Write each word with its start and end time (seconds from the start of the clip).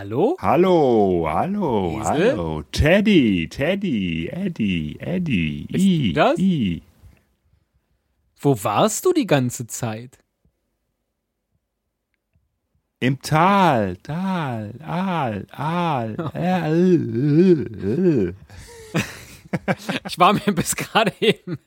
Hallo? 0.00 0.34
Hallo, 0.40 1.26
hallo, 1.28 2.00
Esel? 2.00 2.30
hallo. 2.30 2.62
Teddy, 2.72 3.46
Teddy, 3.50 4.30
Eddie, 4.32 4.96
Eddie. 4.98 5.66
Bist 5.70 5.84
I, 5.84 6.12
das? 6.14 6.38
I. 6.38 6.82
Wo 8.40 8.64
warst 8.64 9.04
du 9.04 9.12
die 9.12 9.26
ganze 9.26 9.66
Zeit? 9.66 10.16
Im 12.98 13.20
Tal, 13.20 13.98
Tal, 13.98 14.72
Aal, 14.82 15.46
Aal. 15.50 16.16
äh, 16.34 16.64
äh, 16.64 18.28
äh. 18.30 18.34
Ich 20.08 20.18
war 20.18 20.32
mir 20.32 20.54
bis 20.54 20.76
gerade 20.76 21.12
eben, 21.20 21.58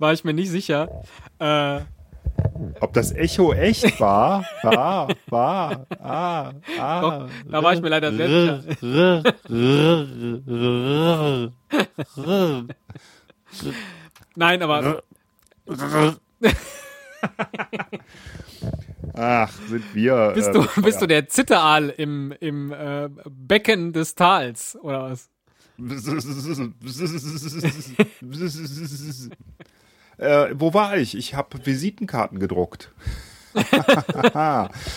war 0.00 0.12
ich 0.12 0.24
mir 0.24 0.34
nicht 0.34 0.50
sicher. 0.50 1.04
Äh, 1.38 1.82
Ob 2.80 2.92
das 2.92 3.12
Echo 3.12 3.52
echt 3.52 4.00
war? 4.00 4.44
War, 4.62 5.08
war, 5.28 5.86
ah, 6.00 6.52
ah. 6.78 7.00
Doch, 7.00 7.28
da 7.50 7.62
war 7.62 7.74
ich 7.74 7.80
mir 7.80 7.88
leider 7.88 8.12
sehr 8.12 8.60
sicher. 8.60 9.22
Nein, 14.36 14.62
aber 14.62 15.02
Ach, 19.14 19.52
sind 19.68 19.94
wir. 19.94 20.32
bist 20.34 20.48
äh, 20.48 20.52
du, 20.52 20.60
bescheuert. 20.60 20.84
bist 20.84 21.02
du 21.02 21.06
der 21.06 21.28
Zitteraal 21.28 21.88
im, 21.88 22.32
im 22.40 22.72
äh, 22.72 23.08
Becken 23.24 23.92
des 23.92 24.14
Tals, 24.14 24.78
oder 24.82 25.10
was? 25.10 25.30
äh, 30.18 30.48
wo 30.54 30.74
war 30.74 30.96
ich? 30.96 31.16
Ich 31.16 31.34
habe 31.34 31.64
Visitenkarten 31.64 32.38
gedruckt. 32.38 32.92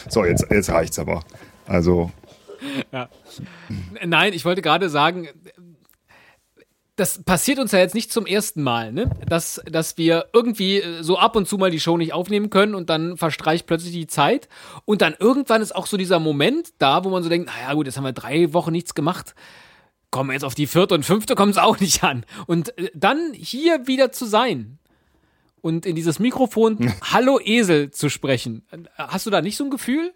so, 0.10 0.26
jetzt, 0.26 0.46
jetzt 0.50 0.70
reicht's 0.70 1.00
aber. 1.00 1.24
Also, 1.66 2.12
Nein, 4.06 4.34
ich 4.34 4.46
wollte 4.46 4.62
gerade 4.62 4.90
sagen, 4.90 5.30
das 6.96 7.24
passiert 7.24 7.60
uns 7.60 7.72
ja 7.72 7.80
jetzt 7.80 7.96
nicht 7.96 8.12
zum 8.12 8.26
ersten 8.26 8.62
Mal, 8.62 8.92
ne? 8.92 9.10
Dass, 9.26 9.62
dass 9.66 9.98
wir 9.98 10.26
irgendwie 10.34 10.82
äh, 10.82 11.02
so 11.02 11.18
ab 11.18 11.38
und 11.38 11.48
zu 11.48 11.58
mal 11.58 11.72
die 11.72 11.80
Show 11.80 11.96
nicht 11.96 12.12
aufnehmen 12.12 12.50
können 12.50 12.76
und 12.76 12.90
dann 12.90 13.16
verstreicht 13.16 13.68
plötzlich 13.68 13.94
die 13.94 14.08
Zeit. 14.08 14.50
Und 14.84 15.02
dann 15.02 15.16
irgendwann 15.18 15.62
ist 15.62 15.74
auch 15.74 15.88
so 15.88 15.96
dieser 15.96 16.20
Moment 16.20 16.74
da, 16.80 17.06
wo 17.06 17.10
man 17.10 17.24
so 17.24 17.30
denkt, 17.30 17.48
naja 17.48 17.74
gut, 17.74 17.86
jetzt 17.86 17.96
haben 17.96 18.04
wir 18.04 18.12
drei 18.12 18.52
Wochen 18.52 18.74
nichts 18.74 18.96
gemacht. 18.96 19.34
Kommen 20.12 20.30
wir 20.30 20.34
jetzt 20.34 20.44
auf 20.44 20.56
die 20.56 20.68
vierte 20.68 20.94
und 20.94 21.06
fünfte 21.06 21.36
kommt 21.36 21.52
es 21.54 21.58
auch 21.58 21.80
nicht 21.80 22.04
an. 22.04 22.26
Und 22.48 22.78
äh, 22.78 22.92
dann 22.94 23.32
hier 23.34 23.88
wieder 23.88 24.12
zu 24.12 24.26
sein 24.26 24.79
und 25.62 25.86
in 25.86 25.96
dieses 25.96 26.20
Mikrofon 26.20 26.94
Hallo 27.02 27.40
Esel 27.44 27.92
zu 27.92 28.10
sprechen. 28.10 28.66
Hast 28.96 29.26
du 29.26 29.30
da 29.30 29.42
nicht 29.42 29.58
so 29.58 29.66
ein 29.66 29.70
Gefühl? 29.70 30.14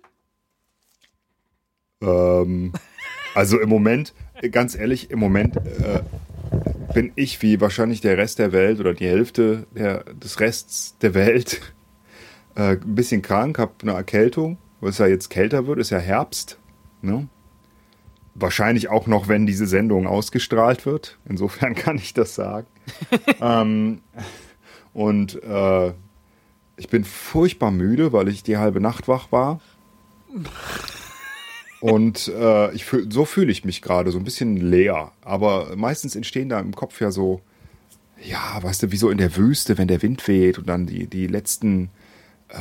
ähm, 2.04 2.74
also 3.36 3.60
im 3.60 3.70
Moment, 3.70 4.14
ganz 4.52 4.76
ehrlich, 4.76 5.10
im 5.10 5.20
Moment 5.20 5.58
äh, 5.58 6.04
bin 6.94 7.12
ich 7.16 7.42
wie 7.42 7.60
wahrscheinlich 7.62 8.02
der 8.02 8.18
Rest 8.18 8.40
der 8.40 8.52
Welt 8.52 8.80
oder 8.80 8.94
die 8.94 9.08
Hälfte 9.08 9.66
der, 9.72 10.04
des 10.04 10.40
Rests 10.40 10.98
der 11.00 11.14
Welt 11.14 11.62
äh, 12.56 12.74
ein 12.74 12.96
bisschen 12.96 13.22
krank, 13.22 13.58
habe 13.58 13.74
eine 13.82 13.94
Erkältung, 13.94 14.58
weil 14.82 14.92
es 14.92 14.98
ja 14.98 15.08
jetzt 15.08 15.30
kälter 15.30 15.66
wird, 15.66 15.80
ist 15.80 15.90
ja 15.90 16.00
Herbst. 16.00 16.60
Ne? 17.02 17.28
Wahrscheinlich 18.36 18.90
auch 18.90 19.08
noch, 19.08 19.28
wenn 19.28 19.46
diese 19.46 19.68
Sendung 19.68 20.08
ausgestrahlt 20.08 20.86
wird. 20.86 21.18
Insofern 21.28 21.76
kann 21.76 21.98
ich 21.98 22.14
das 22.14 22.36
sagen. 22.36 22.68
ähm, 23.42 24.02
und 24.94 25.42
äh, 25.44 25.94
ich 26.78 26.90
bin 26.90 27.04
furchtbar 27.04 27.72
müde, 27.72 28.14
weil 28.14 28.28
ich 28.28 28.44
die 28.44 28.58
halbe 28.58 28.80
Nacht 28.80 29.08
wach 29.08 29.32
war. 29.32 29.60
Und 31.80 32.30
äh, 32.30 32.74
ich 32.74 32.86
fühl, 32.86 33.12
so 33.12 33.26
fühle 33.26 33.52
ich 33.52 33.66
mich 33.66 33.82
gerade, 33.82 34.12
so 34.12 34.18
ein 34.18 34.24
bisschen 34.24 34.56
leer. 34.56 35.12
Aber 35.22 35.76
meistens 35.76 36.16
entstehen 36.16 36.48
da 36.48 36.62
im 36.62 36.74
Kopf 36.74 37.02
ja 37.02 37.12
so, 37.12 37.42
ja, 38.24 38.64
weißt 38.64 38.84
du, 38.84 38.92
wie 38.94 38.98
so 38.98 39.10
in 39.10 39.18
der 39.18 39.36
Wüste, 39.36 39.78
wenn 39.78 39.90
der 39.90 40.02
Wind 40.02 40.26
weht 40.30 40.58
und 40.58 40.70
dann 40.70 40.86
die, 40.86 41.08
die 41.08 41.28
letzten 41.28 41.90
äh, 42.48 42.56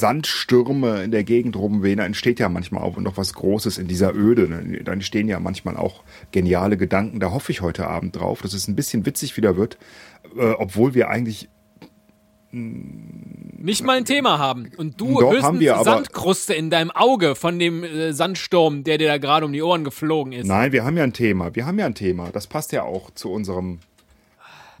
Sandstürme 0.00 1.04
in 1.04 1.12
der 1.12 1.22
Gegend 1.22 1.56
rumwehen, 1.56 1.98
da 1.98 2.04
entsteht 2.04 2.40
ja 2.40 2.48
manchmal 2.48 2.82
auch 2.82 2.96
noch 2.96 3.16
was 3.16 3.34
Großes 3.34 3.78
in 3.78 3.86
dieser 3.86 4.14
Öde. 4.14 4.48
Ne? 4.48 4.82
Da 4.82 4.92
entstehen 4.92 5.28
ja 5.28 5.38
manchmal 5.38 5.76
auch 5.76 6.02
geniale 6.32 6.76
Gedanken. 6.76 7.20
Da 7.20 7.30
hoffe 7.30 7.52
ich 7.52 7.60
heute 7.60 7.86
Abend 7.86 8.16
drauf, 8.16 8.42
dass 8.42 8.54
es 8.54 8.66
ein 8.66 8.74
bisschen 8.74 9.06
witzig 9.06 9.36
wieder 9.36 9.56
wird, 9.56 9.78
äh, 10.36 10.50
obwohl 10.58 10.94
wir 10.94 11.08
eigentlich 11.08 11.48
nicht 12.52 13.84
mal 13.84 13.96
ein 13.96 14.04
Thema 14.04 14.38
haben. 14.38 14.70
Und 14.76 15.00
du 15.00 15.20
Doch, 15.20 15.32
höchstens 15.32 15.60
wir, 15.60 15.76
Sandkruste 15.84 16.54
in 16.54 16.68
deinem 16.68 16.90
Auge 16.90 17.36
von 17.36 17.58
dem 17.58 17.84
äh, 17.84 18.12
Sandsturm, 18.12 18.82
der 18.82 18.98
dir 18.98 19.06
da 19.06 19.18
gerade 19.18 19.46
um 19.46 19.52
die 19.52 19.62
Ohren 19.62 19.84
geflogen 19.84 20.32
ist. 20.32 20.46
Nein, 20.46 20.72
wir 20.72 20.84
haben 20.84 20.96
ja 20.96 21.04
ein 21.04 21.12
Thema. 21.12 21.54
Wir 21.54 21.66
haben 21.66 21.78
ja 21.78 21.86
ein 21.86 21.94
Thema. 21.94 22.30
Das 22.32 22.48
passt 22.48 22.72
ja 22.72 22.82
auch 22.82 23.10
zu 23.12 23.30
unserem 23.30 23.78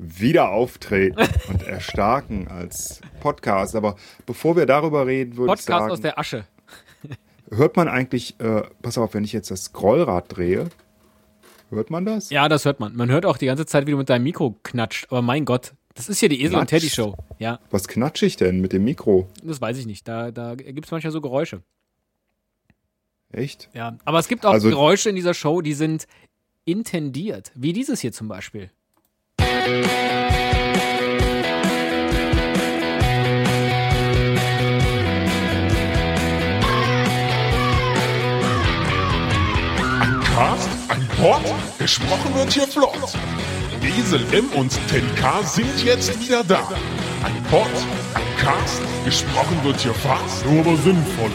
Wiederauftreten 0.02 1.28
und 1.48 1.62
Erstarken 1.62 2.48
als 2.48 3.00
Podcast. 3.20 3.74
Aber 3.76 3.96
bevor 4.26 4.56
wir 4.56 4.66
darüber 4.66 5.06
reden, 5.06 5.36
würde 5.36 5.52
ich 5.52 5.58
Podcast 5.58 5.66
sagen, 5.66 5.90
aus 5.92 6.00
der 6.00 6.18
Asche. 6.18 6.44
hört 7.50 7.76
man 7.76 7.88
eigentlich, 7.88 8.38
äh, 8.40 8.62
pass 8.82 8.96
auf, 8.98 9.14
wenn 9.14 9.24
ich 9.24 9.32
jetzt 9.32 9.50
das 9.50 9.64
Scrollrad 9.64 10.36
drehe, 10.36 10.68
hört 11.70 11.90
man 11.90 12.04
das? 12.06 12.30
Ja, 12.30 12.48
das 12.48 12.64
hört 12.64 12.80
man. 12.80 12.96
Man 12.96 13.10
hört 13.10 13.26
auch 13.26 13.36
die 13.36 13.46
ganze 13.46 13.66
Zeit, 13.66 13.86
wie 13.86 13.90
du 13.92 13.96
mit 13.98 14.08
deinem 14.08 14.22
Mikro 14.24 14.56
knatscht. 14.62 15.06
Aber 15.10 15.22
mein 15.22 15.44
Gott, 15.44 15.74
das 15.94 16.08
ist 16.08 16.20
hier 16.20 16.28
die 16.28 16.36
Esel 16.42 16.54
und 16.56 16.68
Knatscht? 16.68 16.70
Teddy 16.70 16.88
Show. 16.90 17.16
Ja, 17.38 17.58
Was 17.70 17.86
knatsche 17.88 18.24
ich 18.26 18.36
denn 18.36 18.60
mit 18.60 18.72
dem 18.72 18.84
Mikro? 18.84 19.28
das 19.42 19.60
weiß 19.60 19.76
ich 19.78 19.86
nicht. 19.86 20.08
Da, 20.08 20.30
da 20.30 20.54
gibt 20.54 20.86
es 20.86 20.90
manchmal 20.90 21.12
so 21.12 21.20
Geräusche. 21.20 21.62
Echt? 23.32 23.68
Ja, 23.74 23.96
aber 24.04 24.18
es 24.18 24.28
gibt 24.28 24.44
auch 24.46 24.52
Also- 24.52 24.68
Geräusche 24.70 25.08
in 25.10 25.14
dieser 25.16 25.34
Show, 25.34 25.60
die 25.60 25.74
sind 25.74 26.06
intendiert. 26.64 27.52
Wie 27.54 27.72
dieses 27.72 28.00
hier 28.00 28.12
zum 28.12 28.28
Beispiel. 28.28 28.70
Cast, 40.34 40.68
ein 40.88 41.06
Pod, 41.18 41.42
gesprochen 41.78 42.34
wird 42.34 42.52
hier 42.52 42.66
flott. 42.66 42.96
Esel 44.00 44.24
M 44.32 44.48
und 44.54 44.70
Teddy 44.88 45.06
K 45.20 45.42
sind 45.42 45.84
jetzt 45.84 46.18
wieder 46.20 46.42
da. 46.42 46.66
Ein 47.22 47.42
Pod, 47.50 47.66
ein 48.14 48.22
Cast, 48.38 48.80
gesprochen 49.04 49.58
wird 49.62 49.80
hier 49.80 49.94
fast, 49.94 50.46
nur 50.46 50.60
aber 50.60 50.76
sinnvoll. 50.78 51.30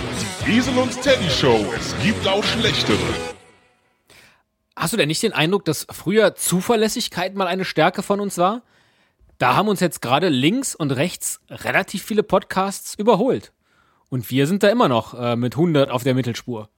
Die 0.46 0.58
Esel 0.58 0.78
und 0.78 1.00
Teddy 1.02 1.30
Show, 1.30 1.66
es 1.78 1.96
gibt 2.04 2.28
auch 2.28 2.44
schlechtere. 2.44 3.35
Hast 4.86 4.94
du 4.94 4.98
denn 4.98 5.08
nicht 5.08 5.24
den 5.24 5.34
Eindruck, 5.34 5.66
dass 5.66 5.88
früher 5.90 6.36
Zuverlässigkeit 6.36 7.34
mal 7.34 7.48
eine 7.48 7.66
Stärke 7.66 8.04
von 8.04 8.20
uns 8.20 8.38
war? 8.38 8.62
Da 9.40 9.56
haben 9.56 9.68
uns 9.68 9.80
jetzt 9.80 10.00
gerade 10.00 10.30
links 10.30 10.76
und 10.76 10.92
rechts 10.92 11.40
relativ 11.50 12.04
viele 12.04 12.22
Podcasts 12.22 12.94
überholt. 12.94 13.52
Und 14.10 14.30
wir 14.30 14.46
sind 14.46 14.62
da 14.62 14.70
immer 14.70 14.88
noch 14.88 15.20
äh, 15.20 15.36
mit 15.38 15.56
100 15.56 15.90
auf 15.90 16.04
der 16.04 16.14
Mittelspur. 16.14 16.70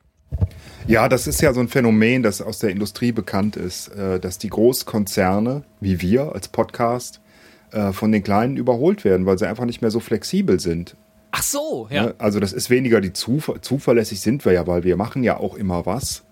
Ja, 0.87 1.09
das 1.09 1.27
ist 1.27 1.41
ja 1.41 1.53
so 1.53 1.59
ein 1.59 1.67
Phänomen, 1.67 2.23
das 2.23 2.41
aus 2.41 2.59
der 2.59 2.69
Industrie 2.69 3.11
bekannt 3.11 3.57
ist, 3.57 3.89
äh, 3.89 4.21
dass 4.21 4.37
die 4.37 4.51
Großkonzerne, 4.51 5.65
wie 5.81 5.99
wir 5.99 6.31
als 6.33 6.47
Podcast, 6.47 7.19
äh, 7.73 7.91
von 7.91 8.13
den 8.13 8.23
Kleinen 8.23 8.55
überholt 8.55 9.03
werden, 9.03 9.25
weil 9.25 9.37
sie 9.37 9.49
einfach 9.49 9.65
nicht 9.65 9.81
mehr 9.81 9.91
so 9.91 9.99
flexibel 9.99 10.61
sind. 10.61 10.95
Ach 11.31 11.43
so, 11.43 11.89
ja. 11.91 12.05
Ne? 12.05 12.15
Also 12.19 12.39
das 12.39 12.53
ist 12.53 12.69
weniger 12.69 13.01
die 13.01 13.11
Zuver 13.11 13.61
zuverlässig 13.61 14.21
sind 14.21 14.45
wir 14.45 14.53
ja, 14.53 14.65
weil 14.65 14.85
wir 14.85 14.95
machen 14.95 15.25
ja 15.25 15.35
auch 15.35 15.55
immer 15.55 15.85
was. 15.85 16.23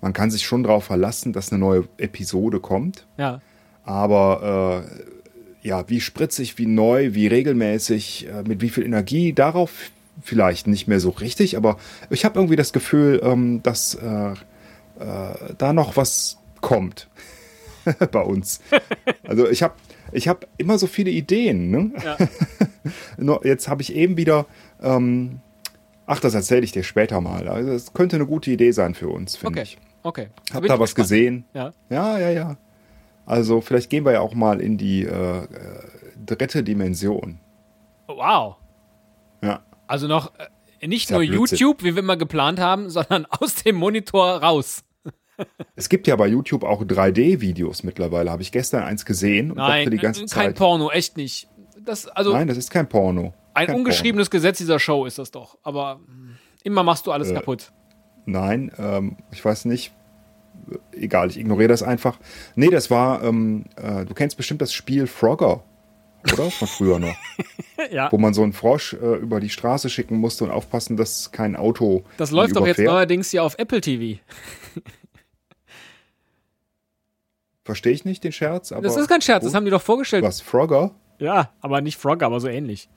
Man 0.00 0.12
kann 0.12 0.30
sich 0.30 0.44
schon 0.44 0.62
darauf 0.62 0.84
verlassen, 0.84 1.32
dass 1.32 1.52
eine 1.52 1.58
neue 1.60 1.84
Episode 1.98 2.60
kommt. 2.60 3.06
ja. 3.18 3.40
Aber 3.84 4.84
äh, 4.86 5.66
ja, 5.66 5.88
wie 5.88 6.00
spritzig, 6.00 6.58
wie 6.58 6.66
neu, 6.66 7.12
wie 7.14 7.26
regelmäßig, 7.26 8.28
äh, 8.28 8.42
mit 8.46 8.60
wie 8.60 8.68
viel 8.70 8.84
Energie, 8.84 9.32
darauf 9.32 9.90
vielleicht 10.22 10.66
nicht 10.66 10.86
mehr 10.86 11.00
so 11.00 11.10
richtig. 11.10 11.56
Aber 11.56 11.76
ich 12.10 12.24
habe 12.24 12.38
irgendwie 12.38 12.56
das 12.56 12.72
Gefühl, 12.72 13.20
ähm, 13.24 13.62
dass 13.62 13.94
äh, 13.94 14.32
äh, 14.32 15.54
da 15.58 15.72
noch 15.72 15.96
was 15.96 16.38
kommt 16.60 17.08
bei 18.12 18.20
uns. 18.22 18.60
Also 19.26 19.48
ich 19.48 19.62
habe 19.62 19.74
ich 20.12 20.28
hab 20.28 20.46
immer 20.58 20.78
so 20.78 20.86
viele 20.86 21.10
Ideen. 21.10 21.70
Ne? 21.70 21.90
Ja. 22.04 23.38
Jetzt 23.44 23.68
habe 23.68 23.82
ich 23.82 23.94
eben 23.94 24.16
wieder. 24.16 24.46
Ähm, 24.82 25.40
ach, 26.06 26.20
das 26.20 26.34
erzähle 26.34 26.62
ich 26.64 26.72
dir 26.72 26.82
später 26.84 27.20
mal. 27.20 27.48
Also 27.48 27.70
es 27.72 27.92
könnte 27.92 28.16
eine 28.16 28.26
gute 28.26 28.50
Idee 28.50 28.72
sein 28.72 28.94
für 28.94 29.08
uns, 29.08 29.36
finde 29.36 29.60
Okay. 29.60 29.62
ich. 29.62 29.78
Okay. 30.02 30.28
Hab 30.52 30.62
Bin 30.62 30.68
da 30.68 30.78
was 30.80 30.94
gespannt. 30.94 31.08
gesehen. 31.10 31.44
Ja. 31.54 31.72
Ja, 31.88 32.18
ja, 32.18 32.30
ja. 32.30 32.56
Also 33.26 33.60
vielleicht 33.60 33.90
gehen 33.90 34.04
wir 34.04 34.12
ja 34.12 34.20
auch 34.20 34.34
mal 34.34 34.60
in 34.60 34.76
die 34.78 35.04
äh, 35.04 35.44
äh, 35.44 35.46
dritte 36.24 36.62
Dimension. 36.64 37.38
Wow. 38.08 38.56
Ja. 39.42 39.60
Also 39.86 40.06
noch 40.08 40.32
äh, 40.80 40.86
nicht 40.86 41.10
nur 41.10 41.20
Blödsinn. 41.20 41.58
YouTube, 41.58 41.82
wie 41.84 41.94
wir 41.94 42.02
immer 42.02 42.16
geplant 42.16 42.58
haben, 42.58 42.88
sondern 42.90 43.26
aus 43.26 43.56
dem 43.56 43.76
Monitor 43.76 44.42
raus. 44.42 44.82
Es 45.74 45.88
gibt 45.88 46.06
ja 46.06 46.16
bei 46.16 46.26
YouTube 46.26 46.64
auch 46.64 46.82
3D-Videos 46.82 47.82
mittlerweile. 47.82 48.30
Habe 48.30 48.42
ich 48.42 48.52
gestern 48.52 48.82
eins 48.82 49.06
gesehen 49.06 49.50
und 49.50 49.56
Nein, 49.56 49.84
dachte 49.84 49.90
die 49.90 49.96
ganze 49.96 50.20
kein 50.20 50.28
Zeit. 50.28 50.56
Porno, 50.56 50.90
echt 50.90 51.16
nicht. 51.16 51.48
Das, 51.82 52.06
also 52.08 52.32
Nein, 52.34 52.46
das 52.46 52.58
ist 52.58 52.70
kein 52.70 52.86
Porno. 52.90 53.32
ein 53.54 53.68
kein 53.68 53.76
ungeschriebenes 53.76 54.28
Gesetz 54.30 54.58
dieser 54.58 54.78
Show 54.78 55.06
ist 55.06 55.18
das 55.18 55.30
doch. 55.30 55.56
Aber 55.62 56.00
Immer 56.62 56.82
machst 56.82 57.06
du 57.06 57.12
alles 57.12 57.30
Äh. 57.30 57.34
kaputt. 57.34 57.72
Nein, 58.30 58.70
ähm, 58.78 59.16
ich 59.32 59.44
weiß 59.44 59.64
nicht. 59.66 59.92
Egal, 60.92 61.30
ich 61.30 61.38
ignoriere 61.38 61.68
das 61.68 61.82
einfach. 61.82 62.18
Nee, 62.54 62.68
das 62.68 62.90
war, 62.90 63.22
ähm, 63.24 63.64
äh, 63.76 64.04
du 64.04 64.14
kennst 64.14 64.36
bestimmt 64.36 64.60
das 64.60 64.72
Spiel 64.72 65.06
Frogger, 65.06 65.64
oder? 66.32 66.50
Von 66.50 66.68
früher 66.68 66.98
noch. 66.98 67.14
Ja. 67.90 68.12
Wo 68.12 68.18
man 68.18 68.34
so 68.34 68.42
einen 68.42 68.52
Frosch 68.52 68.92
äh, 68.92 69.16
über 69.16 69.40
die 69.40 69.48
Straße 69.48 69.88
schicken 69.88 70.18
musste 70.18 70.44
und 70.44 70.50
aufpassen, 70.50 70.98
dass 70.98 71.32
kein 71.32 71.56
Auto. 71.56 72.04
Das 72.18 72.30
läuft 72.30 72.54
doch 72.54 72.66
jetzt 72.66 72.78
neuerdings 72.78 73.30
hier 73.30 73.42
auf 73.42 73.58
Apple 73.58 73.80
TV. 73.80 74.20
Verstehe 77.64 77.92
ich 77.92 78.04
nicht 78.04 78.22
den 78.22 78.32
Scherz, 78.32 78.70
aber. 78.70 78.82
Das 78.82 78.96
ist 78.96 79.08
kein 79.08 79.22
Scherz, 79.22 79.44
das 79.44 79.54
haben 79.54 79.64
die 79.64 79.70
doch 79.70 79.80
vorgestellt. 79.80 80.22
Was, 80.24 80.42
Frogger? 80.42 80.90
Ja, 81.18 81.52
aber 81.62 81.80
nicht 81.80 81.98
Frog, 81.98 82.22
aber 82.22 82.38
so 82.38 82.48
ähnlich. 82.48 82.90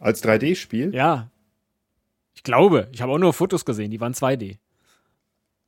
Als 0.00 0.22
3D-Spiel? 0.24 0.94
Ja. 0.94 1.30
Ich 2.38 2.44
glaube, 2.44 2.86
ich 2.92 3.02
habe 3.02 3.10
auch 3.10 3.18
nur 3.18 3.32
Fotos 3.32 3.64
gesehen, 3.64 3.90
die 3.90 4.00
waren 4.00 4.14
2D. 4.14 4.58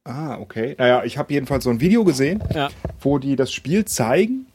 Ah, 0.05 0.39
okay. 0.39 0.77
Naja, 0.79 1.03
ich 1.03 1.19
habe 1.19 1.33
jedenfalls 1.33 1.65
so 1.65 1.71
ein 1.71 1.81
Video 1.81 2.05
gesehen, 2.05 2.41
Ja. 2.55 2.69
wo 3.01 3.19
die 3.19 3.35
das 3.35 3.53
Spiel 3.53 3.87
zeigen 3.87 4.47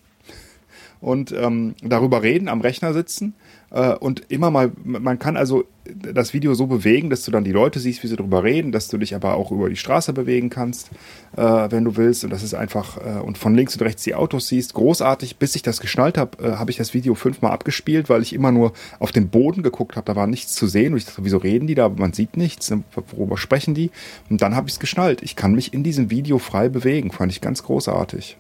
und 1.01 1.33
ähm, 1.33 1.75
darüber 1.83 2.23
reden, 2.23 2.47
am 2.47 2.62
Rechner 2.62 2.94
sitzen. 2.94 3.33
Äh, 3.75 3.94
und 3.95 4.31
immer 4.31 4.51
mal, 4.51 4.72
man 4.83 5.19
kann 5.19 5.36
also 5.36 5.66
das 5.83 6.33
Video 6.33 6.54
so 6.54 6.66
bewegen, 6.66 7.10
dass 7.10 7.24
du 7.24 7.31
dann 7.31 7.44
die 7.44 7.51
Leute 7.51 7.80
siehst, 7.80 8.01
wie 8.01 8.07
sie 8.07 8.16
darüber 8.16 8.44
reden, 8.44 8.72
dass 8.72 8.88
du 8.88 8.98
dich 8.98 9.13
aber 9.13 9.36
auch 9.36 9.51
über 9.51 9.69
die 9.69 9.75
Straße 9.75 10.13
bewegen 10.13 10.50
kannst, 10.50 10.89
äh, 11.36 11.42
wenn 11.42 11.83
du 11.83 11.98
willst. 11.98 12.24
Und 12.24 12.30
das 12.30 12.42
ist 12.42 12.54
einfach, 12.54 12.98
äh, 12.98 13.19
und 13.19 13.38
von 13.38 13.54
links 13.54 13.75
und 13.75 13.81
rechts 13.81 14.04
die 14.04 14.16
Autos 14.16 14.48
siehst. 14.48 14.74
Großartig. 14.75 15.36
Bis 15.38 15.56
ich 15.56 15.62
das 15.62 15.81
geschnallt 15.81 16.18
habe, 16.18 16.57
habe 16.57 16.72
ich 16.72 16.77
das 16.77 16.94
Video 16.94 17.16
fünfmal 17.16 17.51
abgespielt, 17.51 18.10
weil 18.10 18.22
ich 18.22 18.33
immer 18.33 18.54
nur 18.54 18.72
auf 19.00 19.12
den 19.12 19.27
Boden 19.27 19.62
geguckt 19.62 19.98
habe. 19.98 20.06
Da 20.06 20.16
war 20.16 20.25
nichts 20.25 20.54
zu 20.54 20.68
sehen. 20.68 20.94
Und 20.94 21.00
ich 21.00 21.06
dachte, 21.06 21.25
wieso 21.25 21.38
reden 21.38 21.68
die 21.68 21.75
da? 21.75 21.89
Man 21.89 22.13
sieht 22.13 22.38
nichts. 22.38 22.71
Worüber 23.12 23.38
sprechen 23.38 23.74
die? 23.74 23.92
Und 24.30 24.42
dann 24.42 24.56
habe 24.56 24.69
ich 24.69 24.75
es 24.75 24.80
geschnallt. 24.80 25.21
Ich 25.21 25.36
kann 25.36 25.54
mich 25.54 25.74
in 25.74 25.83
diesem 25.83 26.10
Video 26.10 26.39
frei 26.39 26.69
bewegen. 26.69 27.12
Fand 27.12 27.31
ich 27.33 27.42
ganz 27.42 27.63
großartig. 27.63 28.38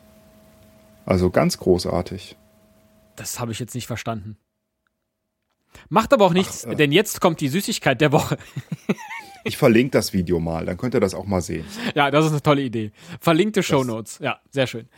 Also 1.05 1.29
ganz 1.29 1.57
großartig. 1.57 2.37
Das 3.17 3.39
habe 3.39 3.51
ich 3.51 3.59
jetzt 3.59 3.75
nicht 3.75 3.87
verstanden. 3.87 4.37
Macht 5.89 6.13
aber 6.13 6.25
auch 6.25 6.33
nichts, 6.33 6.63
äh. 6.63 6.75
denn 6.75 6.91
jetzt 6.91 7.21
kommt 7.21 7.41
die 7.41 7.49
Süßigkeit 7.49 7.99
der 8.01 8.11
Woche. 8.11 8.37
Ich 9.47 9.57
verlinke 9.57 9.91
das 9.91 10.11
Video 10.11 10.39
mal, 10.39 10.65
dann 10.65 10.75
könnt 10.75 10.95
ihr 10.95 10.99
das 10.99 11.13
auch 11.13 11.27
mal 11.27 11.39
sehen. 11.39 11.65
Ja, 11.93 12.09
das 12.09 12.25
ist 12.25 12.31
eine 12.31 12.41
tolle 12.41 12.63
Idee. 12.63 12.91
Verlinkte 13.19 13.61
Shownotes. 13.61 14.17
Ja, 14.17 14.39
sehr 14.49 14.65
schön. 14.65 14.89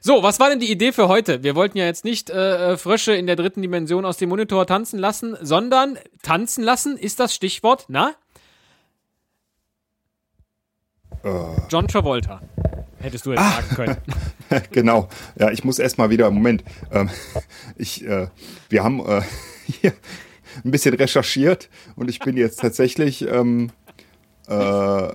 So, 0.00 0.22
was 0.22 0.38
war 0.38 0.48
denn 0.48 0.60
die 0.60 0.70
Idee 0.70 0.92
für 0.92 1.08
heute? 1.08 1.42
Wir 1.42 1.56
wollten 1.56 1.76
ja 1.76 1.86
jetzt 1.86 2.04
nicht 2.04 2.30
äh, 2.30 2.74
äh, 2.74 2.76
Frösche 2.76 3.16
in 3.16 3.26
der 3.26 3.34
dritten 3.34 3.62
Dimension 3.62 4.04
aus 4.04 4.16
dem 4.16 4.28
Monitor 4.28 4.64
tanzen 4.64 5.00
lassen, 5.00 5.36
sondern 5.40 5.98
tanzen 6.22 6.62
lassen 6.62 6.96
ist 6.96 7.18
das 7.18 7.34
Stichwort, 7.34 7.86
na? 7.88 8.14
John 11.68 11.88
Travolta. 11.88 12.40
Hättest 12.98 13.26
du 13.26 13.32
jetzt 13.32 13.42
sagen 13.42 13.68
können. 13.74 13.96
genau. 14.70 15.08
Ja, 15.36 15.50
ich 15.50 15.64
muss 15.64 15.80
erst 15.80 15.98
mal 15.98 16.10
wieder, 16.10 16.30
Moment, 16.30 16.62
ähm, 16.92 17.10
ich, 17.76 18.06
äh, 18.06 18.28
wir 18.68 18.84
haben 18.84 19.00
äh, 19.00 19.22
hier 19.66 19.92
ein 20.64 20.70
bisschen 20.70 20.94
recherchiert 20.94 21.68
und 21.96 22.10
ich 22.10 22.20
bin 22.20 22.36
jetzt 22.36 22.60
tatsächlich 22.60 23.26
ähm, 23.28 23.70
äh, 24.48 25.08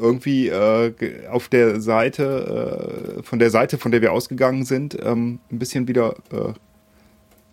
irgendwie 0.00 0.48
äh, 0.48 0.92
auf 1.30 1.48
der 1.48 1.80
Seite, 1.80 3.18
äh, 3.18 3.22
von 3.22 3.38
der 3.38 3.50
Seite, 3.50 3.78
von 3.78 3.92
der 3.92 4.00
wir 4.00 4.12
ausgegangen 4.12 4.64
sind, 4.64 4.96
ähm, 5.02 5.40
ein 5.50 5.58
bisschen 5.58 5.88
wieder 5.88 6.14
äh, 6.32 6.52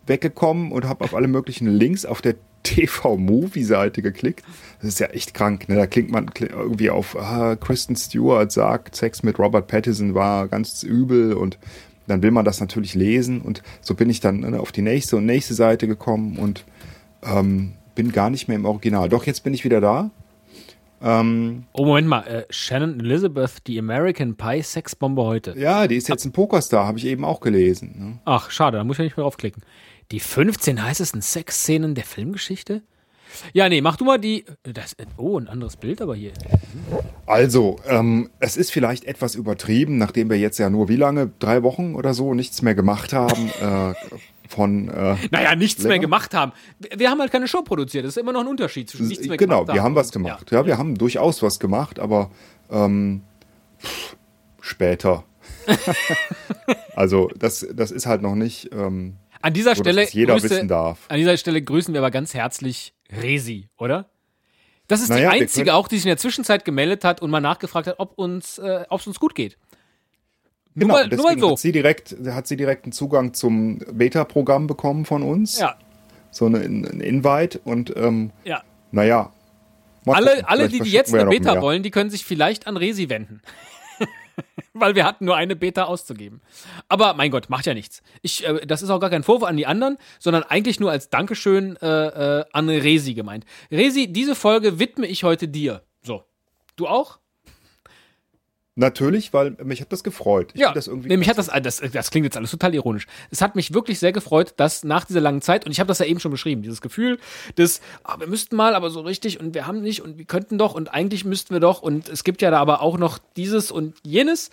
weggekommen 0.08 0.72
und 0.72 0.86
habe 0.86 1.04
auf 1.04 1.14
alle 1.14 1.28
möglichen 1.28 1.68
Links 1.68 2.06
auf 2.06 2.22
der 2.22 2.36
TV-Movie-Seite 2.64 4.02
geklickt. 4.02 4.44
Das 4.80 4.90
ist 4.90 5.00
ja 5.00 5.08
echt 5.08 5.34
krank. 5.34 5.70
Ne? 5.70 5.76
Da 5.76 5.88
klingt 5.88 6.10
man 6.10 6.30
irgendwie 6.40 6.90
auf, 6.90 7.16
ah, 7.16 7.56
Kristen 7.56 7.96
Stewart 7.96 8.52
sagt, 8.52 8.96
Sex 8.96 9.24
mit 9.24 9.38
Robert 9.38 9.68
Pattinson 9.68 10.16
war 10.16 10.48
ganz 10.48 10.84
übel 10.84 11.34
und 11.34 11.60
dann 12.08 12.22
will 12.22 12.32
man 12.32 12.46
das 12.46 12.60
natürlich 12.60 12.94
lesen 12.94 13.42
und 13.42 13.64
so 13.82 13.96
bin 13.96 14.10
ich 14.10 14.20
dann 14.20 14.42
ne, 14.42 14.60
auf 14.60 14.72
die 14.72 14.84
nächste 14.84 15.18
und 15.18 15.26
nächste 15.26 15.54
Seite 15.54 15.88
gekommen 15.88 16.38
und 16.38 16.64
ähm, 17.26 17.74
bin 17.96 18.12
gar 18.12 18.30
nicht 18.30 18.48
mehr 18.48 18.58
im 18.58 18.66
Original. 18.66 19.10
Doch, 19.10 19.26
jetzt 19.26 19.44
bin 19.44 19.54
ich 19.54 19.64
wieder 19.64 19.82
da. 19.82 20.12
Ähm, 21.02 21.66
Oh, 21.74 21.86
Moment 21.86 22.08
mal. 22.08 22.22
Äh, 22.22 22.46
Shannon 22.50 23.00
Elizabeth, 23.00 23.68
die 23.68 23.78
American 23.80 24.36
Pie 24.36 24.62
Sexbombe 24.62 25.24
heute. 25.24 25.54
ja, 25.58 25.88
die 25.88 25.96
ist 25.96 26.08
jetzt 26.08 26.26
ein 26.26 26.32
Pokerstar, 26.32 26.88
habe 26.88 26.98
ich 26.98 27.06
eben 27.06 27.26
auch 27.26 27.40
gelesen. 27.42 27.96
Ne? 27.98 28.20
Ach, 28.26 28.50
schade, 28.50 28.78
da 28.78 28.84
muss 28.84 28.96
ich 28.96 29.00
ja 29.00 29.04
nicht 29.06 29.18
mehr 29.18 29.24
draufklicken. 29.24 29.64
Die 30.12 30.20
15 30.20 30.84
heißesten 30.84 31.22
Sexszenen 31.22 31.96
der 31.96 32.06
Filmgeschichte? 32.06 32.82
Ja, 33.54 33.70
nee, 33.70 33.82
mach 33.82 33.98
du 33.98 34.06
mal 34.06 34.18
die. 34.20 34.46
Das, 34.64 34.96
oh, 35.18 35.38
ein 35.40 35.48
anderes 35.48 35.78
Bild 35.78 36.02
aber 36.02 36.16
hier. 36.16 36.32
Also, 37.26 37.78
ähm, 37.88 38.30
es 38.40 38.58
ist 38.58 38.72
vielleicht 38.72 39.06
etwas 39.06 39.36
übertrieben, 39.36 39.98
nachdem 39.98 40.30
wir 40.30 40.38
jetzt 40.38 40.58
ja 40.58 40.70
nur 40.70 40.88
wie 40.90 40.96
lange, 40.96 41.32
drei 41.40 41.64
Wochen 41.64 41.96
oder 41.96 42.14
so, 42.14 42.34
nichts 42.34 42.62
mehr 42.62 42.76
gemacht 42.76 43.14
haben 43.14 43.50
äh, 43.62 43.94
von. 44.48 44.90
Äh, 44.90 45.16
Naja, 45.32 45.56
nichts 45.56 45.82
mehr 45.84 45.94
Länger? 45.94 46.02
gemacht 46.04 46.34
haben. 46.34 46.52
Wir 46.96 47.10
haben 47.10 47.20
halt 47.20 47.32
keine 47.32 47.48
Show 47.48 47.62
produziert. 47.62 48.06
Das 48.06 48.16
ist 48.16 48.22
immer 48.22 48.34
noch 48.34 48.42
ein 48.42 48.48
Unterschied 48.48 48.90
zwischen 48.90 49.08
nichts 49.08 49.28
mehr 49.28 49.38
genau, 49.38 49.68
wir 49.68 49.82
haben 49.84 49.96
was 49.96 50.12
gemacht. 50.12 50.52
Ja, 50.52 50.66
wir 50.66 50.78
haben 50.78 50.96
durchaus 50.98 51.42
was 51.42 51.60
gemacht, 51.60 52.00
aber 52.00 52.32
ähm, 52.72 53.22
pff, 53.82 54.16
später. 54.62 55.24
also, 56.96 57.30
das, 57.38 57.66
das 57.74 57.92
ist 57.92 58.06
halt 58.06 58.22
noch 58.22 58.36
nicht. 58.36 58.70
Ähm, 58.74 59.16
An 59.42 59.54
dieser 59.54 59.76
So, 59.76 59.84
Stelle 59.84 60.08
jeder 60.10 60.34
grüße, 60.34 60.50
wissen 60.50 60.68
darf. 60.68 61.00
An 61.10 61.18
dieser 61.18 61.38
Stelle 61.38 61.62
grüßen 61.62 61.94
wir 61.94 62.02
aber 62.02 62.12
ganz 62.12 62.34
herzlich 62.34 62.94
Resi, 63.12 63.70
oder? 63.78 64.10
Das 64.88 65.02
ist 65.02 65.10
Naja, 65.10 65.32
die 65.32 65.42
einzige 65.42 65.74
auch, 65.74 65.88
die 65.88 65.96
sich 65.98 66.06
in 66.06 66.10
der 66.10 66.18
Zwischenzeit 66.18 66.64
gemeldet 66.66 67.04
hat 67.04 67.22
und 67.22 67.32
mal 67.32 67.40
nachgefragt 67.42 67.88
hat, 67.88 67.96
ob 68.00 68.18
uns, 68.18 68.58
äh, 68.60 68.86
ob 68.90 69.00
es 69.02 69.08
uns 69.08 69.20
gut 69.20 69.34
geht. 69.34 69.58
genau, 70.76 70.94
mal- 70.94 71.08
nur 71.08 71.24
mal 71.24 71.40
so. 71.40 71.52
hat 71.52 71.60
sie 71.60 71.72
direkt, 71.72 72.16
hat 72.28 72.48
sie 72.48 72.56
direkt 72.58 72.86
einen 72.86 72.92
Zugang 72.92 73.34
zum 73.34 73.80
Beta-Programm 73.80 74.68
bekommen 74.68 75.06
von 75.06 75.24
uns. 75.24 75.60
Ja, 75.60 75.76
So 76.32 76.46
eine, 76.46 76.60
ein 76.60 76.84
Invite 77.02 77.60
und 77.64 77.96
ähm, 77.96 78.32
ja. 78.44 78.62
naja. 78.92 79.32
Alle, 80.06 80.48
alle 80.48 80.70
die, 80.70 80.82
die 80.82 80.92
jetzt 80.92 81.16
eine 81.16 81.26
Beta 81.30 81.60
wollen, 81.62 81.82
die 81.82 81.90
können 81.90 82.12
sich 82.12 82.24
vielleicht 82.26 82.68
an 82.68 82.78
Resi 82.78 83.10
wenden. 83.10 83.42
Weil 84.74 84.96
wir 84.96 85.06
hatten 85.06 85.26
nur 85.26 85.36
eine 85.36 85.56
Beta 85.56 85.84
auszugeben. 85.84 86.42
Aber 86.90 87.14
mein 87.14 87.32
Gott, 87.32 87.50
macht 87.50 87.66
ja 87.66 87.74
nichts. 87.74 88.04
Ich, 88.22 88.46
äh, 88.46 88.66
das 88.66 88.82
ist 88.82 88.90
auch 88.90 89.00
gar 89.00 89.10
kein 89.10 89.24
Vorwurf 89.24 89.48
an 89.48 89.58
die 89.58 89.68
anderen, 89.68 89.98
sondern 90.20 90.44
eigentlich 90.44 90.80
nur 90.80 90.92
als 90.92 91.10
Dankeschön 91.10 91.78
äh, 91.82 92.40
äh, 92.40 92.46
an 92.52 92.70
Resi 92.70 93.14
gemeint. 93.14 93.46
Resi, 93.72 94.12
diese 94.12 94.36
Folge 94.36 94.80
widme 94.80 95.08
ich 95.08 95.24
heute 95.24 95.48
dir. 95.48 95.84
So. 96.02 96.24
Du 96.76 96.88
auch? 96.88 97.20
Natürlich, 98.78 99.32
weil 99.32 99.52
mich 99.64 99.80
hat 99.80 99.94
das 99.94 100.04
gefreut. 100.04 100.52
Ich 100.54 100.60
Ja, 100.60 100.74
das 100.74 100.88
irgendwie 100.88 101.08
nee, 101.08 101.16
mich 101.16 101.30
hat 101.30 101.38
das, 101.38 101.50
das, 101.64 101.82
das 101.94 102.12
klingt 102.12 102.26
jetzt 102.26 102.36
alles 102.36 102.52
total 102.52 102.74
ironisch. 102.76 103.08
Es 103.32 103.42
hat 103.42 103.56
mich 103.56 103.74
wirklich 103.74 104.00
sehr 104.00 104.12
gefreut, 104.12 104.54
dass 104.58 104.84
nach 104.84 105.06
dieser 105.06 105.22
langen 105.22 105.42
Zeit, 105.42 105.66
und 105.66 105.72
ich 105.72 105.80
habe 105.80 105.88
das 105.88 106.00
ja 106.00 106.06
eben 106.06 106.20
schon 106.20 106.32
beschrieben, 106.32 106.62
dieses 106.62 106.82
Gefühl 106.82 107.18
des, 107.58 107.80
ah, 108.04 108.20
wir 108.20 108.28
müssten 108.28 108.58
mal, 108.58 108.76
aber 108.76 108.90
so 108.90 109.00
richtig 109.00 109.40
und 109.40 109.54
wir 109.54 109.66
haben 109.66 109.82
nicht 109.82 110.02
und 110.02 110.18
wir 110.18 110.26
könnten 110.26 110.58
doch 110.58 110.76
und 110.76 110.94
eigentlich 110.94 111.24
müssten 111.24 111.54
wir 111.54 111.62
doch 111.62 111.82
und 111.82 112.10
es 112.10 112.26
gibt 112.26 112.42
ja 112.42 112.52
da 112.52 112.60
aber 112.60 112.82
auch 112.82 112.98
noch 112.98 113.18
dieses 113.38 113.72
und 113.72 113.96
jenes. 114.04 114.50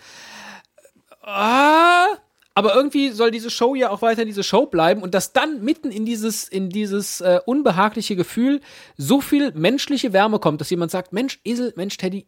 Ah, 1.21 2.07
aber 2.53 2.75
irgendwie 2.75 3.09
soll 3.09 3.29
diese 3.29 3.49
Show 3.49 3.75
ja 3.75 3.89
auch 3.89 4.01
weiter 4.01 4.23
diese 4.23 4.43
Show 4.43 4.67
bleiben 4.67 5.01
und 5.01 5.13
dass 5.13 5.33
dann 5.33 5.65
mitten 5.65 5.91
in 5.91 6.05
dieses, 6.05 6.47
in 6.47 6.69
dieses 6.69 7.19
äh, 7.19 7.41
unbehagliche 7.45 8.15
Gefühl 8.15 8.61
so 8.95 9.19
viel 9.19 9.51
menschliche 9.51 10.13
Wärme 10.13 10.39
kommt, 10.39 10.61
dass 10.61 10.69
jemand 10.69 10.91
sagt, 10.91 11.11
Mensch, 11.11 11.41
Esel, 11.43 11.73
Mensch, 11.75 11.97
Teddy, 11.97 12.25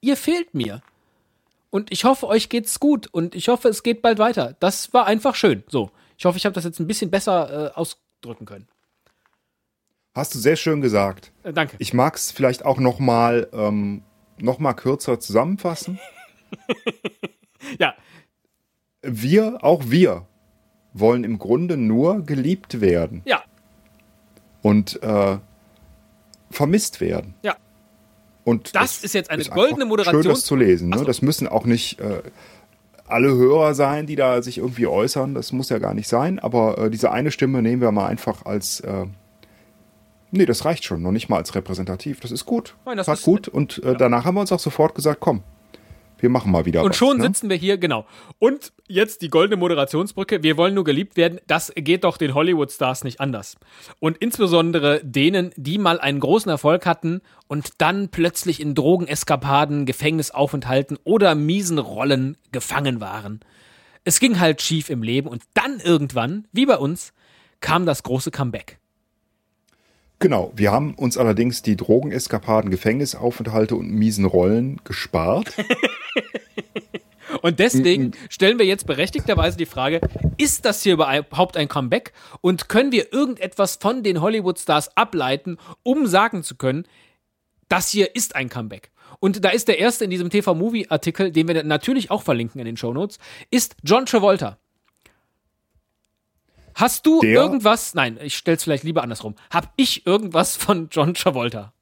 ihr 0.00 0.16
fehlt 0.16 0.54
mir. 0.54 0.80
Und 1.74 1.90
ich 1.90 2.04
hoffe, 2.04 2.28
euch 2.28 2.50
geht's 2.50 2.78
gut 2.78 3.08
und 3.08 3.34
ich 3.34 3.48
hoffe, 3.48 3.68
es 3.68 3.82
geht 3.82 4.00
bald 4.00 4.20
weiter. 4.20 4.54
Das 4.60 4.92
war 4.94 5.06
einfach 5.08 5.34
schön. 5.34 5.64
So, 5.66 5.90
ich 6.16 6.24
hoffe, 6.24 6.38
ich 6.38 6.46
habe 6.46 6.52
das 6.52 6.62
jetzt 6.62 6.78
ein 6.78 6.86
bisschen 6.86 7.10
besser 7.10 7.72
äh, 7.72 7.74
ausdrücken 7.74 8.46
können. 8.46 8.68
Hast 10.14 10.36
du 10.36 10.38
sehr 10.38 10.54
schön 10.54 10.82
gesagt. 10.82 11.32
Äh, 11.42 11.52
danke. 11.52 11.74
Ich 11.80 11.92
mag 11.92 12.14
es 12.14 12.30
vielleicht 12.30 12.64
auch 12.64 12.78
noch 12.78 13.00
mal, 13.00 13.48
ähm, 13.52 14.04
noch 14.38 14.60
mal 14.60 14.74
kürzer 14.74 15.18
zusammenfassen. 15.18 15.98
ja, 17.80 17.96
Wir, 19.02 19.64
auch 19.64 19.82
wir, 19.86 20.28
wollen 20.92 21.24
im 21.24 21.40
Grunde 21.40 21.76
nur 21.76 22.24
geliebt 22.24 22.80
werden 22.80 23.22
ja, 23.24 23.42
und 24.62 25.02
äh, 25.02 25.38
vermisst 26.52 27.00
werden. 27.00 27.34
ja. 27.42 27.56
Und 28.44 28.74
Das 28.74 29.02
ist 29.02 29.14
jetzt 29.14 29.30
eine 29.30 29.40
einfach 29.42 29.54
goldene 29.54 29.84
Moderation. 29.86 30.22
Schön, 30.22 30.30
das 30.32 30.44
zu 30.44 30.54
lesen. 30.56 30.90
Ne? 30.90 30.98
so. 30.98 31.04
Das 31.04 31.22
müssen 31.22 31.48
auch 31.48 31.64
nicht 31.64 31.98
äh, 32.00 32.20
alle 33.08 33.28
Hörer 33.34 33.74
sein, 33.74 34.06
die 34.06 34.16
da 34.16 34.42
sich 34.42 34.58
irgendwie 34.58 34.86
äußern. 34.86 35.34
Das 35.34 35.52
muss 35.52 35.70
ja 35.70 35.78
gar 35.78 35.94
nicht 35.94 36.08
sein. 36.08 36.38
Aber 36.38 36.76
äh, 36.78 36.90
diese 36.90 37.10
eine 37.10 37.30
Stimme 37.30 37.62
nehmen 37.62 37.80
wir 37.80 37.90
mal 37.92 38.06
einfach 38.06 38.44
als. 38.44 38.80
Äh, 38.80 39.06
nee, 40.30 40.46
das 40.46 40.64
reicht 40.64 40.84
schon. 40.84 41.00
Noch 41.02 41.12
nicht 41.12 41.28
mal 41.28 41.36
als 41.38 41.54
repräsentativ. 41.54 42.20
Das 42.20 42.30
ist 42.30 42.44
gut. 42.44 42.74
Nein, 42.84 42.96
das 42.98 43.06
Passt 43.06 43.20
ist- 43.20 43.24
gut. 43.26 43.48
Und 43.48 43.82
äh, 43.82 43.94
danach 43.96 44.24
haben 44.26 44.34
wir 44.34 44.40
uns 44.42 44.52
auch 44.52 44.60
sofort 44.60 44.94
gesagt: 44.94 45.20
komm, 45.20 45.42
wir 46.18 46.28
machen 46.30 46.50
mal 46.50 46.64
wieder 46.64 46.82
Und 46.82 46.90
was. 46.90 46.96
schon 46.96 47.18
ne? 47.18 47.24
sitzen 47.24 47.48
wir 47.48 47.56
hier, 47.56 47.78
genau. 47.78 48.06
Und 48.38 48.72
jetzt 48.88 49.22
die 49.22 49.28
goldene 49.28 49.56
Moderationsbrücke. 49.56 50.42
Wir 50.42 50.56
wollen 50.56 50.74
nur 50.74 50.84
geliebt 50.84 51.16
werden. 51.16 51.40
Das 51.46 51.72
geht 51.74 52.04
doch 52.04 52.16
den 52.16 52.34
Hollywood-Stars 52.34 53.04
nicht 53.04 53.20
anders. 53.20 53.56
Und 54.00 54.18
insbesondere 54.18 55.00
denen, 55.04 55.52
die 55.56 55.78
mal 55.78 56.00
einen 56.00 56.20
großen 56.20 56.50
Erfolg 56.50 56.86
hatten 56.86 57.20
und 57.48 57.72
dann 57.78 58.08
plötzlich 58.08 58.60
in 58.60 58.74
Drogeneskapaden, 58.74 59.86
Gefängnisaufenthalten 59.86 60.98
oder 61.04 61.34
miesen 61.34 61.78
Rollen 61.78 62.36
gefangen 62.52 63.00
waren. 63.00 63.40
Es 64.04 64.20
ging 64.20 64.38
halt 64.38 64.60
schief 64.60 64.90
im 64.90 65.02
Leben 65.02 65.28
und 65.28 65.42
dann 65.54 65.80
irgendwann, 65.80 66.46
wie 66.52 66.66
bei 66.66 66.76
uns, 66.76 67.12
kam 67.60 67.86
das 67.86 68.02
große 68.02 68.30
Comeback. 68.30 68.78
Genau, 70.18 70.52
wir 70.54 70.72
haben 70.72 70.94
uns 70.94 71.18
allerdings 71.18 71.62
die 71.62 71.76
Drogeneskapaden, 71.76 72.70
Gefängnisaufenthalte 72.70 73.76
und 73.76 73.90
miesen 73.90 74.24
Rollen 74.24 74.80
gespart. 74.84 75.52
Und 77.44 77.58
deswegen 77.58 78.12
stellen 78.30 78.58
wir 78.58 78.64
jetzt 78.64 78.86
berechtigterweise 78.86 79.58
die 79.58 79.66
Frage, 79.66 80.00
ist 80.38 80.64
das 80.64 80.82
hier 80.82 80.94
überhaupt 80.94 81.58
ein 81.58 81.68
Comeback? 81.68 82.14
Und 82.40 82.70
können 82.70 82.90
wir 82.90 83.12
irgendetwas 83.12 83.76
von 83.76 84.02
den 84.02 84.22
Hollywood-Stars 84.22 84.96
ableiten, 84.96 85.58
um 85.82 86.06
sagen 86.06 86.42
zu 86.42 86.54
können, 86.54 86.86
das 87.68 87.90
hier 87.90 88.16
ist 88.16 88.34
ein 88.34 88.48
Comeback? 88.48 88.92
Und 89.20 89.44
da 89.44 89.50
ist 89.50 89.68
der 89.68 89.78
erste 89.78 90.04
in 90.04 90.10
diesem 90.10 90.30
TV-Movie-Artikel, 90.30 91.32
den 91.32 91.46
wir 91.46 91.62
natürlich 91.64 92.10
auch 92.10 92.22
verlinken 92.22 92.60
in 92.60 92.64
den 92.64 92.78
Shownotes, 92.78 93.18
ist 93.50 93.76
John 93.84 94.06
Travolta. 94.06 94.56
Hast 96.74 97.04
du 97.04 97.20
Der- 97.20 97.30
irgendwas, 97.34 97.92
nein, 97.92 98.18
ich 98.22 98.38
stell's 98.38 98.64
vielleicht 98.64 98.84
lieber 98.84 99.02
andersrum. 99.02 99.34
Hab 99.50 99.70
ich 99.76 100.06
irgendwas 100.06 100.56
von 100.56 100.88
John 100.90 101.12
Travolta? 101.12 101.74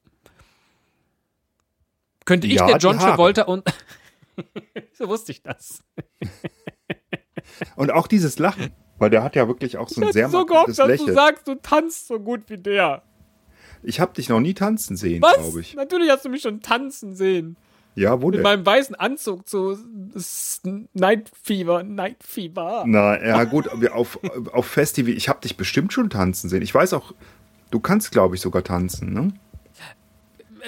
Könnte 2.24 2.48
ich 2.48 2.54
Ja, 2.54 2.66
der 2.66 2.78
John. 2.78 2.98
Travolta 2.98 3.42
und 3.42 3.62
so 4.92 5.08
wusste 5.08 5.32
ich 5.32 5.42
das. 5.42 5.82
Und 7.76 7.90
auch 7.92 8.06
dieses 8.06 8.38
Lachen, 8.38 8.70
weil 8.98 9.10
der 9.10 9.22
hat 9.22 9.36
ja 9.36 9.48
wirklich 9.48 9.76
auch 9.76 9.88
so 9.88 10.00
ein 10.00 10.12
sehr 10.12 10.28
so 10.28 10.46
gehofft, 10.46 10.68
dass 10.70 10.76
du 10.76 10.86
Lächeln. 10.86 11.14
sagst, 11.14 11.48
du 11.48 11.54
tanzt 11.56 12.06
so 12.08 12.18
gut 12.20 12.42
wie 12.48 12.58
der. 12.58 13.02
Ich 13.82 14.00
habe 14.00 14.14
dich 14.14 14.28
noch 14.28 14.40
nie 14.40 14.54
tanzen 14.54 14.96
sehen, 14.96 15.20
glaube 15.20 15.60
ich. 15.60 15.74
Natürlich 15.74 16.10
hast 16.10 16.24
du 16.24 16.28
mich 16.28 16.42
schon 16.42 16.60
tanzen 16.60 17.14
sehen. 17.16 17.56
Ja, 17.94 18.22
wo 18.22 18.26
Mit 18.26 18.36
denn? 18.36 18.42
meinem 18.42 18.64
weißen 18.64 18.94
Anzug 18.94 19.46
zu 19.46 19.76
Night 20.94 21.30
Fever, 21.42 21.82
Night 21.82 22.22
Fever. 22.24 22.84
Na, 22.86 23.22
ja 23.22 23.44
gut, 23.44 23.68
wir 23.80 23.94
auf, 23.94 24.18
auf 24.52 24.66
Festival, 24.66 25.12
ich 25.12 25.28
habe 25.28 25.40
dich 25.40 25.56
bestimmt 25.58 25.92
schon 25.92 26.08
tanzen 26.08 26.48
sehen. 26.48 26.62
Ich 26.62 26.74
weiß 26.74 26.94
auch, 26.94 27.12
du 27.70 27.80
kannst, 27.80 28.10
glaube 28.12 28.36
ich, 28.36 28.40
sogar 28.40 28.64
tanzen, 28.64 29.12
ne? 29.12 29.32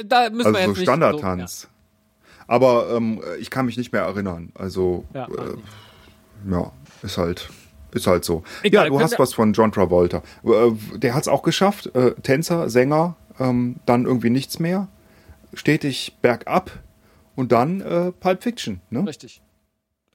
Da 0.04 0.28
müssen 0.28 0.38
wir 0.38 0.47
Also 0.47 0.59
jetzt 0.59 0.64
so 0.64 0.71
nicht 0.73 0.83
Standardtanz. 0.83 1.68
Aber 2.47 2.91
ähm, 2.95 3.21
ich 3.41 3.51
kann 3.51 3.67
mich 3.67 3.77
nicht 3.77 3.93
mehr 3.93 4.03
erinnern. 4.03 4.51
Also, 4.55 5.05
Ja, 5.15 5.27
äh, 5.27 6.51
ja 6.51 6.73
ist 7.03 7.19
halt. 7.19 7.49
Ist 7.93 8.07
halt 8.09 8.25
so. 8.25 8.43
Egal, 8.65 8.87
ja, 8.87 8.91
du 8.91 9.01
hast 9.01 9.19
was 9.21 9.33
von 9.35 9.53
John 9.53 9.71
Travolta. 9.71 10.23
Äh, 10.45 10.73
Der 10.99 11.15
hat 11.15 11.23
es 11.23 11.29
auch 11.29 11.43
geschafft. 11.43 11.95
Äh, 11.95 12.13
Tänzer, 12.23 12.69
Sänger, 12.69 13.17
ähm, 13.39 13.77
dann 13.87 14.05
irgendwie 14.05 14.31
nichts 14.31 14.59
mehr. 14.59 14.89
Stetig 15.53 16.17
bergab 16.21 16.73
und 17.37 17.53
dann 17.53 17.81
äh, 17.81 18.11
Pulp 18.13 18.43
Fiction. 18.43 18.81
Ne? 18.91 19.07
Richtig. 19.07 19.41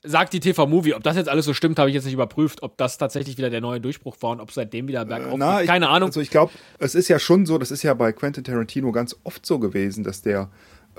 Sagt 0.04 0.34
die 0.34 0.40
TV-Movie. 0.42 0.94
Ob 0.94 1.04
das 1.04 1.16
jetzt 1.16 1.30
alles 1.30 1.46
so 1.46 1.54
stimmt, 1.54 1.80
habe 1.80 1.90
ich 1.90 1.94
jetzt 1.94 2.04
nicht 2.06 2.14
überprüft. 2.14 2.64
Ob 2.64 2.78
das 2.78 2.98
tatsächlich 2.98 3.38
wieder 3.38 3.50
der 3.50 3.62
neue 3.62 3.80
Durchbruch 3.82 4.18
war 4.22 4.32
und 4.32 4.40
ob 4.42 4.52
seitdem 4.52 4.88
wieder 4.90 5.06
bergauf 5.06 5.36
Na, 5.38 5.56
geht. 5.58 5.64
ich- 5.64 5.68
Keine 5.70 5.90
Ahnung. 5.90 6.08
Also 6.10 6.20
ich 6.22 6.30
glaube, 6.30 6.52
es 6.80 6.96
ist 6.96 7.08
ja 7.08 7.18
schon 7.20 7.46
so, 7.46 7.58
das 7.58 7.72
ist 7.72 7.84
ja 7.84 7.94
bei 7.94 8.12
Quentin 8.12 8.44
Tarantino 8.44 8.92
ganz 8.92 9.16
oft 9.24 9.46
so 9.46 9.58
gewesen, 9.60 10.04
dass 10.04 10.22
der 10.22 10.50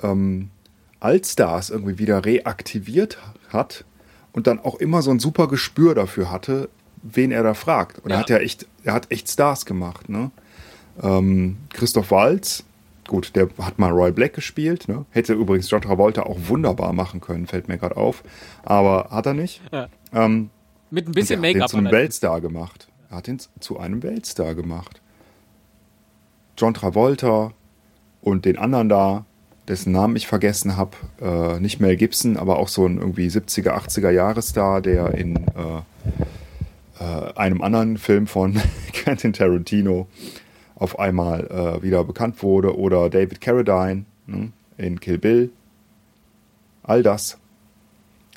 ähm, 0.02 0.50
Allstars 1.00 1.70
irgendwie 1.70 1.98
wieder 1.98 2.24
reaktiviert 2.24 3.18
hat 3.50 3.84
und 4.32 4.46
dann 4.46 4.58
auch 4.60 4.76
immer 4.76 5.02
so 5.02 5.10
ein 5.10 5.18
super 5.18 5.48
Gespür 5.48 5.94
dafür 5.94 6.30
hatte, 6.30 6.68
wen 7.02 7.32
er 7.32 7.42
da 7.42 7.54
fragt. 7.54 7.98
Und 8.00 8.10
Ja. 8.10 8.16
er 8.16 8.20
hat 8.20 8.30
ja 8.30 8.38
echt, 8.38 8.66
er 8.84 8.92
hat 8.92 9.10
echt 9.10 9.28
Stars 9.28 9.64
gemacht, 9.66 10.08
ne? 10.08 10.30
Ähm, 11.02 11.56
Christoph 11.72 12.10
Waltz, 12.10 12.64
gut, 13.08 13.34
der 13.34 13.48
hat 13.60 13.78
mal 13.78 13.90
Roy 13.90 14.12
Black 14.12 14.34
gespielt, 14.34 14.86
ne? 14.88 15.06
Hätte 15.10 15.32
übrigens 15.32 15.70
John 15.70 15.80
Travolta 15.80 16.22
auch 16.24 16.36
wunderbar 16.48 16.92
machen 16.92 17.20
können, 17.20 17.46
fällt 17.46 17.68
mir 17.68 17.78
gerade 17.78 17.96
auf. 17.96 18.22
Aber 18.62 19.08
hat 19.10 19.26
er 19.26 19.34
nicht. 19.34 19.62
Ja. 19.72 19.88
Ähm, 20.12 20.50
Mit 20.90 21.08
ein 21.08 21.12
bisschen 21.12 21.42
er 21.42 21.48
hat 21.48 21.54
ihn 21.54 21.58
Make-up. 21.58 21.70
zu 21.70 21.76
einem. 21.78 21.90
Weltstar 21.92 22.40
gemacht. 22.40 22.88
Er 23.08 23.16
hat 23.16 23.28
ihn 23.28 23.38
zu 23.60 23.78
einem 23.80 24.02
Weltstar 24.02 24.54
gemacht. 24.54 25.00
John 26.58 26.74
Travolta 26.74 27.52
und 28.20 28.44
den 28.44 28.58
anderen 28.58 28.88
da, 28.90 29.24
dessen 29.68 29.92
Namen 29.92 30.16
ich 30.16 30.26
vergessen 30.26 30.76
habe, 30.76 30.96
äh, 31.20 31.60
nicht 31.60 31.80
Mel 31.80 31.96
Gibson, 31.96 32.36
aber 32.36 32.58
auch 32.58 32.68
so 32.68 32.86
ein 32.86 32.98
irgendwie 32.98 33.28
70er, 33.28 33.70
80er 33.70 34.10
Jahresstar, 34.10 34.80
der 34.80 35.14
in 35.14 35.36
äh, 35.36 35.82
äh, 37.00 37.32
einem 37.34 37.62
anderen 37.62 37.98
Film 37.98 38.26
von 38.26 38.60
Quentin 38.92 39.32
Tarantino 39.32 40.08
auf 40.74 40.98
einmal 40.98 41.46
äh, 41.46 41.82
wieder 41.82 42.04
bekannt 42.04 42.42
wurde. 42.42 42.76
Oder 42.78 43.10
David 43.10 43.40
Carradine 43.40 44.04
ne, 44.26 44.52
in 44.76 45.00
Kill 45.00 45.18
Bill. 45.18 45.50
All 46.82 47.02
das. 47.02 47.38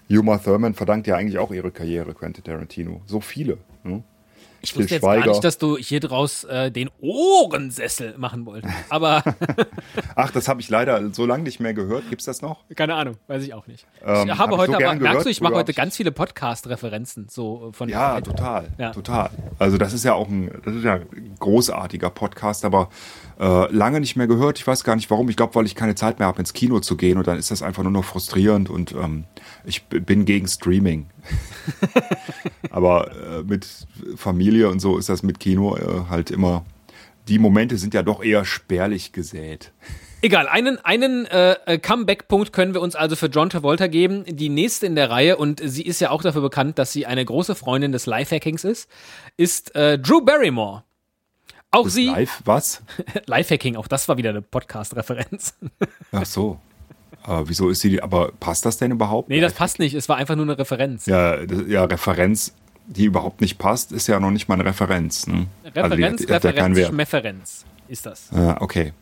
Uma 0.10 0.38
Thurman 0.38 0.76
verdankt 0.76 1.08
ja 1.08 1.16
eigentlich 1.16 1.40
auch 1.40 1.52
ihre 1.52 1.72
Karriere, 1.72 2.14
Quentin 2.14 2.44
Tarantino. 2.44 3.02
So 3.08 3.20
viele. 3.20 3.58
Ne? 3.84 4.04
Ich 4.66 4.78
wusste 4.78 4.96
jetzt 4.96 5.02
gar 5.04 5.16
Schweiger. 5.16 5.32
nicht, 5.32 5.44
dass 5.44 5.58
du 5.58 5.76
hier 5.78 6.00
draus 6.00 6.46
äh, 6.46 6.72
den 6.72 6.90
Ohrensessel 7.02 8.18
machen 8.18 8.46
wolltest. 8.46 8.74
Aber 8.90 9.22
Ach, 10.16 10.32
das 10.32 10.48
habe 10.48 10.62
ich 10.62 10.70
leider 10.70 11.12
so 11.14 11.26
lange 11.26 11.44
nicht 11.44 11.60
mehr 11.60 11.74
gehört. 11.74 12.10
Gibt's 12.10 12.24
das 12.24 12.42
noch? 12.42 12.64
keine 12.76 12.96
Ahnung, 12.96 13.18
weiß 13.28 13.44
ich 13.44 13.54
auch 13.54 13.68
nicht. 13.68 13.86
Ähm, 14.06 14.24
ich 14.26 14.32
hab 14.32 14.38
habe 14.38 14.54
ich 14.54 14.58
heute 14.60 14.72
so 14.72 14.78
aber, 14.78 14.96
merkst 14.96 15.26
du, 15.26 15.30
ich 15.30 15.42
mache 15.42 15.54
heute 15.54 15.64
hab 15.64 15.70
ich- 15.70 15.76
ganz 15.76 15.98
viele 15.98 16.14
Podcast-Referenzen 16.14 17.28
so 17.30 17.70
äh, 17.72 17.74
von 17.74 17.90
Ja, 17.90 18.22
total. 18.22 18.70
Ja. 18.78 18.92
Total. 18.92 19.30
Also 19.60 19.78
das 19.78 19.92
ist 19.92 20.06
ja 20.06 20.14
auch 20.14 20.30
ein, 20.30 20.50
das 20.64 20.76
ist 20.76 20.86
ja 20.86 20.94
ein 20.94 21.36
großartiger 21.40 22.10
Podcast, 22.10 22.64
aber 22.64 22.90
äh, 23.42 23.70
lange 23.70 24.00
nicht 24.00 24.16
mehr 24.16 24.28
gehört. 24.28 24.60
Ich 24.60 24.66
weiß 24.66 24.86
gar 24.86 24.96
nicht 24.96 25.10
warum. 25.12 25.28
Ich 25.28 25.36
glaube, 25.36 25.56
weil 25.56 25.66
ich 25.66 25.76
keine 25.76 25.96
Zeit 25.96 26.20
mehr 26.20 26.28
habe, 26.30 26.40
ins 26.40 26.54
Kino 26.54 26.80
zu 26.80 26.96
gehen 26.96 27.18
und 27.18 27.28
dann 27.28 27.38
ist 27.38 27.52
das 27.52 27.62
einfach 27.62 27.84
nur 27.84 27.92
noch 27.92 28.06
frustrierend 28.06 28.70
und 28.70 28.94
ähm, 28.94 29.26
ich 29.66 29.84
bin 29.84 30.24
gegen 30.24 30.48
Streaming. 30.48 31.10
aber 32.70 33.12
äh, 33.12 33.44
mit 33.44 33.68
Familie 34.16 34.53
und 34.70 34.80
so 34.80 34.98
ist 34.98 35.10
das 35.10 35.24
mit 35.24 35.40
Kino 35.40 35.76
äh, 35.76 36.10
halt 36.10 36.32
immer. 36.32 36.66
Die 37.28 37.40
Momente 37.40 37.78
sind 37.78 37.94
ja 37.94 38.04
doch 38.04 38.24
eher 38.24 38.44
spärlich 38.46 39.14
gesät. 39.14 39.72
Egal, 40.22 40.48
einen, 40.48 40.78
einen 40.80 41.26
äh, 41.26 41.56
äh, 41.66 41.78
Comeback-Punkt 41.78 42.54
können 42.54 42.74
wir 42.74 42.82
uns 42.82 42.96
also 42.96 43.16
für 43.16 43.26
John 43.28 43.50
Travolta 43.50 43.88
geben. 43.88 44.24
Die 44.26 44.48
nächste 44.50 44.86
in 44.86 44.96
der 44.96 45.10
Reihe, 45.10 45.36
und 45.36 45.62
sie 45.64 45.84
ist 45.84 46.00
ja 46.00 46.12
auch 46.12 46.22
dafür 46.22 46.42
bekannt, 46.42 46.80
dass 46.80 46.94
sie 46.94 47.06
eine 47.06 47.26
große 47.26 47.56
Freundin 47.56 47.92
des 47.92 48.06
Lifehackings 48.06 48.64
ist, 48.64 48.90
ist 49.36 49.76
äh, 49.76 50.00
Drew 50.00 50.22
Barrymore. 50.22 50.84
Auch 51.72 51.88
Ist 51.88 51.96
sie, 51.96 52.06
live 52.06 52.42
was? 52.46 52.84
Lifehacking, 53.26 53.76
auch 53.76 53.88
das 53.88 54.08
war 54.08 54.16
wieder 54.18 54.30
eine 54.30 54.42
Podcast-Referenz. 54.42 55.56
Ach 56.12 56.26
so. 56.26 56.60
Aber 57.24 57.50
wieso 57.50 57.70
ist 57.70 57.82
sie? 57.82 58.02
Aber 58.02 58.32
passt 58.40 58.66
das 58.66 58.78
denn 58.78 58.92
überhaupt? 58.92 59.28
Nee, 59.28 59.42
das 59.42 59.54
passt 59.54 59.80
nicht, 59.80 59.94
es 59.94 60.08
war 60.08 60.18
einfach 60.18 60.36
nur 60.36 60.46
eine 60.46 60.58
Referenz. 60.58 61.06
Ja, 61.06 61.46
das, 61.46 61.64
ja, 61.68 61.84
Referenz, 61.84 62.54
die 62.88 63.06
überhaupt 63.06 63.42
nicht 63.42 63.58
passt, 63.58 63.92
ist 63.92 64.08
ja 64.08 64.20
noch 64.20 64.32
nicht 64.32 64.48
mal 64.48 64.56
eine 64.56 64.66
Referenz. 64.66 65.28
Ne? 65.28 65.48
Referenz, 65.66 66.22
hat, 66.22 66.30
die 66.30 66.34
hat 66.34 66.44
ja 66.44 66.50
Referenz, 66.52 66.78
Wert. 66.78 66.90
Schmeferenz 66.90 67.66
ist 67.88 68.06
das. 68.06 68.30
Ja, 68.34 68.62
okay. 68.62 68.94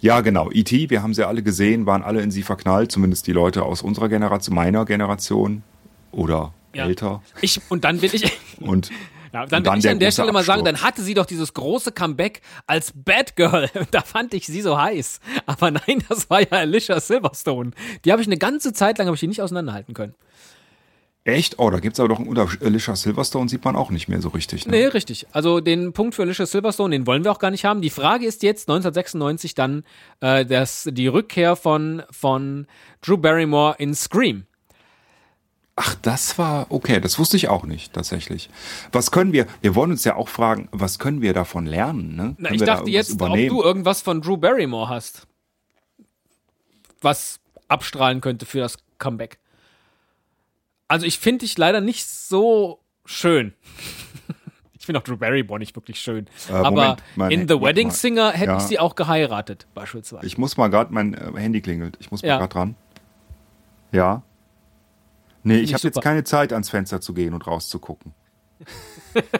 Ja, 0.00 0.20
genau. 0.22 0.50
E.T., 0.50 0.88
wir 0.90 1.02
haben 1.02 1.12
sie 1.12 1.26
alle 1.26 1.42
gesehen, 1.42 1.84
waren 1.86 2.02
alle 2.02 2.22
in 2.22 2.30
sie 2.30 2.42
verknallt, 2.42 2.90
zumindest 2.90 3.26
die 3.26 3.32
Leute 3.32 3.62
aus 3.64 3.82
unserer 3.82 4.08
Generation, 4.08 4.54
meiner 4.54 4.84
Generation 4.86 5.62
oder 6.10 6.54
Ja. 6.74 6.86
älter. 6.86 7.22
Ich, 7.42 7.60
und 7.68 7.84
dann 7.84 8.00
will 8.00 8.14
ich, 8.14 8.24
Und, 8.60 8.90
ja, 9.32 9.44
dann 9.46 9.66
und 9.66 9.72
will 9.74 9.78
ich 9.80 9.88
an 9.90 9.98
der 9.98 10.10
Stelle 10.10 10.32
mal 10.32 10.42
sagen, 10.44 10.64
dann 10.64 10.82
hatte 10.82 11.02
sie 11.02 11.12
doch 11.14 11.26
dieses 11.26 11.52
große 11.52 11.92
Comeback 11.92 12.40
als 12.66 12.92
Bad 12.94 13.36
Girl. 13.36 13.68
Da 13.90 14.00
fand 14.00 14.32
ich 14.34 14.46
sie 14.46 14.62
so 14.62 14.78
heiß. 14.80 15.20
Aber 15.46 15.70
nein, 15.70 16.02
das 16.08 16.30
war 16.30 16.40
ja 16.40 16.48
Alicia 16.52 16.98
Silverstone. 16.98 17.72
Die 18.04 18.12
habe 18.12 18.22
ich 18.22 18.28
eine 18.28 18.38
ganze 18.38 18.72
Zeit 18.72 18.96
lang 18.98 19.06
habe 19.06 19.14
ich 19.16 19.20
die 19.20 19.28
nicht 19.28 19.42
auseinanderhalten 19.42 19.92
können. 19.94 20.14
Echt? 21.30 21.58
Oh, 21.58 21.70
da 21.70 21.78
gibt's 21.78 22.00
aber 22.00 22.08
doch 22.08 22.18
einen 22.18 22.28
Unterschied. 22.28 22.62
Alicia 22.62 22.96
Silverstone 22.96 23.48
sieht 23.48 23.64
man 23.64 23.76
auch 23.76 23.90
nicht 23.90 24.08
mehr 24.08 24.20
so 24.20 24.28
richtig. 24.28 24.66
Ne? 24.66 24.72
Nee, 24.72 24.86
richtig. 24.86 25.26
Also 25.32 25.60
den 25.60 25.92
Punkt 25.92 26.14
für 26.14 26.22
Alicia 26.22 26.46
Silverstone, 26.46 26.94
den 26.94 27.06
wollen 27.06 27.24
wir 27.24 27.32
auch 27.32 27.38
gar 27.38 27.50
nicht 27.50 27.64
haben. 27.64 27.80
Die 27.80 27.90
Frage 27.90 28.26
ist 28.26 28.42
jetzt 28.42 28.68
1996 28.68 29.54
dann 29.54 29.84
äh, 30.20 30.44
das, 30.44 30.88
die 30.90 31.06
Rückkehr 31.06 31.56
von, 31.56 32.02
von 32.10 32.66
Drew 33.02 33.16
Barrymore 33.16 33.76
in 33.78 33.94
Scream. 33.94 34.44
Ach, 35.76 35.94
das 36.02 36.36
war, 36.36 36.66
okay, 36.68 37.00
das 37.00 37.18
wusste 37.18 37.38
ich 37.38 37.48
auch 37.48 37.64
nicht, 37.64 37.94
tatsächlich. 37.94 38.50
Was 38.92 39.10
können 39.10 39.32
wir, 39.32 39.46
wir 39.62 39.74
wollen 39.74 39.90
uns 39.92 40.04
ja 40.04 40.14
auch 40.14 40.28
fragen, 40.28 40.68
was 40.72 40.98
können 40.98 41.22
wir 41.22 41.32
davon 41.32 41.64
lernen? 41.64 42.16
Ne? 42.16 42.34
Na, 42.38 42.50
ich 42.50 42.58
da 42.58 42.66
dachte 42.66 42.90
irgendwas 42.90 43.08
jetzt, 43.08 43.22
ob 43.22 43.34
du 43.34 43.62
irgendwas 43.62 44.02
von 44.02 44.20
Drew 44.20 44.36
Barrymore 44.36 44.90
hast. 44.90 45.26
Was 47.00 47.40
abstrahlen 47.68 48.20
könnte 48.20 48.44
für 48.44 48.58
das 48.58 48.76
Comeback. 48.98 49.39
Also 50.90 51.06
ich 51.06 51.18
finde 51.20 51.44
dich 51.46 51.56
leider 51.56 51.80
nicht 51.80 52.04
so 52.06 52.80
schön. 53.06 53.54
ich 54.78 54.84
finde 54.86 54.98
auch 54.98 55.04
Drew 55.04 55.16
Barrymore 55.16 55.60
nicht 55.60 55.76
wirklich 55.76 56.00
schön. 56.00 56.26
Aber 56.48 56.58
Äh, 56.66 56.70
Moment, 56.70 57.02
mein- 57.14 57.30
in 57.30 57.48
The 57.48 57.60
Wedding. 57.60 57.90
Singer 57.92 58.32
hätte 58.32 58.50
Ja. 58.50 58.56
ich 58.56 58.64
sie 58.64 58.78
auch 58.80 58.96
geheiratet, 58.96 59.68
beispielsweise. 59.72 60.26
Ich 60.26 60.36
muss 60.36 60.56
mal 60.56 60.66
gerade, 60.68 60.92
mein 60.92 61.14
äh, 61.14 61.30
Handy 61.38 61.60
klingelt. 61.60 61.96
Ich 62.00 62.10
muss 62.10 62.22
mal 62.22 62.28
Ja. 62.28 62.38
gerade 62.38 62.52
dran. 62.52 62.74
Ja. 63.92 64.22
Nee, 65.44 65.58
ich 65.60 65.74
habe 65.74 65.84
jetzt 65.84 66.02
keine 66.02 66.24
Zeit, 66.24 66.52
ans 66.52 66.70
Fenster 66.70 67.00
zu 67.00 67.14
gehen 67.14 67.34
und 67.34 67.46
rauszugucken. 67.46 68.12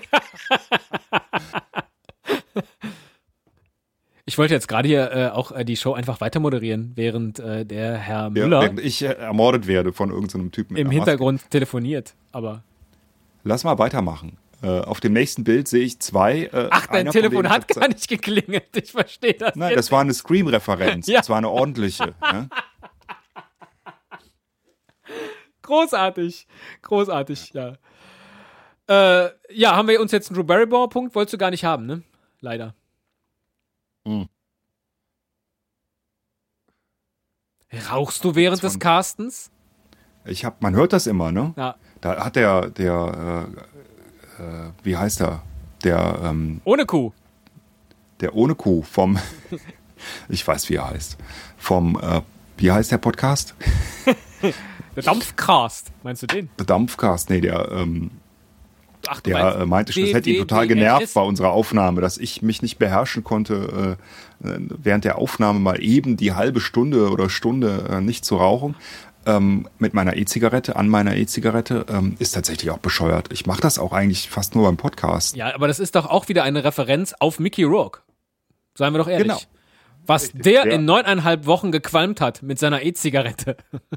Ich 4.30 4.38
wollte 4.38 4.54
jetzt 4.54 4.68
gerade 4.68 4.86
hier 4.86 5.10
äh, 5.10 5.28
auch 5.30 5.50
äh, 5.50 5.64
die 5.64 5.76
Show 5.76 5.92
einfach 5.92 6.20
weiter 6.20 6.38
moderieren, 6.38 6.92
während 6.94 7.40
äh, 7.40 7.66
der 7.66 7.96
Herr 7.98 8.22
Ja, 8.22 8.30
Müller 8.30 8.62
während 8.62 8.78
ich 8.78 9.02
ermordet 9.02 9.66
werde 9.66 9.92
von 9.92 10.10
irgendeinem 10.10 10.52
Typen. 10.52 10.74
mit 10.74 10.82
im 10.82 10.86
einer 10.86 10.98
Maske. 10.98 11.10
Hintergrund 11.10 11.50
telefoniert. 11.50 12.14
Aber 12.30 12.62
Lass 13.42 13.64
mal 13.64 13.76
weitermachen. 13.80 14.38
Äh, 14.62 14.68
auf 14.82 15.00
dem 15.00 15.14
nächsten 15.14 15.42
Bild 15.42 15.66
sehe 15.66 15.82
ich 15.82 15.98
zwei. 15.98 16.44
Äh, 16.44 16.68
ach, 16.70 16.86
dein 16.86 17.10
Telefon 17.10 17.48
hat 17.48 17.66
gar 17.66 17.88
nicht 17.88 18.06
geklingelt. 18.06 18.68
Ich 18.76 18.92
verstehe 18.92 19.34
das. 19.34 19.56
Nein, 19.56 19.70
jetzt. 19.70 19.78
das 19.78 19.90
war 19.90 20.02
eine 20.02 20.14
Scream-Referenz. 20.14 21.08
Ja. 21.08 21.18
Das 21.18 21.28
war 21.28 21.38
eine 21.38 21.48
ordentliche. 21.48 22.14
Ne? 22.32 22.48
Großartig. 25.62 26.46
Großartig, 26.82 27.52
ja. 27.52 27.72
Äh, 28.88 29.30
ja, 29.52 29.74
haben 29.74 29.88
wir 29.88 30.00
uns 30.00 30.12
jetzt 30.12 30.30
einen 30.30 30.36
Drew 30.36 30.44
Barrymore-Punkt? 30.44 31.16
Wolltest 31.16 31.34
du 31.34 31.38
gar 31.38 31.50
nicht 31.50 31.64
haben, 31.64 31.86
ne? 31.86 32.02
Leider. 32.40 32.76
Hm. 34.06 34.28
Rauchst 37.90 38.24
du 38.24 38.34
während 38.34 38.62
des 38.62 38.78
Castens? 38.78 39.50
Ich 40.24 40.44
hab, 40.44 40.60
man 40.62 40.74
hört 40.74 40.92
das 40.92 41.06
immer, 41.06 41.30
ne? 41.32 41.54
Ja. 41.56 41.76
Da 42.00 42.24
hat 42.24 42.36
der, 42.36 42.70
der, 42.70 43.46
äh, 44.38 44.42
äh, 44.42 44.70
wie 44.82 44.96
heißt 44.96 45.20
er? 45.20 45.42
Der, 45.84 46.18
ähm, 46.22 46.60
Ohne 46.64 46.84
Kuh. 46.84 47.12
der 48.20 48.34
ohne 48.34 48.54
Kuh 48.54 48.82
vom, 48.82 49.18
ich 50.28 50.46
weiß, 50.46 50.68
wie 50.68 50.74
er 50.76 50.90
heißt, 50.90 51.16
vom, 51.56 51.98
äh, 52.00 52.20
wie 52.58 52.70
heißt 52.72 52.90
der 52.92 52.98
Podcast? 52.98 53.54
Der 54.96 55.04
Dampfcast. 55.04 55.92
Meinst 56.02 56.22
du 56.24 56.26
den? 56.26 56.50
Der 56.58 56.66
Dampfcast, 56.66 57.30
nee, 57.30 57.40
der, 57.40 57.70
ähm, 57.70 58.10
Ach, 59.12 59.20
du 59.20 59.30
der 59.30 59.42
meinst 59.42 59.66
meinte 59.66 59.92
schon, 59.92 60.04
das 60.04 60.14
hätte 60.14 60.30
ihn 60.30 60.38
total 60.38 60.68
genervt 60.68 61.14
bei 61.14 61.20
unserer 61.20 61.50
Aufnahme, 61.50 62.00
dass 62.00 62.16
ich 62.16 62.42
mich 62.42 62.62
nicht 62.62 62.78
beherrschen 62.78 63.24
konnte, 63.24 63.96
äh, 64.44 64.48
äh, 64.48 64.58
während 64.68 65.04
der 65.04 65.18
Aufnahme 65.18 65.58
mal 65.58 65.82
eben 65.82 66.16
die 66.16 66.32
halbe 66.32 66.60
Stunde 66.60 67.10
oder 67.10 67.28
Stunde 67.28 67.86
äh, 67.90 68.00
nicht 68.00 68.24
zu 68.24 68.36
rauchen. 68.36 68.76
Ähm, 69.26 69.68
mit 69.80 69.94
meiner 69.94 70.16
E-Zigarette, 70.16 70.76
an 70.76 70.88
meiner 70.88 71.16
E-Zigarette, 71.16 71.86
ähm, 71.88 72.14
ist 72.20 72.32
tatsächlich 72.32 72.70
auch 72.70 72.78
bescheuert. 72.78 73.32
Ich 73.32 73.46
mache 73.46 73.60
das 73.60 73.80
auch 73.80 73.92
eigentlich 73.92 74.30
fast 74.30 74.54
nur 74.54 74.64
beim 74.64 74.76
Podcast. 74.76 75.34
Ja, 75.34 75.52
aber 75.56 75.66
das 75.66 75.80
ist 75.80 75.96
doch 75.96 76.06
auch 76.06 76.28
wieder 76.28 76.44
eine 76.44 76.62
Referenz 76.62 77.12
auf 77.18 77.40
Mickey 77.40 77.64
Rourke. 77.64 78.02
Seien 78.76 78.94
wir 78.94 78.98
doch 78.98 79.08
ehrlich. 79.08 79.26
Genau. 79.26 79.40
Was 80.06 80.30
der 80.32 80.66
ja. 80.66 80.72
in 80.72 80.84
neuneinhalb 80.84 81.46
Wochen 81.46 81.72
gequalmt 81.72 82.20
hat 82.20 82.42
mit 82.42 82.60
seiner 82.60 82.82
E-Zigarette. 82.82 83.56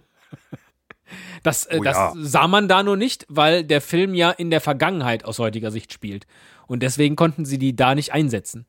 Das, 1.43 1.65
äh, 1.65 1.77
Oh 1.79 1.83
das 1.83 1.97
ja. 1.97 2.13
sah 2.15 2.47
man 2.47 2.67
da 2.67 2.83
nur 2.83 2.97
nicht, 2.97 3.25
weil 3.29 3.63
der 3.63 3.81
Film 3.81 4.13
ja 4.15 4.31
in 4.31 4.49
der 4.49 4.61
Vergangenheit 4.61 5.25
aus 5.25 5.39
heutiger 5.39 5.71
Sicht 5.71 5.93
spielt. 5.93 6.25
Und 6.67 6.81
deswegen 6.81 7.15
konnten 7.15 7.45
sie 7.45 7.57
die 7.57 7.75
da 7.75 7.95
nicht 7.95 8.13
einsetzen. 8.13 8.65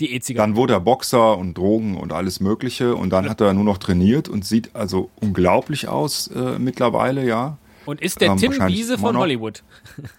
Die 0.00 0.14
E-Zigarette. 0.14 0.50
Dann 0.50 0.56
wurde 0.56 0.74
er 0.74 0.80
Boxer 0.80 1.38
und 1.38 1.56
Drogen 1.56 1.96
und 1.96 2.12
alles 2.12 2.40
Mögliche 2.40 2.94
und 2.94 3.10
dann 3.10 3.28
hat 3.30 3.40
er 3.40 3.54
nur 3.54 3.64
noch 3.64 3.78
trainiert 3.78 4.28
und 4.28 4.44
sieht 4.44 4.74
also 4.74 5.10
unglaublich 5.20 5.88
aus 5.88 6.28
äh, 6.28 6.58
mittlerweile, 6.58 7.24
ja. 7.24 7.56
Und 7.86 8.02
ist 8.02 8.20
der 8.20 8.32
ähm, 8.32 8.36
Tim 8.36 8.52
Wiese 8.52 8.98
von. 8.98 9.16
Hollywood. 9.16 9.62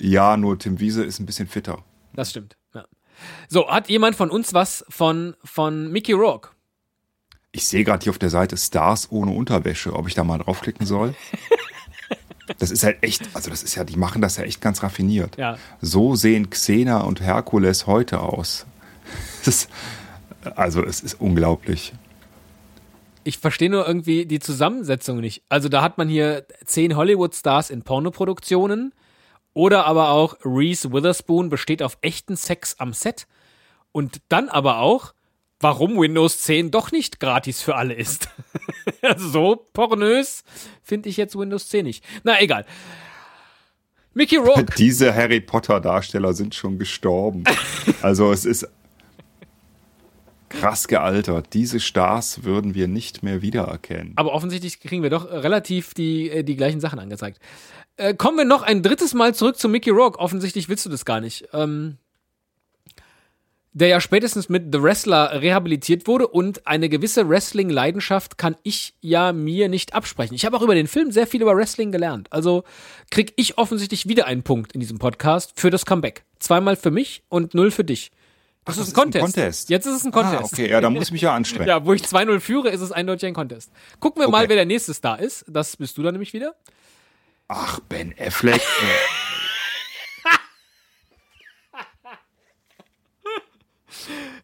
Ja, 0.00 0.36
nur 0.36 0.58
Tim 0.58 0.80
Wiese 0.80 1.04
ist 1.04 1.18
ein 1.18 1.24
bisschen 1.24 1.46
fitter. 1.46 1.82
Das 2.12 2.30
stimmt. 2.30 2.56
Ja. 2.74 2.84
So, 3.48 3.68
hat 3.68 3.88
jemand 3.88 4.16
von 4.16 4.30
uns 4.30 4.52
was 4.52 4.84
von, 4.88 5.34
von 5.44 5.90
Mickey 5.90 6.12
Rourke? 6.12 6.50
Ich 7.54 7.68
sehe 7.68 7.84
gerade 7.84 8.02
hier 8.02 8.10
auf 8.10 8.18
der 8.18 8.30
Seite 8.30 8.56
Stars 8.56 9.12
ohne 9.12 9.30
Unterwäsche, 9.30 9.92
ob 9.92 10.08
ich 10.08 10.14
da 10.14 10.24
mal 10.24 10.38
draufklicken 10.38 10.86
soll. 10.86 11.14
Das 12.58 12.70
ist 12.70 12.84
halt 12.84 13.02
echt, 13.02 13.22
also 13.32 13.48
das 13.48 13.62
ist 13.62 13.74
ja, 13.74 13.84
die 13.84 13.96
machen 13.96 14.20
das 14.20 14.36
ja 14.36 14.44
echt 14.44 14.60
ganz 14.60 14.82
raffiniert. 14.82 15.38
Ja. 15.38 15.56
So 15.80 16.14
sehen 16.14 16.50
Xena 16.50 17.00
und 17.00 17.22
Herkules 17.22 17.86
heute 17.86 18.20
aus. 18.20 18.66
Das 19.38 19.48
ist, 19.48 19.70
also 20.54 20.84
es 20.84 21.00
ist 21.00 21.18
unglaublich. 21.22 21.94
Ich 23.24 23.38
verstehe 23.38 23.70
nur 23.70 23.88
irgendwie 23.88 24.26
die 24.26 24.40
Zusammensetzung 24.40 25.20
nicht. 25.20 25.42
Also 25.48 25.70
da 25.70 25.80
hat 25.80 25.96
man 25.96 26.06
hier 26.06 26.44
zehn 26.66 26.96
Hollywood-Stars 26.96 27.70
in 27.70 27.80
Pornoproduktionen 27.82 28.92
oder 29.54 29.86
aber 29.86 30.10
auch 30.10 30.36
Reese 30.44 30.92
Witherspoon 30.92 31.48
besteht 31.48 31.82
auf 31.82 31.96
echten 32.02 32.36
Sex 32.36 32.76
am 32.78 32.92
Set 32.92 33.26
und 33.90 34.20
dann 34.28 34.50
aber 34.50 34.80
auch, 34.80 35.14
warum 35.64 35.98
Windows 35.98 36.42
10 36.42 36.70
doch 36.70 36.92
nicht 36.92 37.20
gratis 37.20 37.62
für 37.62 37.74
alle 37.74 37.94
ist. 37.94 38.28
also 39.00 39.28
so 39.28 39.66
pornös 39.72 40.44
finde 40.82 41.08
ich 41.08 41.16
jetzt 41.16 41.38
Windows 41.38 41.68
10 41.68 41.86
nicht. 41.86 42.04
Na 42.22 42.38
egal. 42.42 42.66
Mickey 44.12 44.36
Rourke. 44.36 44.66
Diese 44.78 45.14
Harry 45.14 45.40
Potter 45.40 45.80
Darsteller 45.80 46.34
sind 46.34 46.54
schon 46.54 46.78
gestorben. 46.78 47.44
Also 48.02 48.32
es 48.32 48.44
ist 48.44 48.68
krass 50.50 50.88
gealtert. 50.88 51.54
Diese 51.54 51.80
Stars 51.80 52.44
würden 52.44 52.74
wir 52.74 52.86
nicht 52.86 53.22
mehr 53.22 53.40
wiedererkennen. 53.40 54.12
Aber 54.16 54.34
offensichtlich 54.34 54.80
kriegen 54.80 55.02
wir 55.02 55.08
doch 55.08 55.30
relativ 55.30 55.94
die, 55.94 56.28
äh, 56.28 56.44
die 56.44 56.56
gleichen 56.56 56.80
Sachen 56.80 56.98
angezeigt. 56.98 57.38
Äh, 57.96 58.12
kommen 58.12 58.36
wir 58.36 58.44
noch 58.44 58.62
ein 58.62 58.82
drittes 58.82 59.14
Mal 59.14 59.34
zurück 59.34 59.56
zu 59.56 59.70
Mickey 59.70 59.88
Rourke. 59.88 60.18
Offensichtlich 60.18 60.68
willst 60.68 60.84
du 60.84 60.90
das 60.90 61.06
gar 61.06 61.20
nicht. 61.20 61.48
Ähm, 61.54 61.96
der 63.74 63.88
ja 63.88 64.00
spätestens 64.00 64.48
mit 64.48 64.72
The 64.72 64.80
Wrestler 64.80 65.42
rehabilitiert 65.42 66.06
wurde 66.06 66.28
und 66.28 66.66
eine 66.66 66.88
gewisse 66.88 67.28
Wrestling-Leidenschaft 67.28 68.38
kann 68.38 68.54
ich 68.62 68.94
ja 69.00 69.32
mir 69.32 69.68
nicht 69.68 69.94
absprechen. 69.94 70.34
Ich 70.34 70.46
habe 70.46 70.56
auch 70.56 70.62
über 70.62 70.76
den 70.76 70.86
Film 70.86 71.10
sehr 71.10 71.26
viel 71.26 71.42
über 71.42 71.56
Wrestling 71.56 71.90
gelernt. 71.90 72.28
Also 72.32 72.62
krieg 73.10 73.32
ich 73.36 73.58
offensichtlich 73.58 74.08
wieder 74.08 74.26
einen 74.26 74.44
Punkt 74.44 74.72
in 74.72 74.80
diesem 74.80 74.98
Podcast 74.98 75.52
für 75.56 75.70
das 75.70 75.84
Comeback. 75.84 76.24
Zweimal 76.38 76.76
für 76.76 76.92
mich 76.92 77.24
und 77.28 77.54
null 77.54 77.72
für 77.72 77.84
dich. 77.84 78.12
Das, 78.64 78.78
Ach, 78.78 78.82
ist, 78.82 78.88
ein 78.90 78.94
Contest. 78.94 79.24
Contest. 79.24 79.70
Jetzt 79.70 79.86
ist 79.86 79.96
es 79.96 80.04
ein 80.04 80.12
Contest. 80.12 80.42
Ah, 80.42 80.48
okay, 80.50 80.70
ja, 80.70 80.80
da 80.80 80.88
muss 80.88 81.04
ich 81.06 81.12
mich 81.12 81.20
ja 81.22 81.34
anstrengen. 81.34 81.68
Ja, 81.68 81.84
wo 81.84 81.92
ich 81.92 82.02
2-0 82.02 82.40
führe, 82.40 82.70
ist 82.70 82.80
es 82.80 82.92
eindeutig 82.92 83.26
ein 83.26 83.34
Contest. 83.34 83.70
Gucken 84.00 84.22
wir 84.22 84.28
mal, 84.28 84.38
Okay. 84.38 84.50
wer 84.50 84.56
der 84.56 84.66
nächste 84.66 84.94
Star 84.94 85.18
ist. 85.18 85.44
Das 85.48 85.76
bist 85.76 85.98
du 85.98 86.02
dann 86.02 86.14
nämlich 86.14 86.32
wieder. 86.32 86.54
Ach, 87.48 87.80
Ben 87.88 88.14
Affleck. 88.18 88.62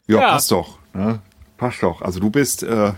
Ja, 0.07 0.21
Ja. 0.21 0.29
passt 0.33 0.51
doch. 0.51 0.79
Ne? 0.93 1.21
Passt 1.57 1.83
doch. 1.83 2.01
Also 2.03 2.21
du 2.21 2.31
bist 2.31 2.63
äh, 2.63 2.93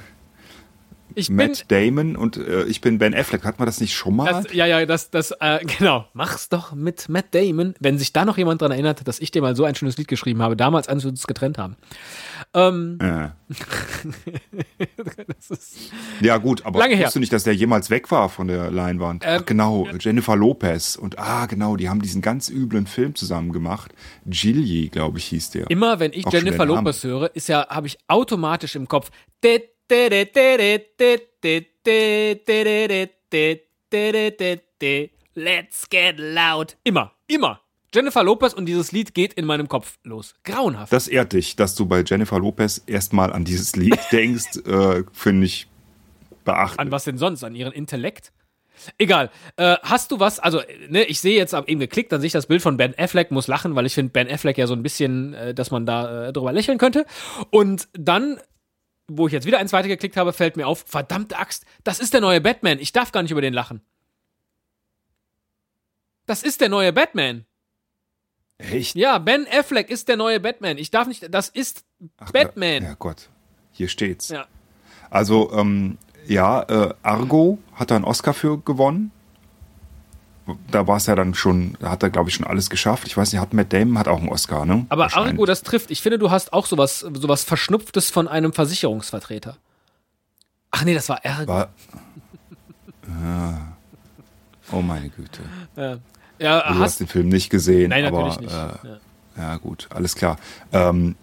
Ich 1.15 1.29
bin. 1.29 1.37
Matt 1.37 1.71
Damon 1.71 2.17
und 2.17 2.37
äh, 2.37 2.65
ich 2.65 2.81
bin 2.81 2.99
Ben 2.99 3.15
Affleck. 3.15 3.45
Hat 3.45 3.59
man 3.59 3.67
das 3.67 3.81
nicht 3.81 3.95
schon 3.95 4.17
mal? 4.17 4.43
Das, 4.45 4.53
ja, 4.53 4.67
ja, 4.67 4.85
das, 4.87 5.11
das, 5.11 5.33
äh, 5.41 5.61
genau. 5.79 6.07
Mach's 6.13 6.49
doch 6.49 6.73
mit 6.73 7.09
Matt 7.09 7.35
Damon. 7.35 7.75
Wenn 7.81 7.99
sich 7.99 8.13
da 8.13 8.25
noch 8.25 8.39
jemand 8.39 8.63
dran 8.63 8.71
erinnert, 8.73 9.07
dass 9.07 9.19
ich 9.21 9.31
dir 9.31 9.43
mal 9.43 9.57
so 9.57 9.65
ein 9.65 9.75
schönes 9.75 9.97
Lied 9.99 10.09
geschrieben 10.09 10.43
habe, 10.43 10.57
damals, 10.57 10.89
als 10.89 11.03
wir 11.05 11.11
uns 11.11 11.27
getrennt 11.27 11.59
haben. 11.59 11.77
Ähm, 12.55 12.99
Äh. 13.01 13.29
Ja 16.21 16.37
gut, 16.39 16.65
aber 16.65 16.79
Lange 16.79 16.95
her. 16.95 17.01
wusstest 17.07 17.17
du 17.17 17.21
nicht, 17.21 17.33
dass 17.33 17.45
der 17.45 17.55
jemals 17.55 17.91
weg 17.91 18.11
war 18.11 18.29
von 18.29 18.49
der 18.49 18.71
Leinwand? 18.71 19.25
Ähm, 19.27 19.39
Ach 19.41 19.47
genau, 19.47 19.87
Jennifer 19.99 20.37
Lopez 20.37 20.97
und 20.97 21.19
ah 21.19 21.47
genau, 21.47 21.77
die 21.77 21.89
haben 21.89 22.01
diesen 22.03 22.23
ganz 22.23 22.49
üblen 22.49 22.87
Film 22.87 23.15
zusammen 23.15 23.53
gemacht. 23.53 23.93
Gilly, 24.27 24.89
glaube 24.89 25.19
ich, 25.19 25.25
hieß 25.27 25.51
der. 25.51 25.71
immer 25.71 26.01
wenn 26.01 26.13
ich 26.13 26.27
Auch 26.27 26.33
Jennifer. 26.33 26.65
Lopez 26.65 27.03
höre, 27.05 27.35
ist 27.35 27.49
ja, 27.49 27.67
habe 27.69 27.87
ich 27.87 27.99
automatisch 28.09 28.77
im 28.77 28.89
Kopf. 28.89 29.11
Let's 35.35 35.91
get 35.91 36.19
loud. 36.19 36.77
Immer, 36.83 37.13
immer. 37.27 37.61
Jennifer 37.95 38.25
Lopez 38.25 38.55
und 38.55 38.65
dieses 38.65 38.93
Lied 38.93 39.13
geht 39.13 39.35
in 39.35 39.45
meinem 39.45 39.69
Kopf 39.69 39.99
los. 40.03 40.35
Grauenhaft. 40.45 40.91
Das 40.95 41.09
ehrt 41.09 41.35
dich, 41.35 41.57
dass 41.57 41.75
du 41.75 41.85
bei 41.85 42.03
Jennifer 42.07 42.39
Lopez 42.39 42.83
erstmal 42.87 43.35
an 43.35 43.45
dieses 43.45 43.77
Lied 43.77 43.99
denkst, 44.13 44.67
äh, 44.67 45.05
finde 45.13 45.45
ich 45.45 45.67
beachtlich. 46.47 46.81
An 46.81 46.91
was 46.91 47.05
denn 47.05 47.19
sonst? 47.19 47.45
An 47.45 47.55
ihren 47.55 47.75
Intellekt? 47.75 48.33
Egal. 48.97 49.31
Äh, 49.57 49.77
hast 49.83 50.11
du 50.11 50.21
was? 50.21 50.39
Also, 50.39 50.63
ne, 50.89 51.05
ich 51.05 51.21
sehe 51.21 51.37
jetzt 51.37 51.53
eben 51.53 51.81
geklickt, 51.81 52.13
dann 52.13 52.21
sehe 52.23 52.29
ich 52.29 52.33
das 52.33 52.47
Bild 52.47 52.63
von 52.63 52.79
Ben 52.79 52.95
Affleck, 52.99 53.31
muss 53.31 53.47
lachen, 53.47 53.75
weil 53.75 53.85
ich 53.85 53.95
finde 53.95 54.11
Ben 54.11 54.31
Affleck 54.31 54.57
ja 54.57 54.67
so 54.67 54.75
ein 54.75 54.83
bisschen, 54.83 55.35
äh, 55.35 55.53
dass 55.55 55.71
man 55.71 55.85
da 55.85 56.29
äh, 56.29 56.33
drüber 56.33 56.53
lächeln 56.53 56.79
könnte. 56.79 57.05
Und 57.51 57.89
dann, 57.93 58.41
wo 59.09 59.27
ich 59.27 59.33
jetzt 59.33 59.47
wieder 59.47 59.59
eins 59.59 59.73
weitergeklickt 59.73 60.17
habe, 60.17 60.33
fällt 60.33 60.57
mir 60.57 60.67
auf, 60.67 60.85
verdammte 60.87 61.39
Axt, 61.39 61.65
das 61.85 62.01
ist 62.01 62.15
der 62.15 62.21
neue 62.21 62.41
Batman. 62.41 62.79
Ich 62.79 62.93
darf 62.93 63.13
gar 63.13 63.23
nicht 63.23 63.33
über 63.33 63.41
den 63.41 63.53
lachen. 63.53 63.81
Das 66.27 66.43
ist 66.43 66.61
der 66.61 66.69
neue 66.69 66.93
Batman. 66.93 67.45
Echt? 68.59 68.95
Ja, 68.95 69.19
Ben 69.19 69.47
Affleck 69.51 69.91
ist 69.91 70.09
der 70.09 70.17
neue 70.17 70.39
Batman. 70.39 70.79
Ich 70.79 70.91
darf 70.91 71.09
nicht, 71.09 71.35
das 71.35 71.49
ist 71.49 71.85
Ach, 72.19 72.31
Batman. 72.31 72.85
Ja, 72.85 72.95
Gott, 72.95 73.29
hier 73.73 73.89
steht's. 73.89 74.29
Ja. 74.29 74.47
Also 75.11 75.53
ähm, 75.53 75.99
ja, 76.27 76.63
äh, 76.63 76.95
Argo 77.03 77.59
hat 77.75 77.91
da 77.91 77.97
einen 77.97 78.05
Oscar 78.05 78.35
für 78.35 78.59
gewonnen. 78.59 79.11
Da 80.71 80.89
war 80.89 80.97
es 80.97 81.07
ja 81.07 81.15
dann 81.15 81.35
schon, 81.35 81.77
da 81.79 81.91
hat 81.91 82.03
er 82.03 82.11
glaube 82.11 82.29
ich 82.29 82.35
schon 82.35 82.47
alles 82.47 82.69
geschafft. 82.69 83.07
Ich 83.07 83.17
weiß 83.17 83.33
nicht, 83.33 83.41
hat 83.41 83.55
Matt 83.55 83.73
Damon 83.73 83.99
hat 83.99 84.09
auch 84.09 84.19
einen 84.19 84.29
Oscar, 84.29 84.65
ne? 84.65 84.87
Aber. 84.89 85.15
Argo, 85.15 85.47
das 85.47 85.63
trifft. 85.63 85.91
Ich 85.91 86.03
finde, 86.03 86.19
du 86.19 86.31
hast 86.31 86.53
auch 86.53 86.67
sowas, 86.67 87.01
sowas 87.01 87.45
Verschnupftes 87.45 88.11
von 88.11 88.27
einem 88.27 88.53
Versicherungsvertreter. 88.53 89.57
Ach 90.73 90.85
nee, 90.85 90.95
das 90.95 91.09
war 91.09 91.25
Ergo. 91.25 91.53
war, 91.53 91.69
ja, 93.07 93.73
Oh 94.73 94.81
meine 94.81 95.09
Güte. 95.11 95.43
Ja, 95.77 95.99
ja 96.39 96.61
Du 96.61 96.75
hast 96.75 96.81
hast, 96.81 97.01
den 97.01 97.07
Film 97.07 97.29
nicht 97.29 97.51
gesehen, 97.51 97.91
nein, 97.91 98.05
aber 98.05 98.29
natürlich 98.29 98.41
nicht. 98.41 98.53
Äh, 98.53 98.57
ja. 98.57 99.01
ja 99.37 99.57
gut, 99.59 99.89
alles 99.91 100.15
klar. 100.15 100.39
Ähm, 100.73 101.15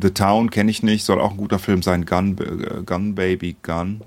The 0.00 0.10
Town 0.10 0.50
kenne 0.50 0.70
ich 0.70 0.82
nicht, 0.82 1.04
soll 1.04 1.20
auch 1.20 1.32
ein 1.32 1.36
guter 1.36 1.58
Film 1.58 1.82
sein. 1.82 2.04
Gun, 2.04 2.36
äh, 2.38 2.82
Gun 2.82 3.14
Baby 3.14 3.56
Gun. 3.62 4.02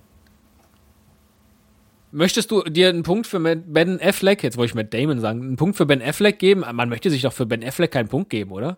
Möchtest 2.11 2.51
du 2.51 2.61
dir 2.63 2.89
einen 2.89 3.03
Punkt 3.03 3.27
für 3.27 3.39
Ben 3.39 3.99
Affleck, 4.01 4.41
jetzt 4.43 4.55
wollte 4.57 4.71
ich 4.71 4.75
Matt 4.75 4.93
Damon 4.93 5.19
sagen, 5.19 5.41
einen 5.41 5.55
Punkt 5.57 5.75
für 5.75 5.85
Ben 5.85 6.01
Affleck 6.01 6.39
geben? 6.39 6.61
Man 6.73 6.89
möchte 6.89 7.09
sich 7.09 7.21
doch 7.21 7.33
für 7.33 7.45
Ben 7.45 7.63
Affleck 7.63 7.91
keinen 7.91 8.07
Punkt 8.07 8.29
geben, 8.29 8.51
oder? 8.51 8.77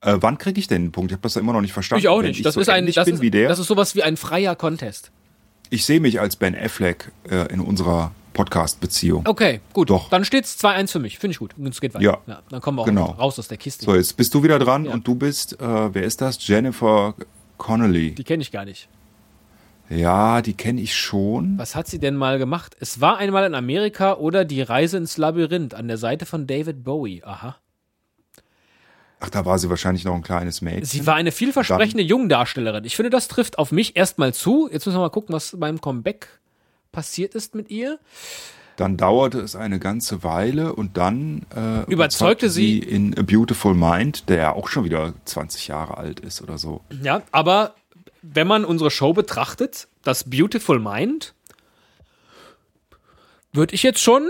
Äh, 0.00 0.16
wann 0.20 0.38
kriege 0.38 0.58
ich 0.58 0.66
denn 0.66 0.82
einen 0.82 0.92
Punkt? 0.92 1.10
Ich 1.10 1.14
habe 1.14 1.22
das 1.22 1.34
ja 1.34 1.40
immer 1.42 1.52
noch 1.52 1.60
nicht 1.60 1.72
verstanden. 1.72 2.00
Ich 2.00 2.08
auch 2.08 2.22
nicht. 2.22 2.38
Ich 2.38 2.42
Das 2.42 2.54
so 2.54 2.60
ist 2.60 2.68
ein, 2.70 2.86
das 2.90 3.06
ist, 3.08 3.20
wie 3.20 3.30
der. 3.30 3.48
das 3.48 3.58
ist 3.58 3.66
sowas 3.66 3.94
wie 3.94 4.02
ein 4.02 4.16
freier 4.16 4.56
Contest. 4.56 5.10
ich 5.70 5.84
sehe 5.84 6.00
mich 6.00 6.20
als 6.20 6.36
Ben 6.36 6.54
Affleck 6.54 7.12
äh, 7.28 7.52
in 7.52 7.60
unserer 7.60 8.12
Podcast-Beziehung. 8.32 9.24
Okay, 9.26 9.60
gut. 9.72 9.88
Doch. 9.90 10.08
Dann 10.10 10.24
steht's 10.24 10.62
2-1 10.62 10.92
für 10.92 10.98
mich. 10.98 11.18
Finde 11.18 11.32
ich 11.32 11.38
gut. 11.38 11.54
Und 11.58 11.68
es 11.68 11.80
geht 11.80 11.94
weiter. 11.94 12.04
Ja. 12.26 12.42
Dann 12.50 12.60
kommen 12.60 12.78
wir 12.78 12.82
auch 12.82 12.86
Genau. 12.86 13.06
raus 13.06 13.38
aus 13.38 13.48
der 13.48 13.56
Kiste. 13.56 13.84
So, 13.86 13.94
jetzt 13.94 14.16
bist 14.16 14.34
du 14.34 14.42
wieder 14.42 14.58
dran 14.58 14.84
Ja. 14.84 14.92
und 14.92 15.06
du 15.08 15.14
bist, 15.14 15.58
äh, 15.60 15.94
wer 15.94 16.02
ist 16.02 16.20
das? 16.20 16.46
Jennifer 16.46 17.14
Connelly. 17.56 18.14
Die 18.14 18.24
kenne 18.24 18.42
ich 18.42 18.52
gar 18.52 18.64
nicht. 18.66 18.88
Ja, 19.88 20.42
die 20.42 20.54
kenne 20.54 20.80
ich 20.80 20.94
schon. 20.96 21.58
Was 21.58 21.74
hat 21.74 21.86
sie 21.86 21.98
denn 21.98 22.16
mal 22.16 22.38
gemacht? 22.38 22.76
Es 22.80 23.00
war 23.00 23.18
einmal 23.18 23.44
in 23.46 23.54
Amerika 23.54 24.14
oder 24.14 24.44
die 24.44 24.62
Reise 24.62 24.96
ins 24.96 25.16
Labyrinth 25.16 25.74
an 25.74 25.88
der 25.88 25.98
Seite 25.98 26.26
von 26.26 26.46
David 26.46 26.82
Bowie. 26.84 27.22
Aha. 27.24 27.56
Ach, 29.20 29.30
da 29.30 29.44
war 29.46 29.58
sie 29.58 29.70
wahrscheinlich 29.70 30.04
noch 30.04 30.14
ein 30.14 30.22
kleines 30.22 30.60
Mädchen. 30.60 30.84
Sie 30.84 31.06
war 31.06 31.14
eine 31.14 31.32
vielversprechende 31.32 32.02
Jungdarstellerin. 32.02 32.84
Ich 32.84 32.96
finde, 32.96 33.10
das 33.10 33.28
trifft 33.28 33.58
auf 33.58 33.72
mich 33.72 33.96
erstmal 33.96 34.34
zu. 34.34 34.68
Jetzt 34.70 34.84
müssen 34.86 34.96
wir 34.98 35.02
mal 35.02 35.10
gucken, 35.10 35.34
was 35.34 35.56
beim 35.58 35.80
Comeback 35.80 36.28
passiert 36.92 37.34
ist 37.34 37.54
mit 37.54 37.70
ihr. 37.70 37.98
Dann 38.76 38.98
dauerte 38.98 39.40
es 39.40 39.56
eine 39.56 39.78
ganze 39.78 40.22
Weile 40.22 40.74
und 40.74 40.98
dann 40.98 41.46
äh, 41.56 41.90
Überzeugte 41.90 42.50
sie- 42.50 42.78
in 42.78 43.18
A 43.18 43.22
Beautiful 43.22 43.74
Mind, 43.74 44.28
der 44.28 44.36
ja 44.36 44.52
auch 44.52 44.68
schon 44.68 44.84
wieder 44.84 45.14
20 45.24 45.68
Jahre 45.68 45.96
alt 45.96 46.20
ist 46.20 46.42
oder 46.42 46.58
so. 46.58 46.82
Ja, 47.02 47.22
aber 47.32 47.74
wenn 48.22 48.46
man 48.46 48.64
unsere 48.64 48.90
Show 48.90 49.12
betrachtet, 49.12 49.88
das 50.02 50.24
Beautiful 50.24 50.78
Mind, 50.78 51.34
würde 53.52 53.74
ich 53.74 53.82
jetzt 53.82 54.00
schon. 54.00 54.28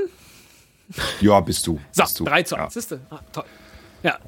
Ja, 1.21 1.41
bist 1.41 1.67
du. 1.67 1.81
So, 1.93 2.03
bist 2.03 2.21
du. 2.21 2.25
3 2.25 2.43
zu 2.45 2.57
ja. 2.57 2.65
1. 2.65 2.75
Siehste? 2.75 3.01
Ah, 3.11 3.21
toll. 3.33 3.45
Ja. 4.03 4.19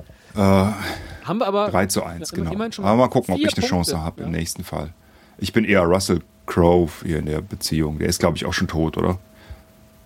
Haben 1.24 1.38
wir 1.38 1.46
aber. 1.46 1.70
3 1.70 1.86
zu 1.86 2.02
1, 2.02 2.30
Ja, 2.30 2.36
genau. 2.36 2.52
Aber 2.78 2.96
mal 2.96 3.08
gucken, 3.08 3.34
ob 3.34 3.40
ich 3.40 3.56
eine 3.56 3.66
Chance 3.66 4.00
habe 4.00 4.20
Ja. 4.22 4.26
im 4.26 4.32
nächsten 4.32 4.64
Fall. 4.64 4.92
Ich 5.38 5.52
bin 5.52 5.64
eher 5.64 5.82
Russell 5.82 6.20
Crowe 6.46 6.90
hier 7.04 7.18
in 7.18 7.26
der 7.26 7.40
Beziehung. 7.42 7.98
Der 7.98 8.08
ist, 8.08 8.18
glaube 8.18 8.36
ich, 8.36 8.44
auch 8.44 8.52
schon 8.54 8.66
tot, 8.68 8.96
oder? 8.96 9.18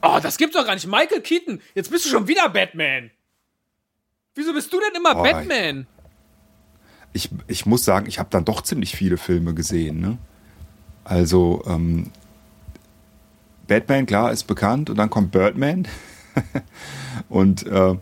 Oh, 0.03 0.19
das 0.21 0.37
gibt's 0.37 0.57
doch 0.57 0.67
gar 0.67 0.75
nicht. 0.75 0.87
Michael 0.87 1.21
Keaton, 1.23 1.61
jetzt 1.75 1.91
bist 1.91 2.05
du 2.05 2.09
schon 2.11 2.29
wieder 2.29 2.49
Batman. 2.49 3.11
Wieso 4.35 4.53
bist 4.53 4.73
du 4.73 4.81
denn 4.81 4.95
immer 4.97 5.17
Oh, 5.17 5.23
Batman? 5.23 5.87
Ich, 7.13 7.31
ich 7.47 7.67
muss 7.67 7.85
sagen, 7.85 8.07
ich 8.07 8.19
habe 8.19 8.31
dann 8.31 8.45
doch 8.45 8.63
ziemlich 8.63 8.97
viele 8.97 9.17
Filme 9.17 9.55
gesehen. 9.55 10.01
Ne? 10.01 10.19
Also, 11.05 11.63
ähm, 11.67 12.11
Batman, 13.67 14.07
klar, 14.07 14.33
ist 14.33 14.45
bekannt. 14.45 14.91
Und 14.91 14.97
dann 14.97 15.11
kommt 15.11 15.31
Birdman. 15.31 15.87
und 17.29 17.67
äh, 17.67 17.97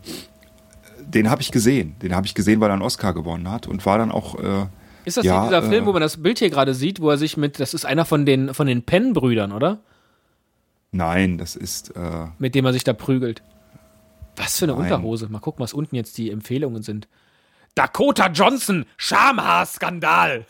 den 1.00 1.30
habe 1.30 1.42
ich 1.42 1.50
gesehen. 1.50 1.96
Den 2.02 2.14
habe 2.14 2.26
ich 2.26 2.34
gesehen, 2.34 2.60
weil 2.60 2.70
er 2.70 2.74
einen 2.74 2.82
Oscar 2.82 3.12
gewonnen 3.14 3.50
hat. 3.50 3.66
Und 3.66 3.84
war 3.86 3.98
dann 3.98 4.12
auch. 4.12 4.38
Äh, 4.38 4.66
Ist 5.04 5.16
das 5.16 5.24
ja, 5.24 5.44
dieser 5.44 5.62
Film, 5.62 5.84
äh, 5.84 5.86
wo 5.86 5.92
man 5.92 6.02
das 6.02 6.22
Bild 6.22 6.38
hier 6.38 6.50
gerade 6.50 6.74
sieht, 6.74 7.00
wo 7.00 7.10
er 7.10 7.18
sich 7.18 7.36
mit, 7.36 7.58
das 7.60 7.74
ist 7.74 7.84
einer 7.84 8.04
von 8.04 8.26
den, 8.26 8.54
von 8.54 8.66
den 8.66 8.82
Penn-Brüdern, 8.82 9.52
oder? 9.52 9.80
Nein, 10.92 11.38
das 11.38 11.56
ist. 11.56 11.90
Äh, 11.96 12.26
Mit 12.38 12.54
dem 12.54 12.64
er 12.64 12.72
sich 12.72 12.84
da 12.84 12.92
prügelt. 12.92 13.42
Was 14.36 14.58
für 14.58 14.64
eine 14.64 14.72
Nein. 14.72 14.82
Unterhose. 14.82 15.28
Mal 15.28 15.40
gucken, 15.40 15.62
was 15.62 15.72
unten 15.72 15.96
jetzt 15.96 16.16
die 16.18 16.30
Empfehlungen 16.30 16.82
sind. 16.82 17.08
Dakota 17.74 18.28
Johnson, 18.28 18.86
Schamhaar-Skandal. 18.96 20.46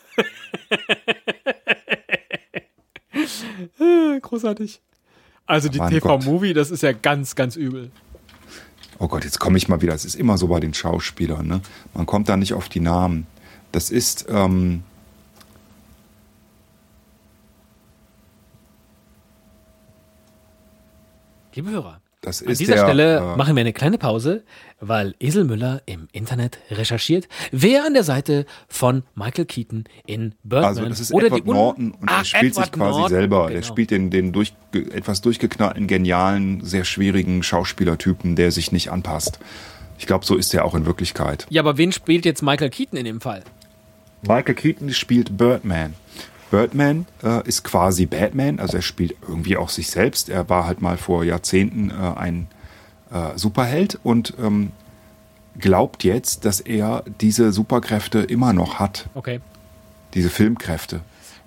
Großartig. 4.20 4.80
Also 5.46 5.68
die. 5.68 5.78
TV-Movie, 5.78 6.54
das 6.54 6.70
ist 6.70 6.82
ja 6.82 6.92
ganz, 6.92 7.34
ganz 7.34 7.56
übel. 7.56 7.90
Oh 8.98 9.08
Gott, 9.08 9.24
jetzt 9.24 9.40
komme 9.40 9.58
ich 9.58 9.68
mal 9.68 9.80
wieder. 9.82 9.94
Es 9.94 10.04
ist 10.04 10.14
immer 10.14 10.38
so 10.38 10.48
bei 10.48 10.60
den 10.60 10.74
Schauspielern. 10.74 11.46
Ne? 11.46 11.60
Man 11.94 12.06
kommt 12.06 12.28
da 12.28 12.36
nicht 12.36 12.54
auf 12.54 12.68
die 12.68 12.80
Namen. 12.80 13.26
Das 13.72 13.90
ist. 13.90 14.26
Ähm, 14.28 14.84
Liebe 21.52 21.70
Hörer, 21.70 22.00
das 22.20 22.42
an 22.42 22.48
ist 22.52 22.60
dieser 22.60 22.74
der, 22.74 22.84
Stelle 22.84 23.16
äh, 23.16 23.36
machen 23.36 23.56
wir 23.56 23.60
eine 23.60 23.72
kleine 23.72 23.96
Pause, 23.98 24.42
weil 24.80 25.14
Esel 25.20 25.44
Müller 25.44 25.82
im 25.86 26.08
Internet 26.12 26.58
recherchiert, 26.70 27.28
wer 27.50 27.84
an 27.86 27.94
der 27.94 28.04
Seite 28.04 28.44
von 28.68 29.04
Michael 29.14 29.46
Keaton 29.46 29.84
in 30.06 30.34
Birdman 30.44 30.64
Also 30.68 30.84
das 30.86 31.00
ist 31.00 31.12
oder 31.14 31.26
Edward 31.26 31.40
die 31.44 31.48
Un- 31.48 31.56
Norton 31.56 31.90
und 31.92 32.08
Ah, 32.10 32.18
er 32.18 32.24
spielt 32.24 32.52
Edward 32.52 32.64
sich 32.66 32.72
quasi 32.72 32.98
Norton, 32.98 33.08
selber. 33.08 33.46
genau. 33.46 33.60
Der 33.60 33.62
spielt 33.62 33.90
den, 33.90 34.10
den 34.10 34.32
durch, 34.32 34.52
etwas 34.72 35.20
durchgeknallten, 35.22 35.86
genialen, 35.86 36.62
sehr 36.64 36.84
schwierigen 36.84 37.42
Schauspielertypen, 37.42 38.36
der 38.36 38.50
sich 38.52 38.70
nicht 38.72 38.90
anpasst. 38.90 39.38
Ich 39.98 40.06
glaube, 40.06 40.24
so 40.24 40.36
ist 40.36 40.52
er 40.54 40.64
auch 40.64 40.74
in 40.74 40.86
Wirklichkeit. 40.86 41.46
Ja, 41.50 41.62
aber 41.62 41.76
wen 41.78 41.92
spielt 41.92 42.24
jetzt 42.24 42.42
Michael 42.42 42.70
Keaton 42.70 42.98
in 42.98 43.04
dem 43.04 43.20
Fall? 43.20 43.42
Michael 44.22 44.54
Keaton 44.54 44.90
spielt 44.92 45.36
Birdman. 45.38 45.94
Birdman 46.50 47.06
äh, 47.22 47.46
ist 47.46 47.62
quasi 47.64 48.06
Batman, 48.06 48.58
also 48.58 48.76
er 48.76 48.82
spielt 48.82 49.14
irgendwie 49.22 49.56
auch 49.56 49.68
sich 49.68 49.90
selbst. 49.90 50.28
Er 50.28 50.48
war 50.48 50.66
halt 50.66 50.82
mal 50.82 50.96
vor 50.96 51.24
Jahrzehnten 51.24 51.90
äh, 51.90 52.18
ein 52.18 52.48
äh, 53.12 53.36
Superheld 53.36 53.98
und 54.02 54.34
ähm, 54.42 54.72
glaubt 55.58 56.04
jetzt, 56.04 56.44
dass 56.44 56.60
er 56.60 57.04
diese 57.20 57.52
Superkräfte 57.52 58.20
immer 58.20 58.52
noch 58.52 58.78
hat. 58.78 59.08
Okay. 59.14 59.40
diese 60.14 60.28
Filmkräfte. 60.30 60.96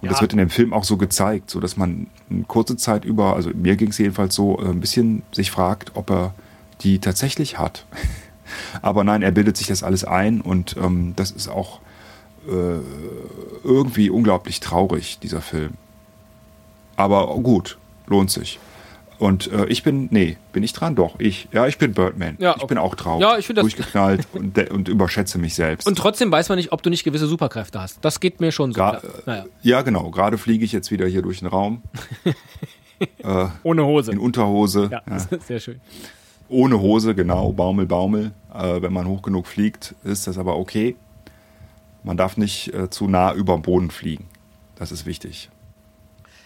Und 0.01 0.05
Ja. 0.07 0.11
das 0.11 0.21
wird 0.21 0.31
in 0.31 0.37
dem 0.37 0.49
Film 0.49 0.71
auch 0.73 0.85
so 0.85 0.95
gezeigt, 0.95 1.49
so 1.49 1.59
dass 1.59 1.75
man 1.75 2.07
eine 2.29 2.43
kurze 2.43 2.77
Zeit 2.77 3.03
über, 3.03 3.35
also 3.35 3.49
mir 3.53 3.75
ging 3.75 3.89
es 3.89 3.97
jedenfalls 3.97 4.35
so, 4.35 4.57
äh, 4.59 4.69
ein 4.69 4.79
bisschen 4.79 5.23
sich 5.33 5.51
fragt, 5.51 5.91
ob 5.95 6.09
er 6.09 6.33
die 6.81 6.99
tatsächlich 6.99 7.57
hat. 7.59 7.85
Aber 8.81 9.03
nein, 9.03 9.21
er 9.21 9.31
bildet 9.31 9.57
sich 9.57 9.67
das 9.67 9.83
alles 9.83 10.03
ein 10.05 10.39
und 10.41 10.75
ähm, 10.77 11.13
das 11.15 11.31
ist 11.31 11.47
auch 11.49 11.79
irgendwie 12.45 14.09
unglaublich 14.09 14.59
traurig, 14.59 15.19
dieser 15.19 15.41
Film. 15.41 15.73
Aber 16.95 17.27
gut, 17.37 17.77
lohnt 18.07 18.31
sich. 18.31 18.59
Und 19.19 19.49
äh, 19.53 19.65
ich 19.67 19.83
bin, 19.83 20.09
nee, 20.11 20.37
bin 20.51 20.63
ich 20.63 20.73
dran? 20.73 20.95
Doch, 20.95 21.15
ich. 21.19 21.47
Ja, 21.53 21.65
ich 21.67 21.77
bin 21.77 21.93
Birdman. 21.93 22.35
Ja, 22.39 22.51
ich 22.51 22.57
okay. 22.57 22.67
bin 22.67 22.77
auch 22.77 22.95
traurig. 22.95 23.21
Ja, 23.21 23.37
ich 23.37 23.45
find 23.45 23.57
das- 23.57 23.63
Durchgeknallt 23.63 24.27
und, 24.33 24.57
und 24.71 24.89
überschätze 24.89 25.37
mich 25.37 25.55
selbst. 25.55 25.87
Und 25.87 25.97
trotzdem 25.97 26.29
weiß 26.31 26.49
man 26.49 26.57
nicht, 26.57 26.71
ob 26.73 26.81
du 26.83 26.89
nicht 26.89 27.03
gewisse 27.05 27.27
Superkräfte 27.27 27.79
hast. 27.79 27.99
Das 28.03 28.19
geht 28.19 28.41
mir 28.41 28.51
schon 28.51 28.73
so. 28.73 28.81
Gra-. 28.81 29.01
Naja. 29.25 29.45
Ja, 29.61 29.81
genau. 29.81 30.09
Gerade 30.11 30.37
fliege 30.37 30.65
ich 30.65 30.71
jetzt 30.73 30.91
wieder 30.91 31.07
hier 31.07 31.21
durch 31.21 31.39
den 31.39 31.47
Raum. 31.47 31.81
Ohne 33.63 33.85
Hose. 33.85 34.11
In 34.11 34.19
Unterhose. 34.19 34.89
Ja, 34.91 35.01
Ja. 35.09 35.39
sehr 35.47 35.59
schön. 35.59 35.79
Ohne 36.49 36.79
Hose, 36.81 37.15
genau. 37.15 37.51
Baumel, 37.53 37.85
Baumel. 37.85 38.31
Äh, 38.53 38.81
wenn 38.81 38.93
man 38.93 39.07
hoch 39.07 39.21
genug 39.21 39.47
fliegt, 39.47 39.95
ist 40.03 40.27
das 40.27 40.37
aber 40.37 40.57
okay. 40.57 40.95
Man 42.03 42.17
darf 42.17 42.37
nicht 42.37 42.73
äh, 42.73 42.89
zu 42.89 43.07
nah 43.07 43.33
über 43.33 43.53
dem 43.53 43.61
Boden 43.61 43.91
fliegen. 43.91 44.27
Das 44.75 44.91
ist 44.91 45.05
wichtig. 45.05 45.49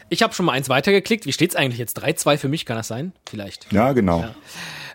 Ich 0.09 0.23
habe 0.23 0.33
schon 0.33 0.45
mal 0.45 0.53
eins 0.53 0.69
weitergeklickt. 0.69 1.25
Wie 1.25 1.33
steht's 1.33 1.55
eigentlich 1.55 1.79
jetzt? 1.79 2.01
3-2 2.01 2.37
für 2.37 2.47
mich, 2.47 2.65
kann 2.65 2.77
das 2.77 2.87
sein? 2.87 3.11
Vielleicht. 3.27 3.71
Ja, 3.73 3.91
genau. 3.91 4.25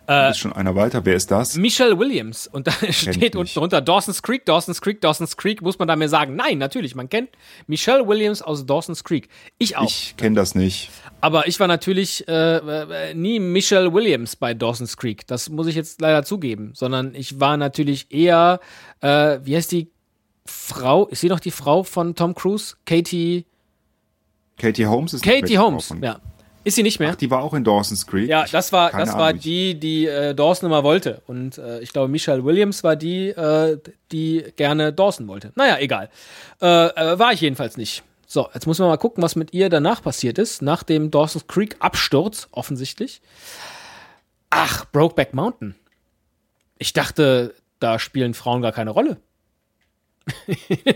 Äh, 0.07 0.31
ist 0.31 0.39
schon 0.39 0.53
einer 0.53 0.75
weiter. 0.75 1.05
Wer 1.05 1.15
ist 1.15 1.31
das? 1.31 1.55
Michelle 1.55 1.97
Williams. 1.97 2.47
Und 2.47 2.67
da 2.67 2.71
steht 2.89 3.35
unten 3.35 3.53
drunter 3.53 3.79
Dawson's 3.79 4.21
Creek, 4.21 4.45
Dawson's 4.45 4.81
Creek, 4.81 4.99
Dawson's 5.01 5.37
Creek. 5.37 5.61
Muss 5.61 5.79
man 5.79 5.87
da 5.87 5.95
mir 5.95 6.09
sagen? 6.09 6.35
Nein, 6.35 6.57
natürlich. 6.57 6.95
Man 6.95 7.09
kennt 7.09 7.29
Michelle 7.67 8.07
Williams 8.07 8.41
aus 8.41 8.65
Dawson's 8.65 9.03
Creek. 9.03 9.29
Ich 9.59 9.77
auch. 9.77 9.85
Ich 9.85 10.15
kenne 10.17 10.35
das 10.35 10.55
nicht. 10.55 10.89
Aber 11.21 11.47
ich 11.47 11.59
war 11.59 11.67
natürlich 11.67 12.27
äh, 12.27 12.57
äh, 12.57 13.13
nie 13.13 13.39
Michelle 13.39 13.93
Williams 13.93 14.35
bei 14.35 14.53
Dawson's 14.53 14.97
Creek. 14.97 15.25
Das 15.27 15.49
muss 15.49 15.67
ich 15.67 15.75
jetzt 15.75 16.01
leider 16.01 16.23
zugeben. 16.23 16.71
Sondern 16.73 17.15
ich 17.15 17.39
war 17.39 17.55
natürlich 17.55 18.11
eher, 18.11 18.59
äh, 18.99 19.39
wie 19.43 19.55
heißt 19.55 19.71
die 19.71 19.91
Frau? 20.45 21.05
Ist 21.07 21.21
sie 21.21 21.29
noch 21.29 21.39
die 21.39 21.51
Frau 21.51 21.83
von 21.83 22.15
Tom 22.15 22.35
Cruise? 22.35 22.75
Katie. 22.85 23.45
Katie 24.57 24.85
Holmes 24.85 25.13
ist 25.13 25.23
Katie 25.23 25.57
Holmes. 25.57 25.87
Von- 25.87 26.01
Ja. 26.03 26.19
Ist 26.65 26.75
sie 26.75 26.83
nicht 26.83 26.97
mehr? 26.99 27.09
Ach, 27.11 27.15
die 27.15 27.29
war 27.29 27.43
auch 27.43 27.53
in 27.53 27.65
Dawson's 27.65 28.07
Creek. 28.07 28.29
Ja, 28.29 28.45
das 28.49 28.71
war, 28.71 28.91
Keine 28.91 29.03
das 29.05 29.15
war 29.15 29.27
Ahnung. 29.27 29.41
die, 29.41 29.77
die 29.77 30.05
äh, 30.07 30.33
Dawson 30.33 30.67
immer 30.69 30.83
wollte. 30.85 31.21
Und 31.27 31.57
äh, 31.57 31.81
ich 31.81 31.91
glaube, 31.91 32.07
Michelle 32.07 32.45
Williams 32.45 32.85
war 32.85 32.95
die, 32.95 33.29
äh, 33.29 33.77
die 34.13 34.45
gerne 34.55 34.93
Dawson 34.93 35.27
wollte. 35.27 35.51
Naja, 35.55 35.77
egal. 35.79 36.09
Äh, 36.61 36.67
äh, 36.67 37.19
war 37.19 37.33
ich 37.33 37.41
jedenfalls 37.41 37.75
nicht. 37.75 38.03
So, 38.27 38.47
jetzt 38.53 38.65
muss 38.65 38.79
man 38.79 38.87
mal 38.87 38.95
gucken, 38.97 39.21
was 39.21 39.35
mit 39.35 39.53
ihr 39.53 39.67
danach 39.69 40.01
passiert 40.01 40.37
ist. 40.37 40.61
Nach 40.61 40.83
dem 40.83 41.11
Dawson's 41.11 41.47
Creek 41.47 41.75
Absturz, 41.79 42.47
offensichtlich. 42.51 43.21
Ach, 44.49 44.85
Brokeback 44.85 45.33
Mountain. 45.33 45.75
Ich 46.77 46.93
dachte, 46.93 47.53
da 47.79 47.99
spielen 47.99 48.33
Frauen 48.33 48.61
gar 48.61 48.71
keine 48.71 48.91
Rolle. 48.91 49.17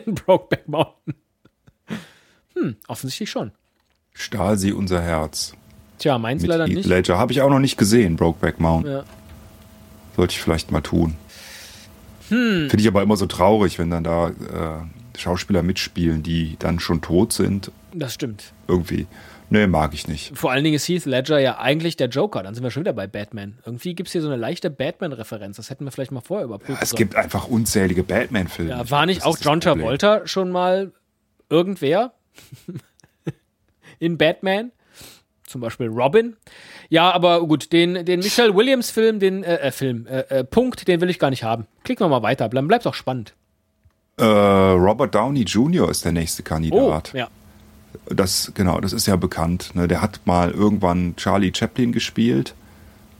In 0.05 0.15
Brokeback 0.25 0.67
Mountain. 0.67 1.15
Hm, 2.55 2.75
offensichtlich 2.87 3.29
schon. 3.29 3.51
Stahl 4.13 4.57
sie 4.57 4.73
unser 4.73 5.01
Herz. 5.01 5.53
Tja, 5.99 6.17
meins 6.17 6.41
mit 6.41 6.49
leider 6.49 6.65
Heath 6.65 6.75
nicht. 6.75 6.87
Ledger. 6.87 7.17
Habe 7.17 7.31
ich 7.31 7.41
auch 7.41 7.49
noch 7.49 7.59
nicht 7.59 7.77
gesehen, 7.77 8.15
Brokeback 8.15 8.59
Mountain. 8.59 8.93
Ja. 8.93 9.03
Sollte 10.15 10.31
ich 10.31 10.41
vielleicht 10.41 10.71
mal 10.71 10.81
tun. 10.81 11.15
Hm. 12.29 12.69
Finde 12.69 12.79
ich 12.79 12.87
aber 12.87 13.01
immer 13.01 13.17
so 13.17 13.25
traurig, 13.25 13.79
wenn 13.79 13.89
dann 13.89 14.03
da 14.03 14.29
äh, 14.29 15.19
Schauspieler 15.19 15.63
mitspielen, 15.63 16.23
die 16.23 16.55
dann 16.59 16.79
schon 16.79 17.01
tot 17.01 17.33
sind. 17.33 17.71
Das 17.93 18.13
stimmt. 18.13 18.53
Irgendwie. 18.67 19.07
Nee, 19.49 19.65
mag 19.67 19.93
ich 19.93 20.07
nicht. 20.07 20.37
Vor 20.37 20.51
allen 20.51 20.63
Dingen 20.63 20.75
ist 20.75 20.87
Heath 20.89 21.05
Ledger 21.05 21.39
ja 21.39 21.57
eigentlich 21.57 21.95
der 21.95 22.09
Joker. 22.09 22.43
Dann 22.43 22.53
sind 22.53 22.63
wir 22.63 22.71
schon 22.71 22.83
wieder 22.83 22.93
bei 22.93 23.07
Batman. 23.07 23.59
Irgendwie 23.65 23.95
gibt 23.95 24.07
es 24.07 24.11
hier 24.13 24.21
so 24.21 24.27
eine 24.27 24.35
leichte 24.35 24.69
Batman-Referenz. 24.69 25.55
Das 25.57 25.69
hätten 25.69 25.85
wir 25.85 25.91
vielleicht 25.91 26.11
mal 26.11 26.19
vorher 26.21 26.45
überprüft. 26.45 26.81
Es 26.81 26.93
gibt 26.95 27.15
einfach 27.15 27.47
unzählige 27.47 28.03
Batman-Filme. 28.03 28.71
ja, 28.71 28.89
war 28.91 29.05
nicht 29.05 29.23
auch 29.25 29.37
John. 29.39 29.61
Travolta 29.61 30.27
schon 30.27 30.51
mal 30.51 30.91
irgendwer 31.49 32.11
in 33.99 34.17
Batman? 34.17 34.71
Zum 35.45 35.61
Beispiel 35.61 35.87
Robin. 35.87 36.35
Ja, 36.89 37.11
aber 37.11 37.39
gut, 37.47 37.71
den, 37.71 38.03
den 38.05 38.19
Michelle 38.19 38.53
Williams-Film, 38.53 39.19
den 39.19 39.45
äh, 39.45 39.55
äh, 39.55 39.71
Film, 39.71 40.05
äh, 40.07 40.19
äh, 40.39 40.43
Punkt, 40.43 40.89
den 40.89 40.99
will 40.99 41.09
ich 41.09 41.19
gar 41.19 41.29
nicht 41.29 41.43
haben. 41.43 41.67
Klicken 41.85 42.03
wir 42.05 42.09
mal 42.09 42.21
weiter, 42.21 42.49
bleibt 42.49 42.85
doch 42.85 42.93
spannend. 42.93 43.33
Äh, 44.17 44.25
Robert 44.25 45.15
Downey 45.15 45.43
Jr. 45.43 45.89
ist 45.89 46.03
der 46.03 46.11
nächste 46.11 46.41
Oh, 46.41 46.45
Kandidat. 46.45 47.13
ja. 47.13 47.29
Das, 48.09 48.51
genau, 48.55 48.79
das 48.79 48.93
ist 48.93 49.05
ja 49.07 49.15
bekannt. 49.15 49.71
Ne? 49.75 49.87
Der 49.87 50.01
hat 50.01 50.21
mal 50.25 50.51
irgendwann 50.51 51.15
Charlie 51.17 51.51
Chaplin 51.55 51.91
gespielt, 51.91 52.53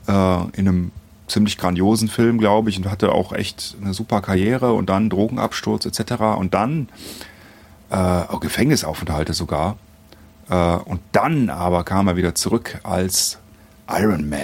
äh, 0.06 0.12
in 0.12 0.68
einem 0.68 0.90
ziemlich 1.26 1.58
grandiosen 1.58 2.08
Film, 2.08 2.38
glaube 2.38 2.70
ich, 2.70 2.78
und 2.78 2.90
hatte 2.90 3.12
auch 3.12 3.32
echt 3.32 3.76
eine 3.82 3.92
super 3.92 4.22
Karriere 4.22 4.72
und 4.72 4.88
dann 4.88 5.10
Drogenabsturz 5.10 5.84
etc. 5.84 6.12
Und 6.38 6.54
dann 6.54 6.88
äh, 7.90 7.94
auch 7.96 8.40
Gefängnisaufenthalte 8.40 9.34
sogar. 9.34 9.76
Äh, 10.50 10.54
und 10.54 11.00
dann 11.12 11.50
aber 11.50 11.84
kam 11.84 12.08
er 12.08 12.16
wieder 12.16 12.34
zurück 12.34 12.78
als 12.82 13.38
Iron 13.90 14.28
Man. 14.28 14.38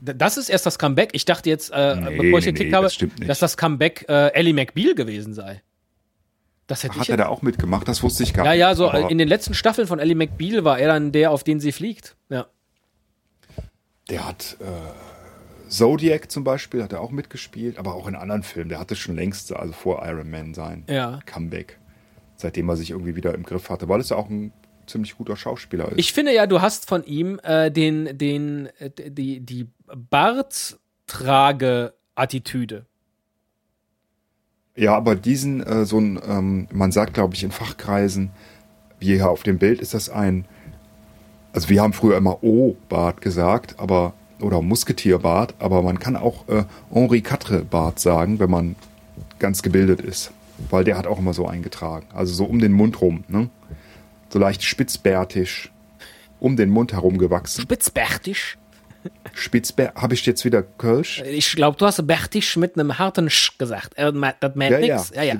D- 0.00 0.14
Das 0.16 0.36
ist 0.36 0.48
erst 0.48 0.66
das 0.66 0.78
Comeback. 0.78 1.10
Ich 1.12 1.24
dachte 1.24 1.48
jetzt, 1.48 1.70
äh, 1.72 1.96
Nee, 1.96 2.16
bevor 2.16 2.38
ich 2.38 2.46
nee, 2.46 2.52
geklickt 2.52 2.70
nee, 2.70 2.76
habe, 2.76 2.86
das 2.86 2.98
dass 3.26 3.38
das 3.40 3.56
Comeback 3.56 4.04
äh, 4.08 4.28
Ellie 4.32 4.54
McBeal 4.54 4.94
gewesen 4.94 5.34
sei. 5.34 5.60
Das 6.66 6.82
hätte 6.82 6.94
ich 6.94 7.00
Hat 7.00 7.08
er 7.08 7.14
jetzt 7.16 7.24
da 7.24 7.28
auch 7.28 7.42
mitgemacht? 7.42 7.86
Das 7.86 8.02
wusste 8.02 8.24
ich 8.24 8.34
gar 8.34 8.44
Ja, 8.44 8.50
nicht. 8.52 8.60
ja, 8.60 8.74
so 8.74 8.88
Aber 8.90 9.08
in 9.10 9.18
den 9.18 9.28
letzten 9.28 9.54
Staffeln 9.54 9.86
von 9.86 9.98
Ellie 10.00 10.16
McBeal 10.16 10.64
war 10.64 10.78
er 10.78 10.88
dann 10.88 11.12
der, 11.12 11.30
auf 11.30 11.44
den 11.44 11.60
sie 11.60 11.70
fliegt. 11.72 12.16
Ja. 12.28 12.46
Der 14.10 14.26
hat 14.26 14.56
äh, 14.60 14.64
Zodiac 15.70 16.30
zum 16.30 16.42
Beispiel, 16.44 16.82
hat 16.82 16.92
er 16.92 17.00
auch 17.00 17.10
mitgespielt, 17.12 17.78
aber 17.78 17.94
auch 17.94 18.06
in 18.08 18.14
anderen 18.16 18.42
Filmen. 18.42 18.68
Der 18.68 18.78
hatte 18.80 18.96
schon 18.96 19.14
längst, 19.16 19.52
also 19.54 19.72
vor 19.72 20.04
Iron 20.06 20.28
Man 20.30 20.54
sein 20.54 20.84
Ja. 20.88 21.20
Comeback, 21.26 21.78
seitdem 22.36 22.68
er 22.68 22.76
sich 22.76 22.90
irgendwie 22.90 23.14
wieder 23.16 23.32
im 23.34 23.42
Griff 23.44 23.70
hatte, 23.70 23.88
weil 23.88 24.00
es 24.00 24.08
ja 24.08 24.16
auch 24.16 24.28
ein 24.28 24.52
ziemlich 24.86 25.16
guter 25.16 25.36
Schauspieler 25.36 25.88
ist. 25.90 25.98
Ich 25.98 26.12
finde 26.12 26.34
ja, 26.34 26.46
du 26.46 26.60
hast 26.60 26.88
von 26.88 27.04
ihm 27.04 27.40
äh, 27.42 27.70
den, 27.70 28.16
den, 28.18 28.66
äh, 28.78 28.90
die, 29.10 29.40
die 29.40 29.68
Barttrage-Attitüde. 29.86 32.86
Ja, 34.76 34.94
aber 34.94 35.16
diesen, 35.16 35.62
äh, 35.62 35.84
so 35.86 35.98
ein, 35.98 36.20
ähm, 36.28 36.68
man 36.70 36.92
sagt, 36.92 37.14
glaube 37.14 37.34
ich, 37.34 37.42
in 37.42 37.50
Fachkreisen, 37.50 38.30
wie 38.98 39.14
hier 39.14 39.30
auf 39.30 39.42
dem 39.42 39.58
Bild 39.58 39.80
ist 39.80 39.94
das 39.94 40.08
ein, 40.08 40.44
also 41.52 41.70
wir 41.70 41.82
haben 41.82 41.94
früher 41.94 42.18
immer 42.18 42.42
O-Bart 42.42 43.20
gesagt, 43.20 43.76
aber 43.78 44.12
oder 44.40 44.60
Musketierbart, 44.60 45.54
aber 45.58 45.82
man 45.82 45.98
kann 45.98 46.14
auch 46.14 46.46
äh, 46.48 46.64
Henri 46.92 47.22
Quatre 47.22 47.64
Bart 47.64 47.98
sagen, 47.98 48.38
wenn 48.38 48.50
man 48.50 48.76
ganz 49.38 49.62
gebildet 49.62 50.02
ist, 50.02 50.30
weil 50.70 50.84
der 50.84 50.98
hat 50.98 51.06
auch 51.06 51.18
immer 51.18 51.32
so 51.32 51.46
eingetragen, 51.46 52.06
also 52.12 52.34
so 52.34 52.44
um 52.44 52.58
den 52.58 52.72
Mund 52.72 53.00
rum, 53.00 53.24
ne? 53.28 53.48
so 54.28 54.38
leicht 54.38 54.62
spitzbärtig, 54.62 55.70
um 56.38 56.56
den 56.56 56.68
Mund 56.68 56.92
herum 56.92 57.16
gewachsen. 57.16 57.62
Spitzbärtig. 57.62 58.58
Spitzbär, 59.34 59.92
habe 59.94 60.14
ich 60.14 60.24
jetzt 60.26 60.44
wieder 60.44 60.62
Kölsch? 60.62 61.22
Ich 61.22 61.52
glaube, 61.56 61.76
du 61.78 61.86
hast 61.86 62.06
bärtig 62.06 62.56
mit 62.56 62.74
einem 62.78 62.98
harten 62.98 63.28
Sch 63.30 63.56
gesagt. 63.58 63.96
Äh, 63.96 64.12
Das 64.40 64.54
meint 64.54 64.70
Ja, 64.72 64.78
ja. 64.78 64.96
nix. 64.96 65.12
Ja, 65.14 65.22
ja. 65.22 65.34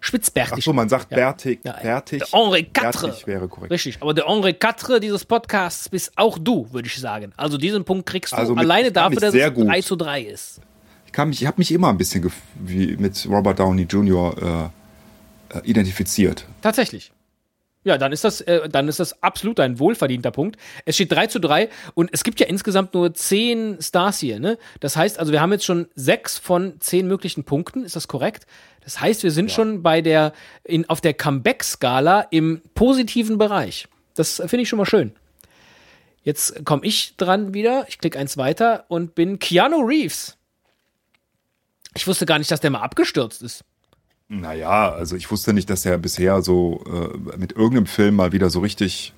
Spitzbärtig. 0.00 0.54
Ach 0.58 0.62
so, 0.62 0.72
man 0.72 0.88
sagt 0.88 1.10
Ja. 1.10 1.16
bärtig, 1.16 1.60
Ja, 1.64 1.72
bärtig. 1.80 2.22
Der 2.30 2.38
Henri 2.40 2.64
Quatre. 2.64 3.08
Bärtig 3.08 3.26
wäre 3.26 3.48
korrekt. 3.48 3.72
Richtig, 3.72 3.98
aber 4.00 4.14
der 4.14 4.26
Henri 4.26 4.52
Quatre 4.54 5.00
dieses 5.00 5.24
Podcasts 5.24 5.88
bist 5.88 6.12
auch 6.16 6.38
du, 6.38 6.66
würde 6.72 6.86
ich 6.88 6.96
sagen. 6.98 7.32
Also 7.36 7.58
diesen 7.58 7.84
Punkt 7.84 8.06
kriegst 8.06 8.32
du 8.32 8.36
Also 8.36 8.54
mit- 8.54 8.64
alleine 8.64 8.92
dafür, 8.92 9.20
dass 9.20 9.32
sehr 9.32 9.48
es 9.48 9.54
gut. 9.54 9.68
3 9.68 9.80
zu 9.82 9.96
3 9.96 10.20
ist. 10.22 10.60
Ich, 11.06 11.12
kann 11.12 11.28
mich- 11.28 11.40
ich 11.40 11.46
habe 11.46 11.56
mich 11.58 11.72
immer 11.72 11.88
ein 11.88 11.98
bisschen 11.98 12.30
wie 12.56 12.96
mit 12.96 13.26
Robert 13.28 13.58
Downey 13.58 13.82
Jr. 13.82 14.70
Äh, 15.52 15.58
äh, 15.58 15.62
identifiziert. 15.64 16.44
Tatsächlich. 16.62 17.12
Ja, 17.86 17.98
dann 17.98 18.10
ist 18.10 18.24
das, 18.24 18.40
äh, 18.40 18.68
dann 18.68 18.88
ist 18.88 18.98
das 18.98 19.22
absolut 19.22 19.60
ein 19.60 19.78
wohlverdienter 19.78 20.32
Punkt. 20.32 20.56
Es 20.86 20.96
steht 20.96 21.12
3 21.12 21.28
zu 21.28 21.38
3 21.38 21.68
und 21.94 22.10
es 22.12 22.24
gibt 22.24 22.40
ja 22.40 22.48
insgesamt 22.48 22.94
nur 22.94 23.14
10 23.14 23.78
Stars 23.80 24.18
hier, 24.18 24.40
ne? 24.40 24.58
Das 24.80 24.96
heißt, 24.96 25.20
also 25.20 25.30
wir 25.30 25.40
haben 25.40 25.52
jetzt 25.52 25.64
schon 25.64 25.86
6 25.94 26.38
von 26.38 26.80
10 26.80 27.06
möglichen 27.06 27.44
Punkten, 27.44 27.84
ist 27.84 27.94
das 27.94 28.08
korrekt? 28.08 28.44
Das 28.82 29.00
heißt, 29.00 29.22
wir 29.22 29.30
sind 29.30 29.52
schon 29.52 29.84
bei 29.84 30.00
der, 30.00 30.32
in, 30.64 30.88
auf 30.90 31.00
der 31.00 31.14
Comeback-Skala 31.14 32.22
im 32.32 32.60
positiven 32.74 33.38
Bereich. 33.38 33.86
Das 34.14 34.40
äh, 34.40 34.48
finde 34.48 34.64
ich 34.64 34.68
schon 34.68 34.78
mal 34.78 34.84
schön. 34.84 35.12
Jetzt 36.24 36.64
komme 36.64 36.84
ich 36.84 37.16
dran 37.16 37.54
wieder. 37.54 37.84
Ich 37.86 38.00
klicke 38.00 38.18
eins 38.18 38.36
weiter 38.36 38.86
und 38.88 39.14
bin 39.14 39.38
Keanu 39.38 39.76
Reeves. 39.86 40.36
Ich 41.94 42.08
wusste 42.08 42.26
gar 42.26 42.40
nicht, 42.40 42.50
dass 42.50 42.58
der 42.58 42.72
mal 42.72 42.80
abgestürzt 42.80 43.44
ist. 43.44 43.64
Naja, 44.28 44.90
also 44.92 45.14
ich 45.16 45.30
wusste 45.30 45.52
nicht, 45.52 45.70
dass 45.70 45.86
er 45.86 45.98
bisher 45.98 46.42
so 46.42 46.82
äh, 46.86 47.36
mit 47.36 47.52
irgendeinem 47.52 47.86
Film 47.86 48.16
mal 48.16 48.32
wieder 48.32 48.50
so 48.50 48.60
richtig 48.60 49.12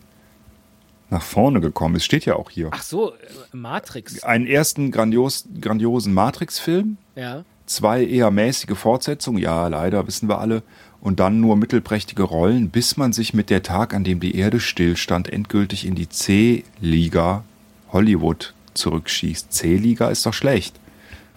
nach 1.11 1.23
vorne 1.23 1.61
gekommen 1.61 1.97
ist. 1.97 2.05
Steht 2.05 2.27
ja 2.27 2.37
auch 2.37 2.51
hier. 2.51 2.69
Ach 2.73 2.83
so, 2.83 3.13
äh, 3.15 3.17
Matrix. 3.53 4.23
Einen 4.23 4.47
ersten 4.47 4.91
grandios, 4.91 5.47
grandiosen 5.61 6.13
Matrix-Film, 6.13 6.99
Ja. 7.17 7.45
zwei 7.65 8.05
eher 8.05 8.31
mäßige 8.31 8.77
Fortsetzungen, 8.77 9.41
ja, 9.43 9.67
leider, 9.69 10.07
wissen 10.07 10.29
wir 10.29 10.39
alle, 10.41 10.63
und 11.01 11.21
dann 11.21 11.41
nur 11.41 11.57
mittelprächtige 11.57 12.25
Rollen, 12.25 12.69
bis 12.69 12.99
man 12.99 13.15
sich 13.15 13.33
mit 13.33 13.49
der 13.49 13.63
Tag, 13.63 13.95
an 13.95 14.05
dem 14.05 14.21
die 14.21 14.37
Erde 14.37 14.61
stillstand, 14.61 15.33
endgültig 15.33 15.87
in 15.87 15.95
die 15.95 16.09
C-Liga 16.11 17.45
Hollywood 17.93 18.53
zurückschießt. 18.75 19.51
C-Liga 19.53 20.09
ist 20.11 20.27
doch 20.27 20.35
schlecht. 20.35 20.75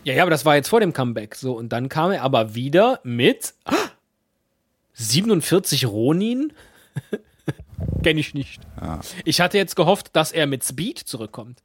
Ja, 0.04 0.14
ja, 0.14 0.24
aber 0.24 0.32
das 0.32 0.46
war 0.46 0.56
jetzt 0.56 0.68
vor 0.70 0.80
dem 0.80 0.94
Comeback. 0.94 1.36
So, 1.36 1.54
und 1.58 1.70
dann 1.70 1.90
kam 1.90 2.12
er 2.12 2.24
aber 2.24 2.56
wieder 2.56 3.00
mit 3.04 3.54
ah, 3.66 3.76
47 4.94 5.86
Ronin. 5.88 6.54
Kenn 8.04 8.18
ich 8.18 8.34
nicht. 8.34 8.62
Ich 9.26 9.42
hatte 9.42 9.58
jetzt 9.58 9.76
gehofft, 9.76 10.16
dass 10.16 10.32
er 10.32 10.48
mit 10.48 10.64
Speed 10.64 11.00
zurückkommt. 11.00 11.62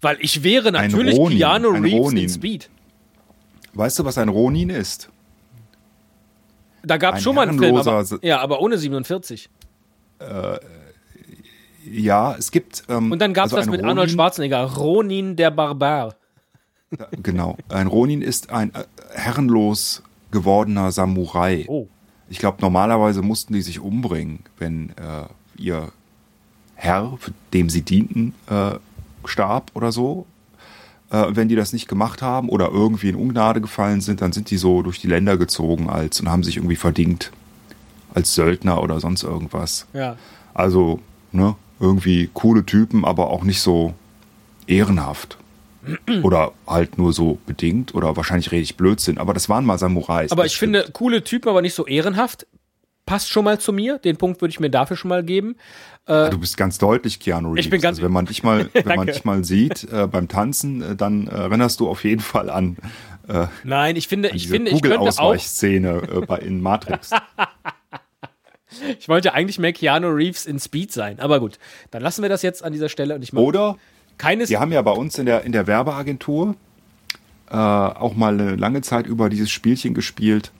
Weil 0.00 0.16
ich 0.20 0.42
wäre 0.42 0.72
natürlich 0.72 1.16
Ronin, 1.16 1.38
Keanu 1.38 1.68
Reeves 1.70 1.92
Ronin. 1.92 2.22
in 2.24 2.28
Speed. 2.28 2.70
Weißt 3.74 3.98
du, 3.98 4.04
was 4.04 4.18
ein 4.18 4.28
Ronin 4.28 4.68
ist? 4.70 5.08
Da 6.82 6.96
gab 6.96 7.16
es 7.16 7.22
schon 7.22 7.36
mal 7.36 7.48
einen 7.48 7.58
Film, 7.58 7.76
aber, 7.76 8.04
ja, 8.22 8.40
aber 8.40 8.60
ohne 8.60 8.76
47. 8.78 9.48
Ja, 11.90 12.34
es 12.36 12.50
gibt. 12.50 12.84
Ähm, 12.88 13.12
Und 13.12 13.18
dann 13.20 13.32
gab 13.34 13.46
es 13.46 13.54
also 13.54 13.66
das 13.66 13.70
mit 13.70 13.80
Arnold 13.84 14.08
Ronin- 14.08 14.14
Schwarzenegger, 14.14 14.62
Ronin 14.64 15.36
der 15.36 15.50
Barbar. 15.50 16.16
Genau. 17.22 17.56
Ein 17.68 17.86
Ronin 17.86 18.22
ist 18.22 18.50
ein 18.50 18.74
äh, 18.74 18.84
herrenlos 19.14 20.02
gewordener 20.30 20.92
Samurai. 20.92 21.64
Oh. 21.68 21.86
Ich 22.28 22.38
glaube, 22.38 22.58
normalerweise 22.60 23.22
mussten 23.22 23.52
die 23.52 23.62
sich 23.62 23.80
umbringen, 23.80 24.40
wenn 24.58 24.90
äh, 24.90 25.26
ihr 25.56 25.92
Herr, 26.74 27.18
dem 27.52 27.70
sie 27.70 27.82
dienten, 27.82 28.34
äh, 28.48 28.72
starb 29.24 29.70
oder 29.74 29.92
so. 29.92 30.26
Äh, 31.10 31.26
wenn 31.30 31.48
die 31.48 31.56
das 31.56 31.72
nicht 31.72 31.88
gemacht 31.88 32.22
haben 32.22 32.48
oder 32.48 32.70
irgendwie 32.70 33.10
in 33.10 33.16
Ungnade 33.16 33.60
gefallen 33.60 34.00
sind, 34.00 34.20
dann 34.20 34.32
sind 34.32 34.50
die 34.50 34.56
so 34.56 34.82
durch 34.82 34.98
die 34.98 35.06
Länder 35.06 35.36
gezogen 35.36 35.90
als 35.90 36.20
und 36.20 36.30
haben 36.30 36.42
sich 36.42 36.56
irgendwie 36.56 36.76
verdingt 36.76 37.30
als 38.14 38.34
Söldner 38.34 38.82
oder 38.82 38.98
sonst 38.98 39.22
irgendwas. 39.22 39.86
Ja. 39.92 40.16
Also, 40.54 41.00
ne, 41.30 41.54
irgendwie 41.80 42.30
coole 42.32 42.64
Typen, 42.64 43.04
aber 43.04 43.30
auch 43.30 43.44
nicht 43.44 43.60
so 43.60 43.94
ehrenhaft. 44.66 45.38
Oder 46.22 46.52
halt 46.66 46.98
nur 46.98 47.12
so 47.12 47.38
bedingt 47.44 47.94
oder 47.94 48.16
wahrscheinlich 48.16 48.52
rede 48.52 48.62
ich 48.62 48.76
Blödsinn, 48.76 49.18
aber 49.18 49.34
das 49.34 49.48
waren 49.48 49.64
mal 49.64 49.78
Samurais. 49.78 50.30
Aber 50.30 50.46
ich 50.46 50.54
stimmt. 50.54 50.76
finde, 50.76 50.92
coole 50.92 51.24
Typen, 51.24 51.48
aber 51.48 51.60
nicht 51.60 51.74
so 51.74 51.86
ehrenhaft. 51.86 52.46
Passt 53.04 53.30
schon 53.30 53.44
mal 53.44 53.58
zu 53.58 53.72
mir. 53.72 53.98
Den 53.98 54.16
Punkt 54.16 54.40
würde 54.40 54.50
ich 54.50 54.60
mir 54.60 54.70
dafür 54.70 54.96
schon 54.96 55.08
mal 55.08 55.24
geben. 55.24 55.56
Ah, 56.06 56.28
du 56.28 56.38
bist 56.38 56.56
ganz 56.56 56.78
deutlich 56.78 57.18
Keanu 57.18 57.50
Reeves. 57.50 57.64
Ich 57.64 57.70
bin 57.70 57.80
ganz- 57.80 57.96
also 57.98 58.04
wenn 58.04 58.12
man 58.12 58.26
dich 58.26 58.44
mal, 58.44 58.70
wenn 58.74 58.96
man 58.96 59.08
dich 59.08 59.24
mal 59.24 59.44
sieht 59.44 59.84
äh, 59.92 60.06
beim 60.06 60.28
Tanzen, 60.28 60.82
äh, 60.82 60.94
dann 60.96 61.26
äh, 61.26 61.30
erinnerst 61.30 61.80
du 61.80 61.88
auf 61.88 62.04
jeden 62.04 62.20
Fall 62.20 62.48
an, 62.48 62.76
äh, 63.28 63.46
Nein, 63.64 63.96
ich 63.96 64.08
finde, 64.08 64.30
ich 64.30 64.48
finde, 64.48 64.70
ich 64.70 64.82
könnte 64.82 65.00
auch. 65.00 65.36
Äh, 65.62 66.26
bei 66.26 66.38
in 66.38 66.60
Matrix. 66.60 67.10
Ich 68.98 69.06
wollte 69.06 69.34
eigentlich 69.34 69.58
mehr 69.58 69.74
Keanu 69.74 70.08
Reeves 70.08 70.46
in 70.46 70.58
Speed 70.58 70.92
sein. 70.92 71.20
Aber 71.20 71.40
gut, 71.40 71.58
dann 71.90 72.02
lassen 72.02 72.22
wir 72.22 72.30
das 72.30 72.40
jetzt 72.40 72.64
an 72.64 72.72
dieser 72.72 72.88
Stelle 72.88 73.14
und 73.14 73.22
ich 73.22 73.32
mache 73.32 73.44
Oder 73.44 73.76
keines. 74.18 74.50
Wir 74.50 74.60
haben 74.60 74.72
ja 74.72 74.82
bei 74.82 74.92
uns 74.92 75.18
in 75.18 75.26
der, 75.26 75.44
in 75.44 75.52
der 75.52 75.66
Werbeagentur 75.66 76.54
äh, 77.50 77.56
auch 77.56 78.14
mal 78.14 78.32
eine 78.32 78.56
lange 78.56 78.80
Zeit 78.82 79.06
über 79.06 79.28
dieses 79.28 79.50
Spielchen 79.50 79.94
gespielt, 79.94 80.52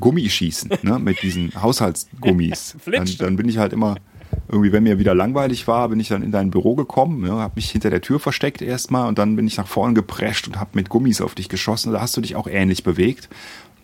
Gummischießen, 0.00 0.70
ne, 0.82 0.98
mit 0.98 1.22
diesen 1.22 1.52
Haushaltsgummis. 1.62 2.76
dann, 2.86 3.08
dann 3.18 3.36
bin 3.36 3.48
ich 3.48 3.58
halt 3.58 3.72
immer 3.72 3.96
irgendwie, 4.48 4.72
wenn 4.72 4.82
mir 4.82 4.98
wieder 4.98 5.14
langweilig 5.14 5.66
war, 5.68 5.88
bin 5.88 6.00
ich 6.00 6.08
dann 6.08 6.22
in 6.22 6.32
dein 6.32 6.50
Büro 6.50 6.74
gekommen, 6.74 7.26
ja, 7.26 7.34
habe 7.34 7.54
mich 7.56 7.70
hinter 7.70 7.90
der 7.90 8.00
Tür 8.00 8.18
versteckt 8.20 8.62
erstmal 8.62 9.08
und 9.08 9.18
dann 9.18 9.36
bin 9.36 9.46
ich 9.46 9.56
nach 9.56 9.66
vorne 9.66 9.94
geprescht 9.94 10.46
und 10.46 10.58
habe 10.58 10.70
mit 10.74 10.88
Gummis 10.88 11.20
auf 11.20 11.34
dich 11.34 11.48
geschossen. 11.48 11.92
Da 11.92 12.00
hast 12.00 12.16
du 12.16 12.20
dich 12.20 12.36
auch 12.36 12.46
ähnlich 12.46 12.82
bewegt. 12.82 13.28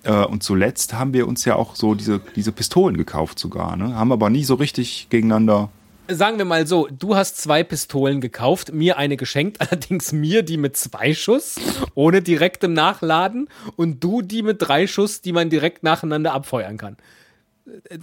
Äh, 0.02 0.24
und 0.24 0.42
zuletzt 0.42 0.94
haben 0.94 1.12
wir 1.12 1.26
uns 1.28 1.44
ja 1.44 1.56
auch 1.56 1.76
so 1.76 1.94
diese, 1.94 2.20
diese 2.36 2.52
Pistolen 2.52 2.96
gekauft 2.96 3.38
sogar, 3.38 3.76
ne? 3.76 3.94
Haben 3.94 4.12
aber 4.12 4.30
nie 4.30 4.44
so 4.44 4.54
richtig 4.54 5.08
gegeneinander 5.10 5.70
sagen 6.08 6.38
wir 6.38 6.44
mal 6.44 6.66
so, 6.66 6.88
du 6.90 7.16
hast 7.16 7.38
zwei 7.38 7.62
Pistolen 7.62 8.20
gekauft, 8.20 8.72
mir 8.72 8.98
eine 8.98 9.16
geschenkt, 9.16 9.60
allerdings 9.60 10.12
mir 10.12 10.42
die 10.42 10.56
mit 10.56 10.76
zwei 10.76 11.14
Schuss, 11.14 11.56
ohne 11.94 12.22
direktem 12.22 12.72
Nachladen, 12.72 13.48
und 13.76 14.02
du 14.02 14.22
die 14.22 14.42
mit 14.42 14.60
drei 14.60 14.86
Schuss, 14.86 15.20
die 15.20 15.32
man 15.32 15.50
direkt 15.50 15.82
nacheinander 15.82 16.32
abfeuern 16.32 16.76
kann. 16.76 16.96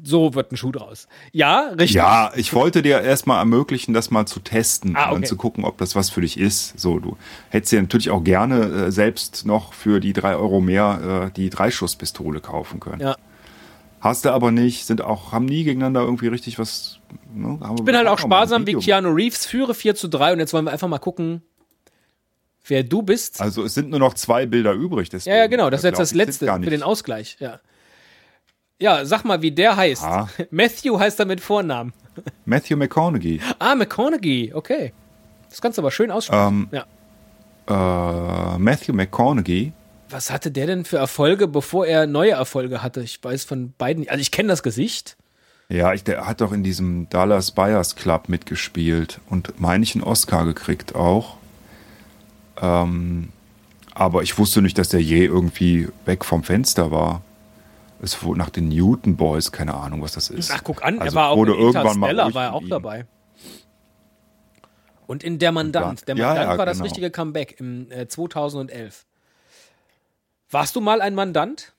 So 0.03 0.33
wird 0.33 0.51
ein 0.51 0.57
Schuh 0.57 0.71
draus. 0.71 1.07
Ja, 1.31 1.67
richtig. 1.69 1.91
Ja, 1.91 2.31
ich 2.35 2.51
wollte 2.53 2.81
dir 2.81 3.01
erstmal 3.01 3.37
ermöglichen, 3.37 3.93
das 3.93 4.09
mal 4.09 4.25
zu 4.25 4.39
testen 4.39 4.95
Ah, 4.95 5.07
okay. 5.07 5.15
und 5.15 5.27
zu 5.27 5.35
gucken, 5.35 5.65
ob 5.65 5.77
das 5.77 5.95
was 5.95 6.09
für 6.09 6.21
dich 6.21 6.39
ist. 6.39 6.79
So, 6.79 6.97
du 6.97 7.15
hättest 7.49 7.71
dir 7.71 7.79
natürlich 7.81 8.09
auch 8.09 8.23
gerne 8.23 8.87
äh, 8.87 8.91
selbst 8.91 9.45
noch 9.45 9.73
für 9.73 9.99
die 9.99 10.13
drei 10.13 10.35
Euro 10.35 10.61
mehr 10.61 11.27
äh, 11.27 11.31
die 11.35 11.51
Dreischusspistole 11.51 12.39
kaufen 12.39 12.79
können. 12.79 13.01
Ja. 13.01 13.15
Hast 13.99 14.25
du 14.25 14.31
aber 14.31 14.51
nicht, 14.51 14.87
sind 14.87 15.01
auch, 15.01 15.31
haben 15.31 15.45
nie 15.45 15.63
gegeneinander 15.63 16.01
irgendwie 16.01 16.27
richtig 16.27 16.57
was. 16.57 16.97
Ne, 17.33 17.59
Ich 17.77 17.83
bin 17.83 17.95
halt 17.95 18.07
auch 18.07 18.19
sparsam 18.19 18.67
wie 18.67 18.75
Keanu 18.75 19.09
Reeves, 19.09 19.45
führe 19.45 19.73
4 19.73 19.95
zu 19.95 20.07
3 20.07 20.33
und 20.33 20.39
jetzt 20.39 20.53
wollen 20.53 20.65
wir 20.65 20.71
einfach 20.71 20.87
mal 20.87 20.99
gucken, 20.99 21.41
wer 22.67 22.83
du 22.83 23.01
bist. 23.01 23.41
Also 23.41 23.63
es 23.63 23.73
sind 23.73 23.89
nur 23.89 23.99
noch 23.99 24.13
zwei 24.13 24.45
Bilder 24.45 24.73
übrig. 24.73 25.09
Deswegen, 25.09 25.35
ja, 25.35 25.41
ja, 25.43 25.47
genau, 25.47 25.69
das 25.69 25.81
ist 25.81 25.85
jetzt 25.85 25.99
das 25.99 26.13
letzte 26.13 26.45
für 26.47 26.69
den 26.69 26.83
Ausgleich. 26.83 27.37
Ja. 27.39 27.59
ja, 28.79 29.05
sag 29.05 29.23
mal, 29.23 29.41
wie 29.41 29.51
der 29.51 29.75
heißt. 29.75 30.03
Ah. 30.03 30.29
Matthew 30.51 30.99
heißt 30.99 31.19
er 31.19 31.25
mit 31.25 31.41
Vornamen. 31.41 31.93
Matthew 32.45 32.77
McConaughey. 32.77 33.39
Ah, 33.59 33.75
McConaughey, 33.75 34.51
okay. 34.53 34.93
Das 35.49 35.61
kannst 35.61 35.77
du 35.77 35.81
aber 35.81 35.91
schön 35.91 36.11
aussprechen. 36.11 36.69
Ähm, 36.71 36.85
ja. 37.67 38.55
Äh, 38.55 38.57
Matthew 38.57 38.93
McConaughey. 38.93 39.73
Was 40.09 40.29
hatte 40.29 40.51
der 40.51 40.67
denn 40.67 40.83
für 40.83 40.97
Erfolge, 40.97 41.47
bevor 41.47 41.85
er 41.85 42.05
neue 42.05 42.31
Erfolge 42.31 42.83
hatte? 42.83 43.01
Ich 43.01 43.23
weiß 43.23 43.45
von 43.45 43.73
beiden. 43.77 44.09
Also 44.09 44.19
ich 44.19 44.31
kenne 44.31 44.49
das 44.49 44.61
Gesicht. 44.63 45.15
Ja, 45.71 45.93
ich, 45.93 46.03
der 46.03 46.27
hat 46.27 46.41
doch 46.41 46.51
in 46.51 46.63
diesem 46.63 47.07
Dallas 47.09 47.51
Buyers 47.51 47.95
Club 47.95 48.27
mitgespielt 48.27 49.21
und 49.29 49.57
meine 49.61 49.85
ich 49.85 49.95
einen 49.95 50.03
Oscar 50.03 50.43
gekriegt 50.43 50.95
auch. 50.95 51.37
Ähm, 52.61 53.29
aber 53.93 54.21
ich 54.21 54.37
wusste 54.37 54.61
nicht, 54.61 54.77
dass 54.77 54.89
der 54.89 55.01
je 55.01 55.23
irgendwie 55.23 55.87
weg 56.03 56.25
vom 56.25 56.43
Fenster 56.43 56.91
war. 56.91 57.21
Es 58.01 58.21
wurde 58.21 58.39
nach 58.39 58.49
den 58.49 58.67
Newton 58.67 59.15
Boys, 59.15 59.53
keine 59.53 59.73
Ahnung, 59.75 60.01
was 60.01 60.11
das 60.11 60.29
ist. 60.29 60.51
Ach, 60.51 60.61
guck 60.61 60.83
an, 60.83 60.99
Also 60.99 61.15
er 61.15 61.21
war 61.21 61.29
auch 61.29 61.37
wurde 61.37 61.53
in 61.53 61.59
irgendwann 61.59 61.99
mal 61.99 62.33
war 62.33 62.43
er 62.43 62.53
auch 62.53 62.67
dabei. 62.67 63.05
Und 65.07 65.23
in 65.23 65.39
Der 65.39 65.53
Mandant. 65.53 66.05
Der 66.05 66.17
Ja, 66.17 66.27
Mandant 66.27 66.51
ja, 66.51 66.57
war 66.57 66.65
das 66.65 66.77
genau. 66.77 66.83
richtige 66.83 67.11
Comeback 67.11 67.55
im 67.59 67.89
äh, 67.91 68.09
2011. 68.09 69.05
Warst 70.49 70.75
du 70.75 70.81
mal 70.81 70.99
ein 70.99 71.15
Mandant? 71.15 71.71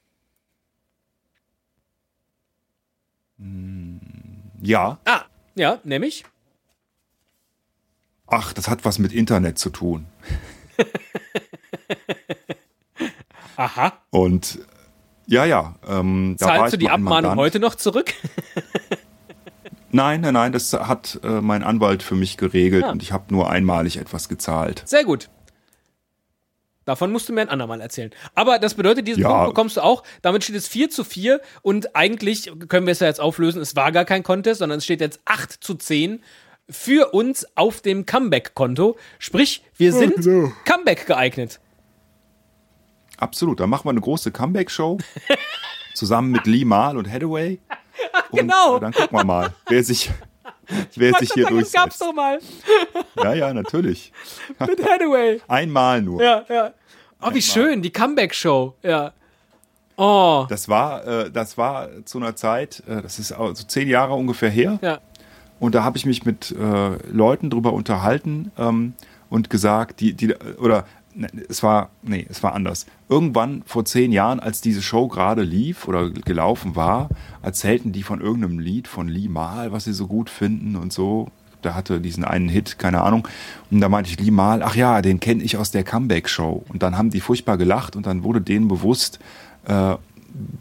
Ja, 4.62 4.98
Ah, 5.04 5.22
ja, 5.56 5.78
nämlich. 5.84 6.24
ach, 8.28 8.52
das 8.52 8.68
hat 8.68 8.84
was 8.84 8.98
mit 8.98 9.12
Internet 9.12 9.58
zu 9.58 9.68
tun. 9.70 10.06
Aha. 13.56 13.92
Und 14.10 14.60
ja, 15.26 15.44
ja. 15.44 15.74
Ähm, 15.86 16.36
Zahlst 16.38 16.74
du 16.74 16.78
die 16.78 16.88
Abmahnung 16.90 17.36
heute 17.36 17.58
noch 17.60 17.74
zurück? 17.74 18.14
Nein, 19.94 20.22
nein, 20.22 20.32
nein, 20.32 20.52
das 20.52 20.72
hat 20.72 21.20
äh, 21.22 21.42
mein 21.42 21.62
Anwalt 21.62 22.02
für 22.02 22.14
mich 22.14 22.38
geregelt 22.38 22.84
Ah. 22.84 22.92
und 22.92 23.02
ich 23.02 23.12
habe 23.12 23.24
nur 23.30 23.50
einmalig 23.50 23.98
etwas 23.98 24.30
gezahlt. 24.30 24.82
Sehr 24.86 25.04
gut. 25.04 25.28
Davon 26.84 27.12
musst 27.12 27.28
du 27.28 27.32
mir 27.32 27.42
ein 27.42 27.48
andermal 27.48 27.80
erzählen. 27.80 28.10
Aber 28.34 28.58
das 28.58 28.74
bedeutet, 28.74 29.06
diesen 29.06 29.22
Ja. 29.22 29.28
Punkt 29.28 29.54
bekommst 29.54 29.76
du 29.76 29.82
auch. 29.82 30.02
Damit 30.22 30.44
steht 30.44 30.56
es 30.56 30.68
4 30.68 30.90
zu 30.90 31.04
4 31.04 31.40
und 31.62 31.94
eigentlich 31.94 32.50
können 32.68 32.86
wir 32.86 32.92
es 32.92 33.00
ja 33.00 33.06
jetzt 33.06 33.20
auflösen. 33.20 33.62
Es 33.62 33.76
war 33.76 33.92
gar 33.92 34.04
kein 34.04 34.22
Contest, 34.22 34.58
sondern 34.58 34.78
es 34.78 34.84
steht 34.84 35.00
jetzt 35.00 35.20
8 35.24 35.52
zu 35.52 35.74
10 35.74 36.22
für 36.68 37.12
uns 37.12 37.46
auf 37.56 37.80
dem 37.80 38.06
Comeback-Konto. 38.06 38.96
Sprich, 39.18 39.62
wir 39.76 39.92
sind 39.92 40.16
genau. 40.16 40.52
Comeback 40.64 41.06
geeignet. 41.06 41.60
Absolut, 43.18 43.60
da 43.60 43.66
machen 43.66 43.84
wir 43.84 43.90
eine 43.90 44.00
große 44.00 44.32
Comeback-Show 44.32 44.98
zusammen 45.94 46.30
mit 46.32 46.46
Lee 46.46 46.64
Mal 46.64 46.96
und 46.96 47.10
Hathaway. 47.10 47.60
Und, 48.30 48.38
genau. 48.40 48.78
äh, 48.78 48.80
dann 48.80 48.92
gucken 48.92 49.18
wir 49.18 49.24
mal, 49.24 49.54
wer 49.68 49.84
sich, 49.84 50.10
wer 50.94 51.12
sich 51.14 51.32
hier 51.32 51.44
das 51.44 51.72
gab's 51.72 51.98
durchsetzt. 51.98 52.00
doch 52.02 52.12
mal 52.12 52.38
Ja, 53.22 53.34
ja, 53.34 53.52
natürlich. 53.54 54.12
mit 54.60 54.84
Hathaway. 54.84 55.40
Einmal 55.48 56.02
nur. 56.02 56.22
Ja, 56.22 56.44
ja. 56.48 56.72
Oh, 57.20 57.32
wie 57.32 57.42
schön, 57.42 57.82
die 57.82 57.90
Comeback-Show. 57.90 58.74
Ja. 58.82 59.12
Oh, 59.96 60.46
Das 60.48 60.68
war, 60.68 61.06
äh, 61.06 61.30
das 61.30 61.56
war 61.58 61.88
zu 62.04 62.18
einer 62.18 62.34
Zeit, 62.34 62.82
äh, 62.88 63.02
das 63.02 63.18
ist 63.18 63.28
so 63.28 63.52
zehn 63.54 63.88
Jahre 63.88 64.14
ungefähr 64.14 64.50
her. 64.50 64.78
ja. 64.82 65.00
Und 65.60 65.76
da 65.76 65.84
habe 65.84 65.96
ich 65.96 66.04
mich 66.06 66.24
mit 66.24 66.50
äh, 66.50 66.96
Leuten 67.12 67.48
drüber 67.48 67.72
unterhalten 67.72 68.50
ähm, 68.58 68.94
und 69.30 69.48
gesagt, 69.48 70.00
die, 70.00 70.12
die, 70.12 70.34
oder 70.58 70.86
es 71.48 71.62
war, 71.62 71.90
nee, 72.02 72.26
es 72.28 72.42
war 72.42 72.54
anders. 72.54 72.86
Irgendwann 73.08 73.62
vor 73.66 73.84
zehn 73.84 74.12
Jahren, 74.12 74.40
als 74.40 74.60
diese 74.60 74.82
Show 74.82 75.08
gerade 75.08 75.42
lief 75.42 75.86
oder 75.86 76.10
gelaufen 76.10 76.76
war, 76.76 77.08
erzählten 77.42 77.92
die 77.92 78.02
von 78.02 78.20
irgendeinem 78.20 78.58
Lied 78.58 78.88
von 78.88 79.08
Lee 79.08 79.28
Mal, 79.28 79.72
was 79.72 79.84
sie 79.84 79.92
so 79.92 80.06
gut 80.06 80.30
finden 80.30 80.76
und 80.76 80.92
so. 80.92 81.28
Der 81.64 81.74
hatte 81.74 82.00
diesen 82.00 82.24
einen 82.24 82.48
Hit, 82.48 82.78
keine 82.78 83.02
Ahnung. 83.02 83.28
Und 83.70 83.80
da 83.80 83.88
meinte 83.88 84.10
ich, 84.10 84.18
Lee 84.18 84.30
Mal, 84.30 84.62
ach 84.62 84.74
ja, 84.74 85.02
den 85.02 85.20
kenne 85.20 85.42
ich 85.42 85.56
aus 85.56 85.70
der 85.70 85.84
Comeback-Show. 85.84 86.64
Und 86.68 86.82
dann 86.82 86.96
haben 86.96 87.10
die 87.10 87.20
furchtbar 87.20 87.56
gelacht 87.56 87.94
und 87.94 88.06
dann 88.06 88.24
wurde 88.24 88.40
denen 88.40 88.68
bewusst, 88.68 89.18
äh, 89.66 89.96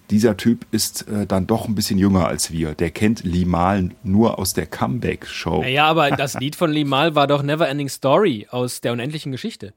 dieser 0.09 0.35
Typ 0.35 0.65
ist 0.71 1.07
äh, 1.07 1.25
dann 1.25 1.47
doch 1.47 1.67
ein 1.67 1.75
bisschen 1.75 1.97
jünger 1.97 2.27
als 2.27 2.51
wir. 2.51 2.73
Der 2.73 2.91
kennt 2.91 3.23
Lee 3.23 3.45
Mal 3.45 3.91
nur 4.03 4.37
aus 4.37 4.53
der 4.53 4.65
Comeback-Show. 4.65 5.61
Naja, 5.61 5.85
aber 5.85 6.11
das 6.11 6.39
Lied 6.39 6.55
von 6.55 6.71
Limal 6.71 7.15
war 7.15 7.27
doch 7.27 7.41
Never 7.41 7.67
Ending 7.67 7.89
Story 7.89 8.47
aus 8.51 8.81
der 8.81 8.91
unendlichen 8.91 9.31
Geschichte. 9.31 9.73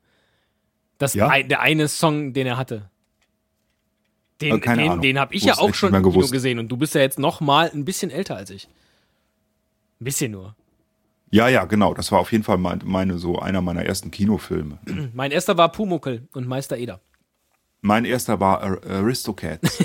Das 0.99 1.15
Ja? 1.15 1.43
der 1.43 1.61
eine 1.61 1.89
Song, 1.89 2.33
den 2.33 2.47
er 2.47 2.57
hatte. 2.57 2.91
Den, 4.41 4.61
keine 4.61 4.83
den, 4.83 5.01
den 5.01 5.19
habe 5.19 5.35
ich 5.35 5.45
Wusste 5.45 5.57
ja 5.57 5.65
auch 5.65 5.75
schon 5.75 5.95
im 5.95 6.03
Kino 6.03 6.27
gesehen 6.29 6.59
und 6.59 6.69
du 6.69 6.77
bist 6.77 6.95
ja 6.95 7.01
jetzt 7.01 7.19
noch 7.19 7.41
mal 7.41 7.71
ein 7.73 7.85
bisschen 7.85 8.11
älter 8.11 8.37
als 8.37 8.51
ich. 8.51 8.69
Ein 10.01 10.05
bisschen 10.05 10.33
nur. 10.33 10.55
Ja, 11.31 11.49
ja, 11.49 11.65
genau. 11.65 11.95
Das 11.95 12.13
war 12.13 12.21
auf 12.21 12.31
jeden 12.33 12.45
Fall 12.45 12.59
mein, 12.59 12.81
meine, 12.85 13.19
so 13.19 13.39
einer 13.39 13.61
meiner 13.61 13.85
ersten 13.85 14.11
Kinofilme. 14.11 14.79
Mein 15.15 15.33
erster 15.33 15.57
war 15.57 15.73
Pumuckel 15.73 16.29
und 16.33 16.47
Meister 16.47 16.77
Eder. 16.77 17.01
Mein 17.81 18.05
erster 18.05 18.39
war 18.39 18.63
Ar 18.63 18.81
Aristocats. 18.89 19.85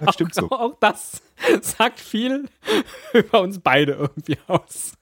das 0.00 0.14
stimmt 0.14 0.34
so. 0.34 0.50
Auch 0.50 0.76
das 0.80 1.22
sagt 1.62 2.00
viel 2.00 2.48
über 3.12 3.42
uns 3.42 3.58
beide 3.58 3.92
irgendwie 3.92 4.38
aus. 4.46 4.94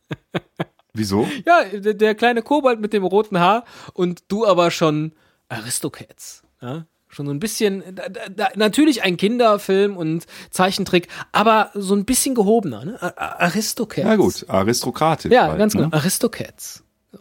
Wieso? 0.93 1.29
Ja, 1.47 1.65
der, 1.65 1.95
der 1.95 2.15
kleine 2.15 2.43
Kobold 2.43 2.81
mit 2.81 2.93
dem 2.93 3.05
roten 3.05 3.39
Haar 3.39 3.65
und 3.93 4.25
du 4.29 4.47
aber 4.47 4.71
schon 4.71 5.13
Aristocats. 5.49 6.43
Ja? 6.61 6.87
Schon 7.09 7.27
so 7.27 7.33
ein 7.33 7.41
bisschen, 7.41 7.83
da, 7.95 8.09
da, 8.09 8.49
natürlich 8.55 9.03
ein 9.03 9.17
Kinderfilm 9.17 9.97
und 9.97 10.27
Zeichentrick, 10.51 11.09
aber 11.33 11.71
so 11.75 11.95
ein 11.95 12.05
bisschen 12.05 12.35
gehobener. 12.35 12.85
Ne? 12.85 13.19
Aristocats. 13.19 14.07
Na 14.07 14.17
gut, 14.17 14.45
aristokratisch. 14.49 15.33
Ja, 15.33 15.49
halt, 15.49 15.59
ganz 15.59 15.75
ne? 15.75 15.83
genau. 15.83 15.97
Aristocats. 15.97 16.85
So. 17.11 17.19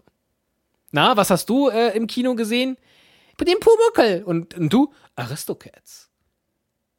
Na, 0.91 1.17
was 1.17 1.31
hast 1.31 1.49
du 1.49 1.69
äh, 1.69 1.95
im 1.97 2.05
Kino 2.05 2.35
gesehen? 2.35 2.77
Den 3.39 3.59
Pumuckel. 3.59 4.23
Und, 4.23 4.53
und 4.55 4.71
du? 4.71 4.93
Aristocats. 5.15 6.09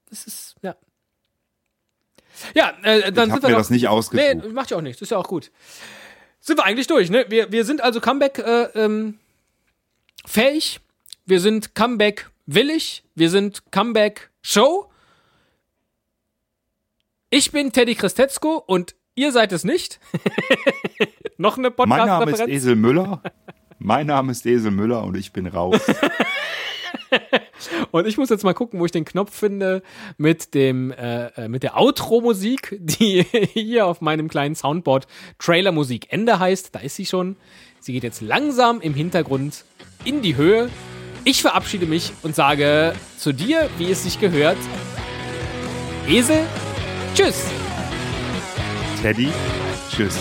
Das 0.08 0.24
ist, 0.24 0.56
ja. 0.62 0.74
Ja, 2.54 2.72
äh, 2.82 3.12
dann 3.12 3.28
Ich 3.28 3.32
sind 3.32 3.32
habe 3.32 3.42
wir 3.42 3.48
mir 3.48 3.54
doch, 3.54 3.60
das 3.60 3.70
nicht 3.70 3.88
ausgesucht. 3.88 4.36
Nee, 4.42 4.48
macht 4.48 4.70
ja 4.70 4.76
auch 4.76 4.82
nichts. 4.82 5.02
Ist 5.02 5.10
ja 5.10 5.18
auch 5.18 5.28
gut. 5.28 5.50
Sind 6.40 6.58
wir 6.58 6.64
eigentlich 6.64 6.86
durch, 6.86 7.10
ne? 7.10 7.26
Wir, 7.28 7.52
wir 7.52 7.64
sind 7.64 7.80
also 7.80 8.00
Comeback 8.00 8.38
äh, 8.38 8.62
ähm, 8.74 9.18
fähig. 10.26 10.80
Wir 11.26 11.40
sind 11.40 11.74
Comeback 11.74 12.30
willig. 12.46 13.04
Wir 13.14 13.30
sind 13.30 13.70
Comeback 13.70 14.30
Show. 14.42 14.90
Ich 17.28 17.52
bin 17.52 17.72
Teddy 17.72 17.94
Christetzko 17.94 18.56
und 18.56 18.94
ihr 19.14 19.32
seid 19.32 19.52
es 19.52 19.64
nicht. 19.64 20.00
Noch 21.36 21.58
eine 21.58 21.72
mein 21.76 22.06
Name 22.06 22.30
ist? 22.32 22.40
Esel 22.40 22.74
Müller. 22.74 23.22
Mein 23.78 24.06
Name 24.06 24.32
ist 24.32 24.44
Esel 24.46 24.70
Müller 24.70 25.04
und 25.04 25.16
ich 25.16 25.32
bin 25.32 25.46
raus. 25.46 25.80
Und 27.90 28.06
ich 28.06 28.16
muss 28.16 28.30
jetzt 28.30 28.44
mal 28.44 28.54
gucken, 28.54 28.80
wo 28.80 28.84
ich 28.84 28.92
den 28.92 29.04
Knopf 29.04 29.34
finde 29.34 29.82
mit 30.16 30.54
dem 30.54 30.92
äh, 30.92 31.26
äh, 31.28 31.48
mit 31.48 31.62
der 31.62 31.76
Outro-Musik, 31.76 32.78
die 32.80 33.22
hier 33.52 33.86
auf 33.86 34.00
meinem 34.00 34.28
kleinen 34.28 34.54
Soundboard 34.54 35.06
Trailer-Musik 35.38 36.06
Ende 36.10 36.38
heißt. 36.38 36.74
Da 36.74 36.80
ist 36.80 36.96
sie 36.96 37.06
schon. 37.06 37.36
Sie 37.80 37.92
geht 37.92 38.02
jetzt 38.02 38.20
langsam 38.20 38.80
im 38.80 38.94
Hintergrund 38.94 39.64
in 40.04 40.22
die 40.22 40.36
Höhe. 40.36 40.68
Ich 41.24 41.42
verabschiede 41.42 41.86
mich 41.86 42.12
und 42.22 42.34
sage 42.34 42.94
zu 43.18 43.32
dir, 43.32 43.68
wie 43.78 43.90
es 43.90 44.04
sich 44.04 44.20
gehört. 44.20 44.58
Esel, 46.08 46.46
tschüss. 47.14 47.44
Teddy. 49.02 49.28
Tschüss. 49.90 50.18